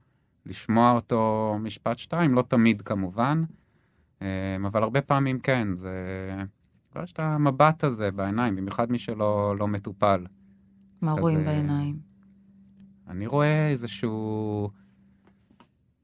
לשמוע 0.47 0.93
אותו 0.93 1.57
משפט 1.61 1.99
שתיים, 1.99 2.35
לא 2.35 2.43
תמיד 2.43 2.83
כמובן, 2.83 3.43
אה, 4.23 4.57
אבל 4.67 4.83
הרבה 4.83 5.01
פעמים 5.01 5.39
כן, 5.39 5.69
זה... 5.75 5.93
כבר 6.93 7.03
יש 7.03 7.13
את 7.13 7.19
המבט 7.19 7.85
הזה 7.85 8.11
בעיניים, 8.11 8.57
במיוחד 8.57 8.91
מי 8.93 8.99
שלא 8.99 9.55
לא 9.59 9.69
מטופל. 9.69 10.27
מה 11.03 11.13
כזה- 11.13 11.21
רואים 11.21 11.45
בעיניים? 11.45 11.97
אני 13.09 13.27
רואה 13.27 13.69
איזשהו 13.69 14.71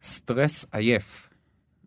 סטרס 0.06 0.66
עייף. 0.72 1.30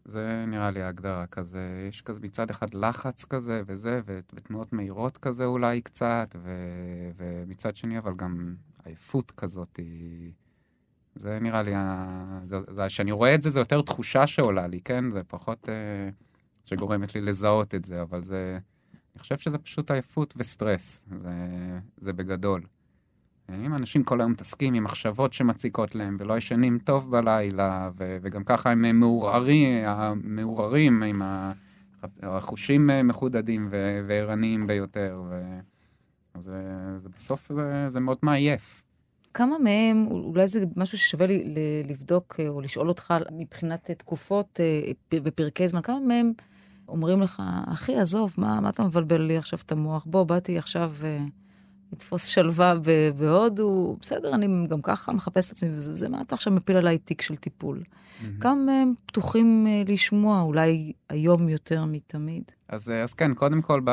זה 0.05 0.45
נראה 0.47 0.71
לי 0.71 0.81
ההגדרה 0.81 1.27
כזה. 1.27 1.85
יש 1.89 2.01
כזה 2.01 2.19
מצד 2.19 2.49
אחד 2.49 2.73
לחץ 2.73 3.25
כזה 3.25 3.61
וזה, 3.65 4.01
ותנועות 4.05 4.73
מהירות 4.73 5.17
כזה 5.17 5.45
אולי 5.45 5.81
קצת, 5.81 6.35
ו- 6.43 7.11
ומצד 7.17 7.75
שני 7.75 7.97
אבל 7.97 8.13
גם 8.15 8.55
עייפות 8.85 9.31
כזאת 9.31 9.77
היא... 9.77 10.31
זה 11.15 11.39
נראה 11.41 11.61
לי, 11.61 11.73
כשאני 12.87 13.11
רואה 13.11 13.35
את 13.35 13.41
זה, 13.41 13.49
זה 13.49 13.59
יותר 13.59 13.81
תחושה 13.81 14.27
שעולה 14.27 14.67
לי, 14.67 14.81
כן? 14.81 15.09
זה 15.09 15.23
פחות 15.23 15.69
אה, 15.69 16.09
שגורמת 16.65 17.15
לי 17.15 17.21
לזהות 17.21 17.75
את 17.75 17.85
זה, 17.85 18.01
אבל 18.01 18.23
זה... 18.23 18.59
אני 19.15 19.21
חושב 19.21 19.37
שזה 19.37 19.57
פשוט 19.57 19.91
עייפות 19.91 20.33
וסטרס, 20.37 21.05
זה, 21.21 21.29
זה 21.97 22.13
בגדול. 22.13 22.61
אם 23.65 23.73
אנשים 23.73 24.03
כל 24.03 24.21
היום 24.21 24.31
מתעסקים 24.31 24.73
עם 24.73 24.83
מחשבות 24.83 25.33
שמציקות 25.33 25.95
להם 25.95 26.17
ולא 26.19 26.37
ישנים 26.37 26.79
טוב 26.83 27.11
בלילה, 27.11 27.89
ו- 27.97 28.17
וגם 28.21 28.43
ככה 28.43 28.71
הם 28.71 28.99
מעורערים, 28.99 29.85
מעורערים 30.23 31.03
עם 31.03 31.21
החושים 32.23 32.89
מחודדים 33.03 33.67
ו- 33.71 33.99
וערניים 34.07 34.67
ביותר, 34.67 35.21
ו- 35.29 35.59
זה, 36.37 36.61
זה 36.95 37.09
בסוף 37.15 37.51
זה, 37.55 37.89
זה 37.89 37.99
מאוד 37.99 38.17
מעייף. 38.21 38.83
כמה 39.33 39.57
מהם, 39.57 40.07
אולי 40.11 40.47
זה 40.47 40.63
משהו 40.75 40.97
ששווה 40.97 41.27
לי 41.27 41.43
ל- 41.43 41.91
לבדוק 41.91 42.35
אה, 42.39 42.47
או 42.47 42.61
לשאול 42.61 42.89
אותך 42.89 43.13
מבחינת 43.31 43.91
תקופות 43.91 44.59
אה, 44.59 45.19
ופרקי 45.23 45.67
זמן, 45.67 45.81
כמה 45.81 45.99
מהם 45.99 46.31
אומרים 46.87 47.21
לך, 47.21 47.41
אחי, 47.67 47.95
עזוב, 47.95 48.33
מה, 48.37 48.61
מה 48.61 48.69
אתה 48.69 48.83
מבלבל 48.83 49.21
לי 49.21 49.37
עכשיו 49.37 49.59
את 49.65 49.71
המוח? 49.71 50.05
בוא, 50.05 50.23
באתי 50.23 50.57
עכשיו 50.57 50.93
אה, 51.03 51.19
לתפוס 51.93 52.25
שלווה 52.25 52.73
בהודו, 53.17 53.97
בסדר, 54.01 54.35
אני 54.35 54.67
גם 54.67 54.81
ככה 54.81 55.11
מחפש 55.11 55.47
את 55.47 55.51
עצמי, 55.51 55.69
וזה, 55.71 55.95
זה, 55.95 56.09
מה 56.09 56.21
אתה 56.21 56.35
עכשיו 56.35 56.53
מפיל 56.53 56.77
עליי 56.77 56.97
תיק 56.97 57.21
של 57.21 57.35
טיפול? 57.35 57.83
כמה 58.39 58.55
מהם 58.55 58.93
פתוחים 59.05 59.67
אה, 59.67 59.83
לשמוע, 59.87 60.41
אולי 60.41 60.91
היום 61.09 61.49
יותר 61.49 61.85
מתמיד? 61.85 62.43
אז, 62.67 62.89
אז 62.89 63.13
כן, 63.13 63.33
קודם 63.33 63.61
כל, 63.61 63.81
ב... 63.83 63.91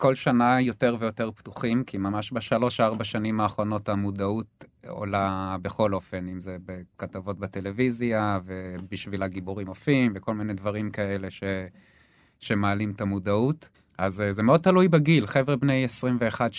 כל 0.00 0.14
שנה 0.14 0.60
יותר 0.60 0.96
ויותר 0.98 1.30
פתוחים, 1.30 1.84
כי 1.84 1.98
ממש 1.98 2.32
בשלוש-ארבע 2.32 3.04
שנים 3.04 3.40
האחרונות 3.40 3.88
המודעות 3.88 4.64
עולה 4.88 5.56
בכל 5.62 5.94
אופן, 5.94 6.28
אם 6.28 6.40
זה 6.40 6.56
בכתבות 6.64 7.38
בטלוויזיה, 7.38 8.38
ובשביל 8.44 9.22
הגיבורים 9.22 9.66
מופיעים, 9.66 10.12
וכל 10.14 10.34
מיני 10.34 10.52
דברים 10.52 10.90
כאלה 10.90 11.30
ש... 11.30 11.42
שמעלים 12.38 12.90
את 12.90 13.00
המודעות. 13.00 13.68
אז 14.00 14.20
אה, 14.20 14.32
זה 14.32 14.42
מאוד 14.42 14.60
תלוי 14.60 14.88
בגיל, 14.88 15.26
חבר'ה 15.26 15.56
בני 15.56 15.86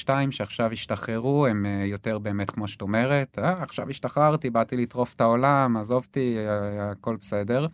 21-2 0.08 0.10
שעכשיו 0.30 0.72
השתחררו, 0.72 1.48
הם 1.48 1.66
אה, 1.66 1.86
יותר 1.86 2.20
באמת, 2.20 2.52
כמו 2.52 2.68
שאת 2.68 2.82
אומרת, 2.82 3.40
אה, 3.40 3.64
עכשיו 3.64 3.90
השתחררתי, 3.90 4.50
באתי 4.50 4.78
לטרוף 4.78 5.14
את 5.16 5.22
העולם, 5.22 5.78
עזוב 5.78 6.04
אותי, 6.08 6.36
אה, 6.38 6.92
הכל 6.92 7.16
בסדר. 7.22 7.68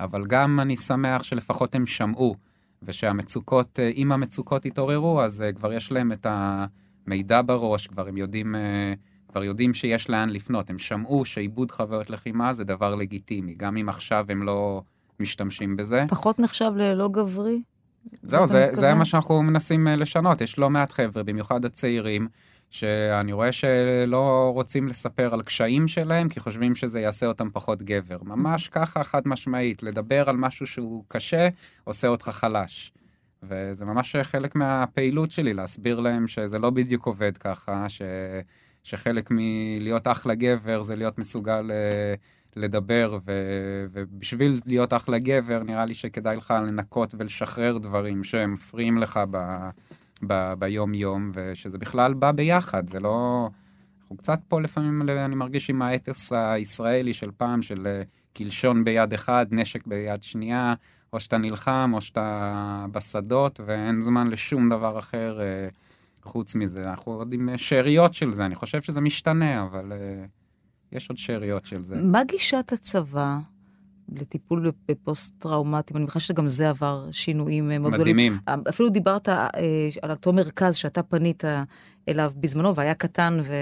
אבל 0.00 0.26
גם 0.26 0.60
אני 0.60 0.76
שמח 0.76 1.22
שלפחות 1.22 1.74
הם 1.74 1.86
שמעו, 1.86 2.34
ושהמצוקות, 2.82 3.78
אם 3.96 4.12
המצוקות 4.12 4.66
יתעוררו, 4.66 5.22
אז 5.22 5.44
כבר 5.56 5.72
יש 5.72 5.92
להם 5.92 6.12
את 6.12 6.26
המידע 6.28 7.42
בראש, 7.42 7.86
כבר 7.86 8.08
הם 8.08 8.16
יודעים, 8.16 8.54
כבר 9.28 9.44
יודעים 9.44 9.74
שיש 9.74 10.10
לאן 10.10 10.30
לפנות. 10.30 10.70
הם 10.70 10.78
שמעו 10.78 11.24
שעיבוד 11.24 11.70
חוויות 11.70 12.10
לחימה 12.10 12.52
זה 12.52 12.64
דבר 12.64 12.94
לגיטימי, 12.94 13.54
גם 13.54 13.76
אם 13.76 13.88
עכשיו 13.88 14.26
הם 14.28 14.42
לא 14.42 14.82
משתמשים 15.20 15.76
בזה. 15.76 16.04
פחות 16.08 16.38
נחשב 16.38 16.72
ללא 16.76 17.08
גברי? 17.08 17.62
זהו, 18.22 18.46
זה, 18.46 18.60
מתכוון? 18.60 18.80
זה 18.80 18.94
מה 18.94 19.04
שאנחנו 19.04 19.42
מנסים 19.42 19.88
אה, 19.88 19.96
לשנות. 19.96 20.40
יש 20.40 20.58
לא 20.58 20.70
מעט 20.70 20.92
חבר'ה, 20.92 21.22
במיוחד 21.22 21.64
הצעירים, 21.64 22.28
שאני 22.70 23.32
רואה 23.32 23.52
שלא 23.52 24.50
רוצים 24.54 24.88
לספר 24.88 25.34
על 25.34 25.42
קשיים 25.42 25.88
שלהם, 25.88 26.28
כי 26.28 26.40
חושבים 26.40 26.74
שזה 26.74 27.00
יעשה 27.00 27.26
אותם 27.26 27.48
פחות 27.52 27.82
גבר. 27.82 28.18
ממש 28.22 28.68
ככה, 28.68 29.04
חד 29.04 29.22
משמעית. 29.26 29.82
לדבר 29.82 30.28
על 30.28 30.36
משהו 30.36 30.66
שהוא 30.66 31.04
קשה, 31.08 31.48
עושה 31.84 32.08
אותך 32.08 32.28
חלש. 32.28 32.92
וזה 33.42 33.84
ממש 33.84 34.16
חלק 34.22 34.54
מהפעילות 34.54 35.30
שלי, 35.30 35.54
להסביר 35.54 36.00
להם 36.00 36.26
שזה 36.26 36.58
לא 36.58 36.70
בדיוק 36.70 37.06
עובד 37.06 37.36
ככה, 37.36 37.88
ש... 37.88 38.02
שחלק 38.82 39.28
מלהיות 39.30 40.06
אחלה 40.06 40.34
גבר 40.34 40.82
זה 40.82 40.96
להיות 40.96 41.18
מסוגל 41.18 41.70
אה, 41.70 42.14
לדבר, 42.56 43.18
ו... 43.26 43.32
ובשביל 43.92 44.60
להיות 44.66 44.92
אחלה 44.92 45.18
גבר, 45.18 45.62
נראה 45.62 45.84
לי 45.84 45.94
שכדאי 45.94 46.36
לך 46.36 46.54
לנקות 46.66 47.14
ולשחרר 47.18 47.78
דברים 47.78 48.24
שמפריעים 48.24 48.98
לך 48.98 49.20
ב... 49.30 49.68
ב... 50.26 50.54
ביום-יום, 50.58 51.30
ושזה 51.34 51.78
בכלל 51.78 52.14
בא 52.14 52.32
ביחד, 52.32 52.86
זה 52.88 53.00
לא... 53.00 53.48
אנחנו 54.00 54.16
קצת 54.16 54.40
פה 54.48 54.60
לפעמים, 54.60 55.02
אני 55.10 55.34
מרגיש 55.34 55.70
עם 55.70 55.82
האתוס 55.82 56.32
הישראלי 56.32 57.12
של 57.12 57.30
פעם, 57.36 57.62
של 57.62 57.86
אה, 57.86 58.02
קלשון 58.32 58.84
ביד 58.84 59.12
אחד, 59.12 59.46
נשק 59.50 59.86
ביד 59.86 60.22
שנייה, 60.22 60.74
או 61.12 61.20
שאתה 61.20 61.38
נלחם, 61.38 61.90
או 61.94 62.00
שאתה 62.00 62.86
בשדות, 62.92 63.60
ואין 63.66 64.00
זמן 64.00 64.26
לשום 64.26 64.68
דבר 64.68 64.98
אחר 64.98 65.40
אה, 65.40 65.68
חוץ 66.22 66.54
מזה. 66.54 66.82
אנחנו 66.82 67.12
עוד 67.12 67.32
עם 67.32 67.48
אה, 67.48 67.58
שאריות 67.58 68.14
של 68.14 68.32
זה, 68.32 68.46
אני 68.46 68.54
חושב 68.54 68.82
שזה 68.82 69.00
משתנה, 69.00 69.62
אבל 69.62 69.92
אה, 69.92 70.24
יש 70.92 71.08
עוד 71.08 71.18
שאריות 71.18 71.66
של 71.66 71.84
זה. 71.84 71.96
מה 71.96 72.24
גישת 72.24 72.72
הצבא 72.72 73.38
לטיפול 74.08 74.72
בפוסט-טראומטיים? 74.88 75.96
אני 75.96 76.04
מניחה 76.04 76.20
שגם 76.20 76.48
זה 76.48 76.70
עבר 76.70 77.08
שינויים 77.10 77.70
אה, 77.70 77.78
מאוד 77.78 77.92
גדולים. 77.92 78.16
מדהימים. 78.16 78.38
אפילו 78.68 78.88
דיברת 78.88 79.28
אה, 79.28 79.48
על 80.02 80.10
אותו 80.10 80.32
מרכז 80.32 80.76
שאתה 80.76 81.02
פנית 81.02 81.44
אליו 82.08 82.32
בזמנו, 82.36 82.74
והיה 82.74 82.94
קטן, 82.94 83.38
ו... 83.42 83.54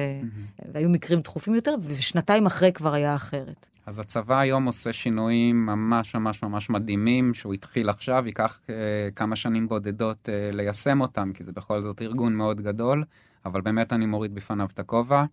והיו 0.73 0.91
מקרים 0.91 1.21
דחופים 1.21 1.55
יותר, 1.55 1.75
ושנתיים 1.85 2.47
אחרי 2.47 2.73
כבר 2.73 2.95
היה 2.95 3.15
אחרת. 3.15 3.69
אז 3.87 3.99
הצבא 3.99 4.39
היום 4.39 4.65
עושה 4.65 4.93
שינויים 4.93 5.67
ממש 5.67 6.15
ממש 6.15 6.43
ממש 6.43 6.71
מדהימים, 6.71 7.35
שהוא 7.35 7.55
התחיל 7.55 7.89
עכשיו, 7.89 8.23
ייקח 8.27 8.61
uh, 8.67 8.71
כמה 9.17 9.37
שנים 9.37 9.69
בודדות 9.69 10.29
uh, 10.29 10.55
ליישם 10.57 11.01
אותם, 11.01 11.33
כי 11.35 11.45
זה 11.45 11.53
בכל 11.53 11.83
זאת 11.83 12.03
ארגון 12.03 12.35
מאוד 12.35 12.61
גדול, 12.61 13.05
אבל 13.47 13.61
באמת 13.61 13.93
אני 13.93 14.07
מוריד 14.07 14.35
בפניו 14.35 14.69
את 14.75 14.79
הכובע. 14.79 15.25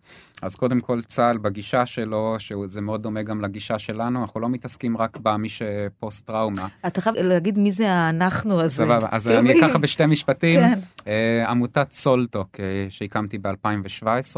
אז 0.42 0.54
קודם 0.54 0.80
כל 0.80 1.02
צה"ל 1.02 1.38
בגישה 1.38 1.86
שלו, 1.86 2.36
שזה 2.38 2.80
מאוד 2.80 3.02
דומה 3.02 3.22
גם 3.22 3.40
לגישה 3.40 3.78
שלנו, 3.78 4.20
אנחנו 4.22 4.40
לא 4.40 4.48
מתעסקים 4.48 4.96
רק 4.96 5.18
במי 5.22 5.48
שפוסט-טראומה. 5.48 6.66
אתה 6.86 7.00
חייב 7.00 7.16
להגיד 7.18 7.58
מי 7.58 7.72
זה 7.72 7.92
האנחנו 7.92 8.60
הזה. 8.60 8.76
סבבה, 8.76 9.08
אז 9.10 9.26
כאילו, 9.26 9.40
אני 9.40 9.60
ככה 9.60 9.78
בשתי 9.78 10.06
משפטים. 10.06 10.60
כן. 10.60 10.78
אה, 11.06 11.50
עמותת 11.50 11.92
סולטוק, 11.92 12.60
אה, 12.60 12.86
שהקמתי 12.88 13.38
ב-2017, 13.38 14.36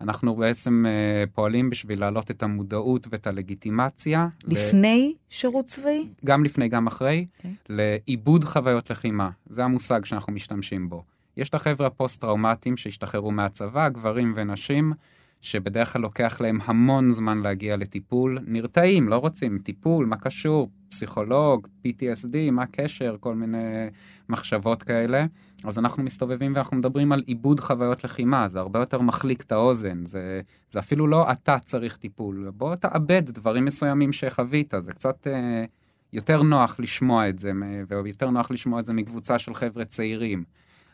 אנחנו 0.00 0.36
בעצם 0.36 0.84
אה, 0.88 1.24
פועלים 1.34 1.70
בשביל 1.70 2.00
להעלות 2.00 2.30
את 2.30 2.42
המודעות 2.42 3.06
ואת 3.10 3.26
הלגיטימציה. 3.26 4.26
ל- 4.44 4.52
לפני 4.52 5.14
שירות 5.30 5.64
צבאי? 5.64 6.08
גם 6.24 6.44
לפני, 6.44 6.68
גם 6.68 6.86
אחרי, 6.86 7.26
אוקיי. 7.36 7.50
לעיבוד 7.68 8.44
חוויות 8.44 8.90
לחימה. 8.90 9.30
זה 9.48 9.64
המושג 9.64 10.04
שאנחנו 10.04 10.32
משתמשים 10.32 10.88
בו. 10.88 11.04
יש 11.36 11.48
את 11.48 11.54
החבר'ה 11.54 11.86
הפוסט-טראומטיים 11.86 12.76
שהשתחררו 12.76 13.30
מהצבא, 13.30 13.88
גברים 13.88 14.32
ונשים, 14.36 14.92
שבדרך 15.40 15.92
כלל 15.92 16.02
לוקח 16.02 16.40
להם 16.40 16.58
המון 16.64 17.10
זמן 17.10 17.38
להגיע 17.42 17.76
לטיפול. 17.76 18.38
נרתעים, 18.46 19.08
לא 19.08 19.16
רוצים 19.16 19.58
טיפול, 19.58 20.06
מה 20.06 20.16
קשור? 20.16 20.70
פסיכולוג, 20.88 21.68
PTSD, 21.86 22.50
מה 22.52 22.62
הקשר? 22.62 23.16
כל 23.20 23.34
מיני 23.34 23.86
מחשבות 24.28 24.82
כאלה. 24.82 25.24
אז 25.64 25.78
אנחנו 25.78 26.02
מסתובבים 26.02 26.52
ואנחנו 26.54 26.76
מדברים 26.76 27.12
על 27.12 27.22
עיבוד 27.26 27.60
חוויות 27.60 28.04
לחימה, 28.04 28.48
זה 28.48 28.58
הרבה 28.60 28.80
יותר 28.80 29.00
מחליק 29.00 29.42
את 29.42 29.52
האוזן, 29.52 30.06
זה, 30.06 30.40
זה 30.68 30.78
אפילו 30.78 31.06
לא 31.06 31.32
אתה 31.32 31.58
צריך 31.58 31.96
טיפול, 31.96 32.50
בוא 32.54 32.76
תעבד 32.76 33.22
דברים 33.24 33.64
מסוימים 33.64 34.12
שחווית, 34.12 34.74
זה 34.78 34.92
קצת 34.92 35.26
אה, 35.26 35.64
יותר 36.12 36.42
נוח 36.42 36.80
לשמוע 36.80 37.28
את 37.28 37.38
זה, 37.38 37.52
ויותר 37.88 38.30
נוח 38.30 38.50
לשמוע 38.50 38.80
את 38.80 38.86
זה 38.86 38.92
מקבוצה 38.92 39.38
של 39.38 39.54
חבר'ה 39.54 39.84
צעירים. 39.84 40.44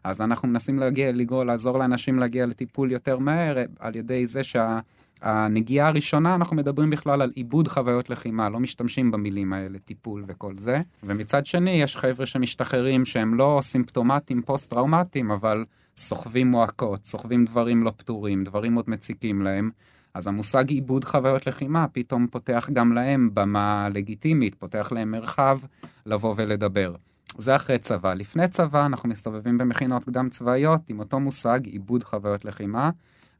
אז 0.04 0.20
אנחנו 0.20 0.48
מנסים 0.48 0.78
להגיע, 0.78 1.12
לגרום, 1.12 1.46
לעזור 1.46 1.78
לאנשים 1.78 2.18
להגיע 2.18 2.46
לטיפול 2.46 2.92
יותר 2.92 3.18
מהר, 3.18 3.56
על 3.78 3.96
ידי 3.96 4.26
זה 4.26 4.40
שהנגיעה 4.44 5.88
הראשונה, 5.88 6.34
אנחנו 6.34 6.56
מדברים 6.56 6.90
בכלל 6.90 7.22
על 7.22 7.30
עיבוד 7.34 7.68
חוויות 7.68 8.10
לחימה, 8.10 8.48
לא 8.48 8.60
משתמשים 8.60 9.10
במילים 9.10 9.52
האלה, 9.52 9.78
טיפול 9.78 10.24
וכל 10.28 10.54
זה. 10.58 10.80
ומצד 11.02 11.46
שני, 11.46 11.70
יש 11.70 11.96
חבר'ה 11.96 12.26
שמשתחררים 12.26 13.06
שהם 13.06 13.34
לא 13.34 13.58
סימפטומטיים, 13.62 14.42
פוסט-טראומטיים, 14.42 15.30
אבל 15.30 15.64
סוחבים 15.96 16.50
מועקות, 16.50 17.04
סוחבים 17.04 17.44
דברים 17.44 17.82
לא 17.82 17.92
פתורים, 17.96 18.44
דברים 18.44 18.74
עוד 18.74 18.84
מציקים 18.88 19.42
להם. 19.42 19.70
אז 20.14 20.26
המושג 20.26 20.68
עיבוד 20.68 21.04
חוויות 21.04 21.46
לחימה 21.46 21.86
פתאום 21.92 22.26
פותח 22.26 22.68
גם 22.72 22.92
להם 22.92 23.30
במה 23.34 23.88
לגיטימית, 23.94 24.54
פותח 24.54 24.92
להם 24.92 25.10
מרחב 25.10 25.58
לבוא 26.06 26.34
ולדבר. 26.36 26.94
זה 27.38 27.56
אחרי 27.56 27.78
צבא. 27.78 28.14
לפני 28.14 28.48
צבא 28.48 28.86
אנחנו 28.86 29.08
מסתובבים 29.08 29.58
במכינות 29.58 30.04
קדם 30.04 30.28
צבאיות 30.28 30.90
עם 30.90 30.98
אותו 30.98 31.20
מושג 31.20 31.66
עיבוד 31.66 32.04
חוויות 32.04 32.44
לחימה, 32.44 32.90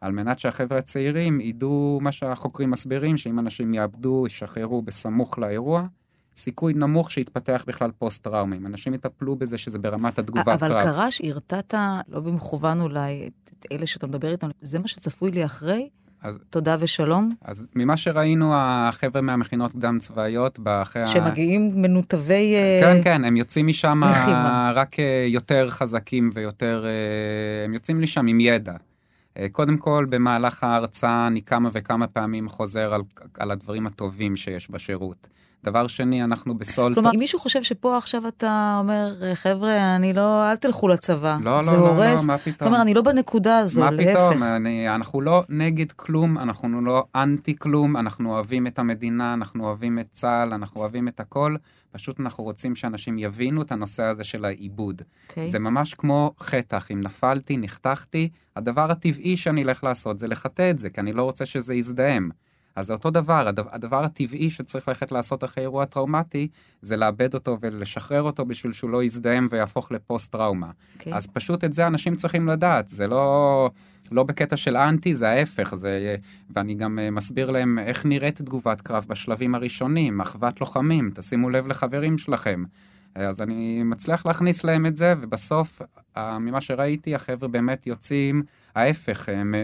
על 0.01 0.13
מנת 0.13 0.39
שהחבר'ה 0.39 0.79
הצעירים 0.79 1.41
ידעו 1.41 1.99
מה 2.03 2.13
שהחוקרים 2.13 2.71
מסבירים, 2.71 3.17
שאם 3.17 3.39
אנשים 3.39 3.75
יאבדו, 3.75 4.27
ישחררו 4.27 4.83
בסמוך 4.83 5.39
לאירוע, 5.39 5.87
סיכוי 6.37 6.75
נמוך 6.75 7.11
שיתפתח 7.11 7.65
בכלל 7.67 7.91
פוסט-טראומה. 7.99 8.57
אם 8.57 8.67
אנשים 8.67 8.95
יטפלו 8.95 9.37
בזה 9.37 9.59
שזה 9.59 9.79
ברמת 9.79 10.19
התגובת 10.19 10.49
אבל 10.49 10.69
קרב. 10.69 10.83
קרה 10.83 11.11
שהרתעת, 11.11 11.75
לא 12.09 12.21
במכוון 12.21 12.81
אולי, 12.81 13.31
את 13.45 13.67
אלה 13.73 13.87
שאתה 13.87 14.07
מדבר 14.07 14.33
איתם, 14.33 14.49
זה 14.61 14.79
מה 14.79 14.89
שצפוי 14.89 15.31
לי 15.31 15.45
אחרי? 15.45 15.89
אז, 16.23 16.39
תודה 16.51 16.77
ושלום, 16.81 17.31
אז 17.43 17.67
ממה 17.75 17.97
שראינו, 17.97 18.53
החבר'ה 18.55 19.21
מהמכינות 19.21 19.73
קדם 19.73 19.99
צבאיות, 19.99 20.59
אחרי 20.67 21.03
ה... 21.03 21.07
שמגיעים 21.07 21.71
מנותבי... 21.75 22.55
אה, 22.55 22.81
כן, 22.81 23.03
כן, 23.03 23.25
הם 23.25 23.37
יוצאים 23.37 23.67
משם 23.67 24.01
לחימה. 24.11 24.73
רק 24.75 25.01
אה, 25.01 25.25
יותר 25.29 25.71
חזקים 25.71 26.31
ויותר... 26.33 26.85
אה, 26.87 27.65
הם 27.65 27.75
יוצאים 27.75 28.01
לשם 28.01 28.27
עם 28.27 28.41
ידע. 28.41 28.75
קודם 29.53 29.77
כל, 29.77 30.07
במהלך 30.09 30.65
ההרצאה 30.65 31.27
אני 31.27 31.43
כמה 31.43 31.69
וכמה 31.73 32.07
פעמים 32.07 32.49
חוזר 32.49 32.95
על, 32.95 33.03
על 33.39 33.51
הדברים 33.51 33.87
הטובים 33.87 34.37
שיש 34.37 34.71
בשירות. 34.71 35.29
דבר 35.65 35.87
שני, 35.87 36.25
אנחנו 36.25 36.59
בסולטה... 36.59 36.95
כלומר, 37.01 37.15
אם 37.15 37.19
מישהו 37.19 37.39
חושב 37.39 37.63
שפה 37.63 37.97
עכשיו 37.97 38.29
אתה 38.29 38.77
אומר, 38.81 39.35
חבר'ה, 39.35 39.97
אני 39.97 40.13
לא, 40.13 40.51
אל 40.51 40.57
תלכו 40.57 40.89
לצבא, 40.89 41.39
לא, 41.43 41.63
זה 41.63 41.77
לא, 41.77 41.83
לא, 41.83 41.89
הורס. 41.89 42.21
לא, 42.21 42.27
מה 42.27 42.39
פתאום? 42.39 42.69
אומר, 42.69 42.83
אני 42.83 42.95
לא 42.95 43.03
בנקודה 43.03 43.59
הזו, 43.59 43.81
מה 43.81 43.91
להפך. 43.91 44.11
פתאום? 44.11 44.43
אני, 44.43 44.95
אנחנו 44.95 45.21
לא 45.21 45.43
נגד 45.49 45.93
כלום, 45.93 46.39
אנחנו 46.39 46.81
לא 46.81 47.05
אנטי 47.15 47.57
כלום, 47.59 47.97
אנחנו 47.97 48.31
אוהבים 48.31 48.67
את 48.67 48.79
המדינה, 48.79 49.35
אנחנו 49.35 49.65
אוהבים 49.65 49.99
את 49.99 50.07
צה"ל, 50.11 50.53
אנחנו 50.53 50.81
אוהבים 50.81 51.09
את 51.09 51.21
הכל, 51.21 51.57
פשוט 51.93 52.21
אנחנו 52.21 52.45
רוצים 52.45 52.77
שאנשים 52.77 53.19
יבינו 53.19 53.63
את 53.63 53.73
הנושא 53.73 54.05
הזה 54.05 54.25
של 54.25 54.45
העיבוד. 54.45 55.03
אוקיי. 55.29 55.47
זה 55.47 55.59
ממש 55.59 55.95
כמו 55.95 56.35
חטח, 56.41 56.91
אם 56.91 57.01
נפלתי, 57.01 57.57
נחתכתי, 57.57 58.29
הדבר 58.57 58.91
הטבעי 58.91 59.37
שאני 59.37 59.63
אלך 59.63 59.85
לעשות 59.85 60.19
זה 60.19 60.29
לחטא 60.29 60.71
את 60.71 60.79
זה, 60.79 60.91
כי 60.91 61.01
אני 61.01 61.13
לא 61.13 61.23
רוצה 61.23 61.47
שזה 61.47 61.75
יזדהם. 61.75 62.31
אז 62.77 62.87
זה 62.87 62.93
אותו 62.93 63.11
דבר, 63.11 63.49
הדבר, 63.49 63.71
הדבר 63.73 64.05
הטבעי 64.05 64.51
שצריך 64.51 64.89
ללכת 64.89 65.13
לעשות 65.13 65.45
אחרי 65.45 65.63
אירוע 65.63 65.85
טראומטי, 65.85 66.49
זה 66.83 66.97
לאבד 66.97 67.35
אותו 67.35 67.59
ולשחרר 67.61 68.23
אותו 68.23 68.45
בשביל 68.45 68.73
שהוא 68.73 68.91
לא 68.91 69.05
יזדהם 69.05 69.47
ויהפוך 69.51 69.93
לפוסט-טראומה. 69.93 70.71
אוקיי. 70.97 71.15
אז 71.15 71.27
פשוט 71.27 71.65
את 71.65 71.73
זה 71.73 71.87
אנשים 71.87 72.17
צריכים 72.17 72.49
לדעת, 72.49 72.89
זה 72.89 73.07
לא, 73.07 73.71
לא 74.13 74.23
בקטע 74.23 74.57
של 74.57 74.77
אנטי, 74.77 75.15
זה 75.15 75.29
ההפך, 75.29 75.75
זה, 75.75 76.17
ואני 76.51 76.75
גם 76.75 76.99
אה, 76.99 77.11
מסביר 77.11 77.51
להם 77.51 77.79
איך 77.79 78.07
נראית 78.07 78.43
תגובת 78.43 78.81
קרב 78.81 79.07
בשלבים 79.09 79.55
הראשונים, 79.55 80.21
אחוות 80.21 80.61
לוחמים, 80.61 81.11
תשימו 81.15 81.51
לב 81.51 81.67
לחברים 81.67 82.19
שלכם. 82.19 82.65
אז 83.15 83.43
אני 83.43 83.83
מצליח 83.83 84.27
להכניס 84.27 84.65
להם 84.65 84.87
את 84.87 84.97
זה, 84.97 85.15
ובסוף, 85.21 85.83
אה, 86.17 86.39
ממה 86.39 86.61
שראיתי, 86.61 87.15
החבר'ה 87.15 87.49
באמת 87.49 87.87
יוצאים, 87.87 88.43
ההפך, 88.75 89.29
הם 89.29 89.55
אה, 89.55 89.61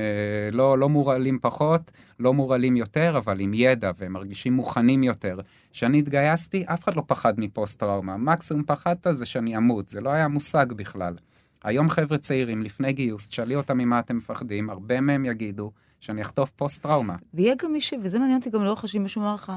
לא, 0.52 0.78
לא 0.78 0.88
מורעלים 0.88 1.38
פחות, 1.42 1.90
לא 2.20 2.34
מורעלים 2.34 2.76
יותר, 2.76 3.18
אבל 3.18 3.40
עם 3.40 3.54
ידע, 3.54 3.90
והם 3.96 4.12
מרגישים 4.12 4.52
מוכנים 4.52 5.02
יותר. 5.02 5.38
כשאני 5.72 5.98
התגייסתי, 5.98 6.64
אף 6.66 6.84
אחד 6.84 6.94
לא 6.94 7.02
פחד 7.06 7.40
מפוסט-טראומה. 7.40 8.16
מקסימום 8.16 8.62
פחדת 8.66 9.06
זה 9.10 9.26
שאני 9.26 9.56
אמות, 9.56 9.88
זה 9.88 10.00
לא 10.00 10.10
היה 10.10 10.28
מושג 10.28 10.72
בכלל. 10.72 11.14
היום 11.64 11.88
חבר'ה 11.88 12.18
צעירים, 12.18 12.62
לפני 12.62 12.92
גיוס, 12.92 13.28
תשאלי 13.28 13.56
אותם 13.56 13.78
ממה 13.78 13.98
אתם 13.98 14.16
מפחדים, 14.16 14.70
הרבה 14.70 15.00
מהם 15.00 15.24
יגידו 15.24 15.72
שאני 16.00 16.22
אחטוף 16.22 16.50
פוסט-טראומה. 16.50 17.16
ויהיה 17.34 17.54
גם 17.62 17.72
מי 17.72 17.80
ש... 17.80 17.94
וזה 18.02 18.18
מעניין 18.18 18.38
אותי 18.38 18.50
גם 18.50 18.64
לאורך 18.64 18.84
השנים, 18.84 19.02
מישהו 19.02 19.22
אמר 19.22 19.34
לך, 19.34 19.52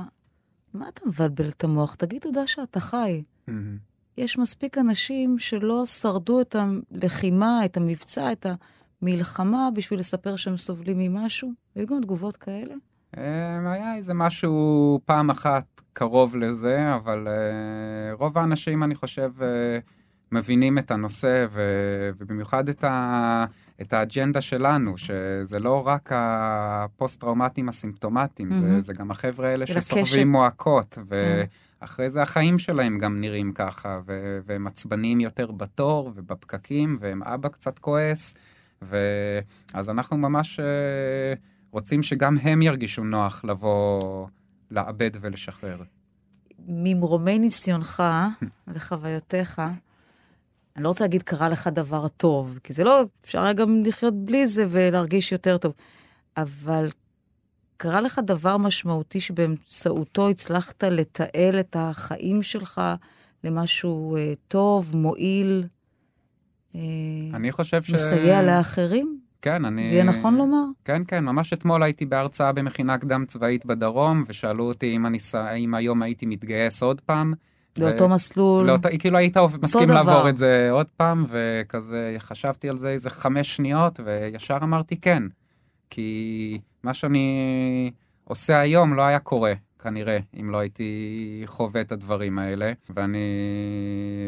מה 0.74 0.88
אתה 0.88 1.02
מבלבל 1.06 1.50
את 1.50 1.64
המוח? 1.64 1.96
תגיד 1.96 2.22
תודה 2.22 2.48
שאתה 2.48 2.80
חי. 2.80 3.24
יש 4.18 4.38
מספיק 4.38 4.78
אנשים 4.78 5.40
שלא 5.40 5.86
שרדו 5.86 6.42
את 6.42 6.56
הלחימה, 6.56 7.66
את 7.66 7.78
המבצע, 7.78 8.32
את 8.32 8.46
המלחמה, 9.02 9.70
בשביל 9.76 10.00
לספר 10.00 10.36
שהם 10.36 10.58
סובלים 10.58 10.98
ממשהו. 11.00 11.52
היו 11.76 11.88
גם 11.88 12.02
תגובות 12.02 12.38
כאלה. 12.38 12.74
אה, 13.18 13.72
היה 13.72 13.96
איזה 13.96 14.14
משהו 14.14 15.00
פעם 15.06 15.30
אחת 15.30 15.82
קרוב 15.94 16.36
לזה, 16.36 16.96
אבל 16.96 17.28
אה, 17.28 18.14
רוב 18.14 18.38
האנשים, 18.38 18.84
אני 18.84 18.96
חושב, 18.96 19.32
אה, 19.42 19.80
מבינים 20.32 20.78
את 20.78 20.92
הנושא, 20.92 21.46
ו- 21.50 22.10
ובמיוחד 22.20 22.70
את, 22.70 22.84
ה- 22.84 23.46
את 23.82 23.94
האג'נדה 23.94 24.42
שלנו, 24.42 24.98
שזה 24.98 25.60
לא 25.60 25.88
רק 25.88 26.10
הפוסט-טראומטיים 26.14 27.70
הסימפטומטיים, 27.70 28.54
זה, 28.54 28.62
מהמם. 28.62 28.82
זה 28.82 28.94
גם 28.94 29.12
החבר'ה 29.12 29.50
האלה 29.50 29.66
שסוחבים. 29.66 30.32
מועקות, 30.32 30.98
כן. 31.10 31.44
ואחרי 31.82 32.10
זה 32.10 32.22
החיים 32.22 32.60
שלהם 32.60 33.00
גם 33.00 33.22
נראים 33.22 33.54
ככה, 33.54 34.00
ו- 34.06 34.40
והם 34.46 34.68
עצבניים 34.68 35.20
יותר 35.20 35.52
בתור 35.52 36.12
ובפקקים, 36.16 36.98
והם 37.00 37.24
אבא 37.24 37.50
קצת 37.50 37.80
כועס, 37.80 38.36
ו- 38.82 39.40
אז 39.74 39.90
אנחנו 39.90 40.18
ממש... 40.18 40.60
אה, 40.60 41.34
רוצים 41.72 42.04
שגם 42.04 42.38
הם 42.42 42.62
ירגישו 42.62 43.04
נוח 43.04 43.46
לבוא, 43.46 44.28
לעבד 44.72 45.12
ולשחרר. 45.22 45.84
ממרומי 46.68 47.40
ניסיונך 47.40 48.04
וחוויותיך, 48.74 49.62
אני 50.76 50.84
לא 50.84 50.90
רוצה 50.90 51.04
להגיד 51.04 51.24
קרה 51.24 51.50
לך 51.50 51.68
דבר 51.68 52.08
טוב, 52.08 52.60
כי 52.64 52.74
זה 52.74 52.84
לא, 52.84 53.04
אפשר 53.22 53.42
היה 53.42 53.54
גם 53.54 53.84
לחיות 53.86 54.14
בלי 54.26 54.48
זה 54.48 54.66
ולהרגיש 54.70 55.32
יותר 55.32 55.58
טוב, 55.58 55.74
אבל 56.38 56.90
קרה 57.82 58.02
לך 58.02 58.20
דבר 58.26 58.58
משמעותי 58.58 59.20
שבאמצעותו 59.20 60.30
הצלחת 60.30 60.84
לתעל 60.84 61.60
את 61.60 61.76
החיים 61.80 62.44
שלך 62.44 62.82
למשהו 63.44 64.16
אה, 64.16 64.34
טוב, 64.48 64.96
מועיל, 64.96 65.64
אה, 66.76 66.82
אני 67.34 67.52
חושב 67.52 67.84
ש... 67.84 67.90
מסייע 67.90 68.44
לאחרים? 68.44 69.20
כן, 69.42 69.66
אני... 69.66 69.88
זה 69.88 69.94
יהיה 69.94 70.04
נכון 70.04 70.38
לומר? 70.38 70.64
כן, 70.86 71.02
כן, 71.08 71.24
ממש 71.24 71.54
אתמול 71.54 71.84
הייתי 71.84 72.06
בהרצאה 72.06 72.52
במכינה 72.52 72.98
קדם 72.98 73.26
צבאית 73.26 73.66
בדרום, 73.66 74.24
ושאלו 74.28 74.64
אותי 74.64 74.96
אם, 74.96 75.06
אני, 75.06 75.18
אם 75.58 75.74
היום 75.74 76.02
הייתי 76.02 76.26
מתגייס 76.26 76.84
עוד 76.84 77.02
פעם. 77.02 77.34
לאותו 77.80 78.10
מסלול? 78.10 78.68
לאותו, 78.68 78.90
כאילו 79.00 79.18
היית 79.18 79.38
מסכים. 79.62 79.90
לעבור 79.90 80.30
את 80.30 80.38
זה 80.38 80.68
עוד 80.72 80.88
פעם, 80.98 81.26
וכזה 81.30 82.16
חשבתי 82.20 82.70
על 82.70 82.78
זה 82.78 82.90
איזה 82.90 83.10
חמש 83.10 83.56
שניות, 83.56 84.00
וישר 84.06 84.58
אמרתי 84.64 84.98
כן. 84.98 85.24
כי 85.90 86.60
מה 86.84 86.94
שאני 86.94 87.92
עושה 88.24 88.60
היום 88.60 88.94
לא 88.94 89.02
היה 89.02 89.20
קורה, 89.20 89.54
כנראה, 89.80 90.18
אם 90.40 90.50
לא 90.50 90.58
הייתי 90.58 91.44
חווה 91.46 91.82
את 91.82 91.92
הדברים 91.92 92.40
האלה. 92.40 92.74
ואני, 92.90 93.20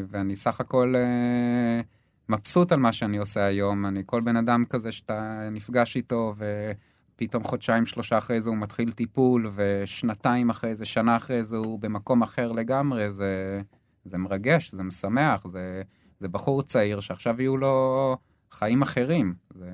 ואני 0.07 0.35
סך 0.35 0.59
הכל 0.59 0.93
אה, 0.97 1.81
מבסוט 2.29 2.71
על 2.71 2.79
מה 2.79 2.93
שאני 2.93 3.17
עושה 3.17 3.45
היום. 3.45 3.85
אני 3.85 4.03
כל 4.05 4.21
בן 4.21 4.35
אדם 4.35 4.63
כזה 4.69 4.91
שאתה 4.91 5.49
נפגש 5.51 5.95
איתו, 5.95 6.35
ופתאום 6.37 7.43
חודשיים, 7.43 7.85
שלושה 7.85 8.17
אחרי 8.17 8.41
זה 8.41 8.49
הוא 8.49 8.57
מתחיל 8.57 8.91
טיפול, 8.91 9.49
ושנתיים 9.53 10.49
אחרי 10.49 10.75
זה, 10.75 10.85
שנה 10.85 11.15
אחרי 11.15 11.43
זה 11.43 11.57
הוא 11.57 11.79
במקום 11.79 12.21
אחר 12.21 12.51
לגמרי, 12.51 13.09
זה, 13.09 13.61
זה 14.05 14.17
מרגש, 14.17 14.71
זה 14.71 14.83
משמח, 14.83 15.47
זה, 15.47 15.81
זה 16.19 16.27
בחור 16.27 16.61
צעיר 16.61 16.99
שעכשיו 16.99 17.41
יהיו 17.41 17.57
לו 17.57 18.17
חיים 18.51 18.81
אחרים. 18.81 19.33
זה... 19.55 19.71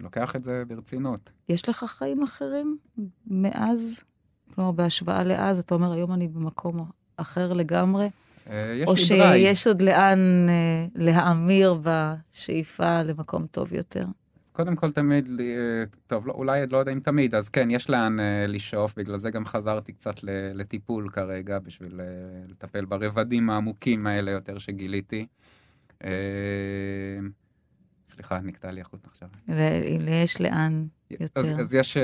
לוקח 0.00 0.36
את 0.36 0.44
זה 0.44 0.62
ברצינות. 0.68 1.32
יש 1.48 1.68
לך 1.68 1.84
חיים 1.84 2.22
אחרים 2.22 2.78
מאז? 3.26 4.04
כלומר, 4.54 4.70
בהשוואה 4.72 5.22
לאז, 5.24 5.58
אתה 5.58 5.74
אומר, 5.74 5.92
היום 5.92 6.12
אני 6.12 6.28
במקום 6.28 6.90
אחר 7.16 7.52
לגמרי? 7.52 8.10
אה, 8.50 8.74
יש 8.76 8.88
או. 8.88 8.96
שיש 8.96 9.66
עוד 9.66 9.82
לאן 9.82 10.18
אה, 10.48 10.86
להאמיר 10.94 11.80
בשאיפה 11.82 13.02
למקום 13.02 13.46
טוב 13.46 13.72
יותר? 13.72 14.04
קודם 14.52 14.76
כל 14.76 14.92
תמיד, 14.92 15.40
אה, 15.40 15.46
טוב, 16.06 16.26
לא, 16.26 16.32
אולי 16.32 16.66
לא 16.70 16.78
יודע 16.78 16.92
אם 16.92 17.00
תמיד, 17.00 17.34
אז 17.34 17.48
כן, 17.48 17.70
יש 17.70 17.90
לאן 17.90 18.20
אה, 18.20 18.46
לשאוף, 18.46 18.94
בגלל 18.96 19.18
זה 19.18 19.30
גם 19.30 19.44
חזרתי 19.44 19.92
קצת 19.92 20.14
לטיפול 20.54 21.08
כרגע, 21.08 21.58
בשביל 21.58 22.00
אה, 22.00 22.06
לטפל 22.48 22.84
ברבדים 22.84 23.50
העמוקים 23.50 24.06
האלה 24.06 24.30
יותר 24.30 24.58
שגיליתי. 24.58 25.26
אה, 26.04 26.10
סליחה, 28.08 28.38
נקטע 28.40 28.70
לי 28.70 28.80
החוט 28.80 29.06
עכשיו. 29.06 29.28
ל- 29.48 30.08
יש 30.08 30.40
לאן 30.40 30.86
יותר. 31.10 31.40
אז, 31.40 31.60
אז 31.60 31.74
יש, 31.74 31.96
אה, 31.96 32.02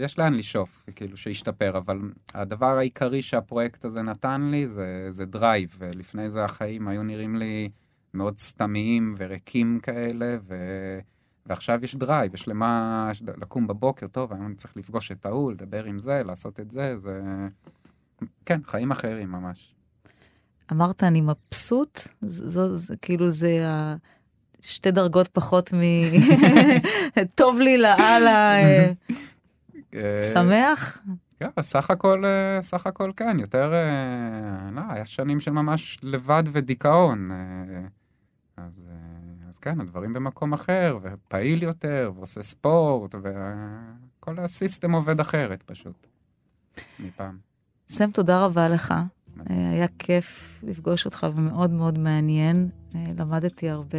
יש 0.00 0.18
לאן 0.18 0.34
לשאוף, 0.34 0.82
כאילו 0.96 1.16
שישתפר, 1.16 1.78
אבל 1.78 1.98
הדבר 2.34 2.78
העיקרי 2.78 3.22
שהפרויקט 3.22 3.84
הזה 3.84 4.02
נתן 4.02 4.42
לי 4.50 4.66
זה, 4.66 5.06
זה 5.08 5.24
drive, 5.26 5.76
ולפני 5.78 6.30
זה 6.30 6.44
החיים 6.44 6.88
היו 6.88 7.02
נראים 7.02 7.36
לי 7.36 7.68
מאוד 8.14 8.38
סתמיים 8.38 9.14
וריקים 9.16 9.80
כאלה, 9.82 10.36
ו... 10.48 10.54
ועכשיו 11.46 11.78
יש 11.82 11.94
drive, 11.94 12.34
יש 12.34 12.48
למה 12.48 13.10
לקום 13.22 13.66
בבוקר, 13.66 14.06
טוב, 14.06 14.32
היום 14.32 14.46
אני 14.46 14.54
צריך 14.54 14.76
לפגוש 14.76 15.12
את 15.12 15.26
ההוא, 15.26 15.52
לדבר 15.52 15.84
עם 15.84 15.98
זה, 15.98 16.22
לעשות 16.26 16.60
את 16.60 16.70
זה, 16.70 16.96
זה... 16.96 17.20
כן, 18.46 18.60
חיים 18.64 18.90
אחרים 18.90 19.32
ממש. 19.32 19.74
אמרת, 20.72 21.02
אני 21.02 21.20
מבסוט? 21.20 22.00
זו, 22.20 22.76
זה, 22.76 22.96
כאילו 22.96 23.30
זה. 23.30 23.64
שתי 24.60 24.90
דרגות 24.90 25.28
פחות 25.28 25.72
מ... 25.72 25.80
טוב 27.34 27.60
לי 27.60 27.78
לאללה, 27.78 28.54
אה, 29.94 30.22
שמח? 30.34 31.02
כן, 31.40 31.48
סך 31.60 31.90
הכל, 31.90 32.24
אה, 32.24 32.62
סך 32.62 32.86
הכל 32.86 33.12
כן, 33.16 33.36
יותר, 33.40 33.72
אה, 33.74 34.70
לא, 34.72 34.80
היה 34.88 35.06
שנים 35.06 35.40
של 35.40 35.50
ממש 35.50 35.98
לבד 36.02 36.42
ודיכאון. 36.52 37.30
אז, 38.56 38.84
אז 39.48 39.58
כן, 39.58 39.80
הדברים 39.80 40.12
במקום 40.12 40.52
אחר, 40.52 40.98
ופעיל 41.02 41.62
יותר, 41.62 42.12
ועושה 42.16 42.42
ספורט, 42.42 43.14
וכל 43.14 44.38
הסיסטם 44.38 44.92
עובד 44.92 45.20
אחרת 45.20 45.62
פשוט, 45.62 46.06
מפעם. 47.00 47.38
סם, 47.88 48.10
תודה 48.10 48.44
רבה 48.44 48.68
לך. 48.68 48.94
היה 49.46 49.86
כיף 49.98 50.60
לפגוש 50.66 51.04
אותך 51.04 51.26
ומאוד 51.36 51.70
מאוד 51.70 51.98
מעניין. 51.98 52.68
למדתי 53.18 53.70
הרבה. 53.70 53.98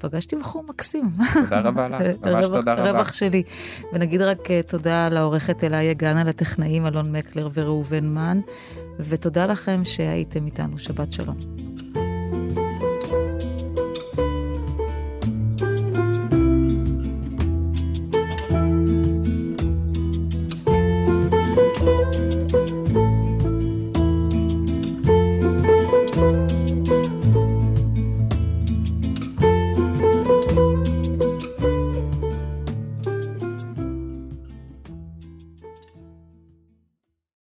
פגשתי 0.00 0.36
בחור 0.36 0.64
מקסים. 0.68 1.04
תודה 1.44 1.60
רבה 1.60 1.88
לך, 1.88 2.02
ממש 2.26 2.44
תודה 2.44 2.74
רבה. 2.74 2.90
רווח 2.90 3.12
שלי. 3.12 3.42
ונגיד 3.92 4.22
רק 4.22 4.50
אה, 4.50 4.60
תודה 4.62 5.08
לעורכת 5.08 5.64
אליה 5.64 5.92
גנה, 5.92 6.24
לטכנאים 6.24 6.86
אלון 6.86 7.12
מקלר 7.16 7.48
וראובן 7.54 8.06
מן, 8.06 8.40
ותודה 9.00 9.46
לכם 9.46 9.80
שהייתם 9.84 10.46
איתנו. 10.46 10.78
שבת 10.78 11.12
שלום. 11.12 11.36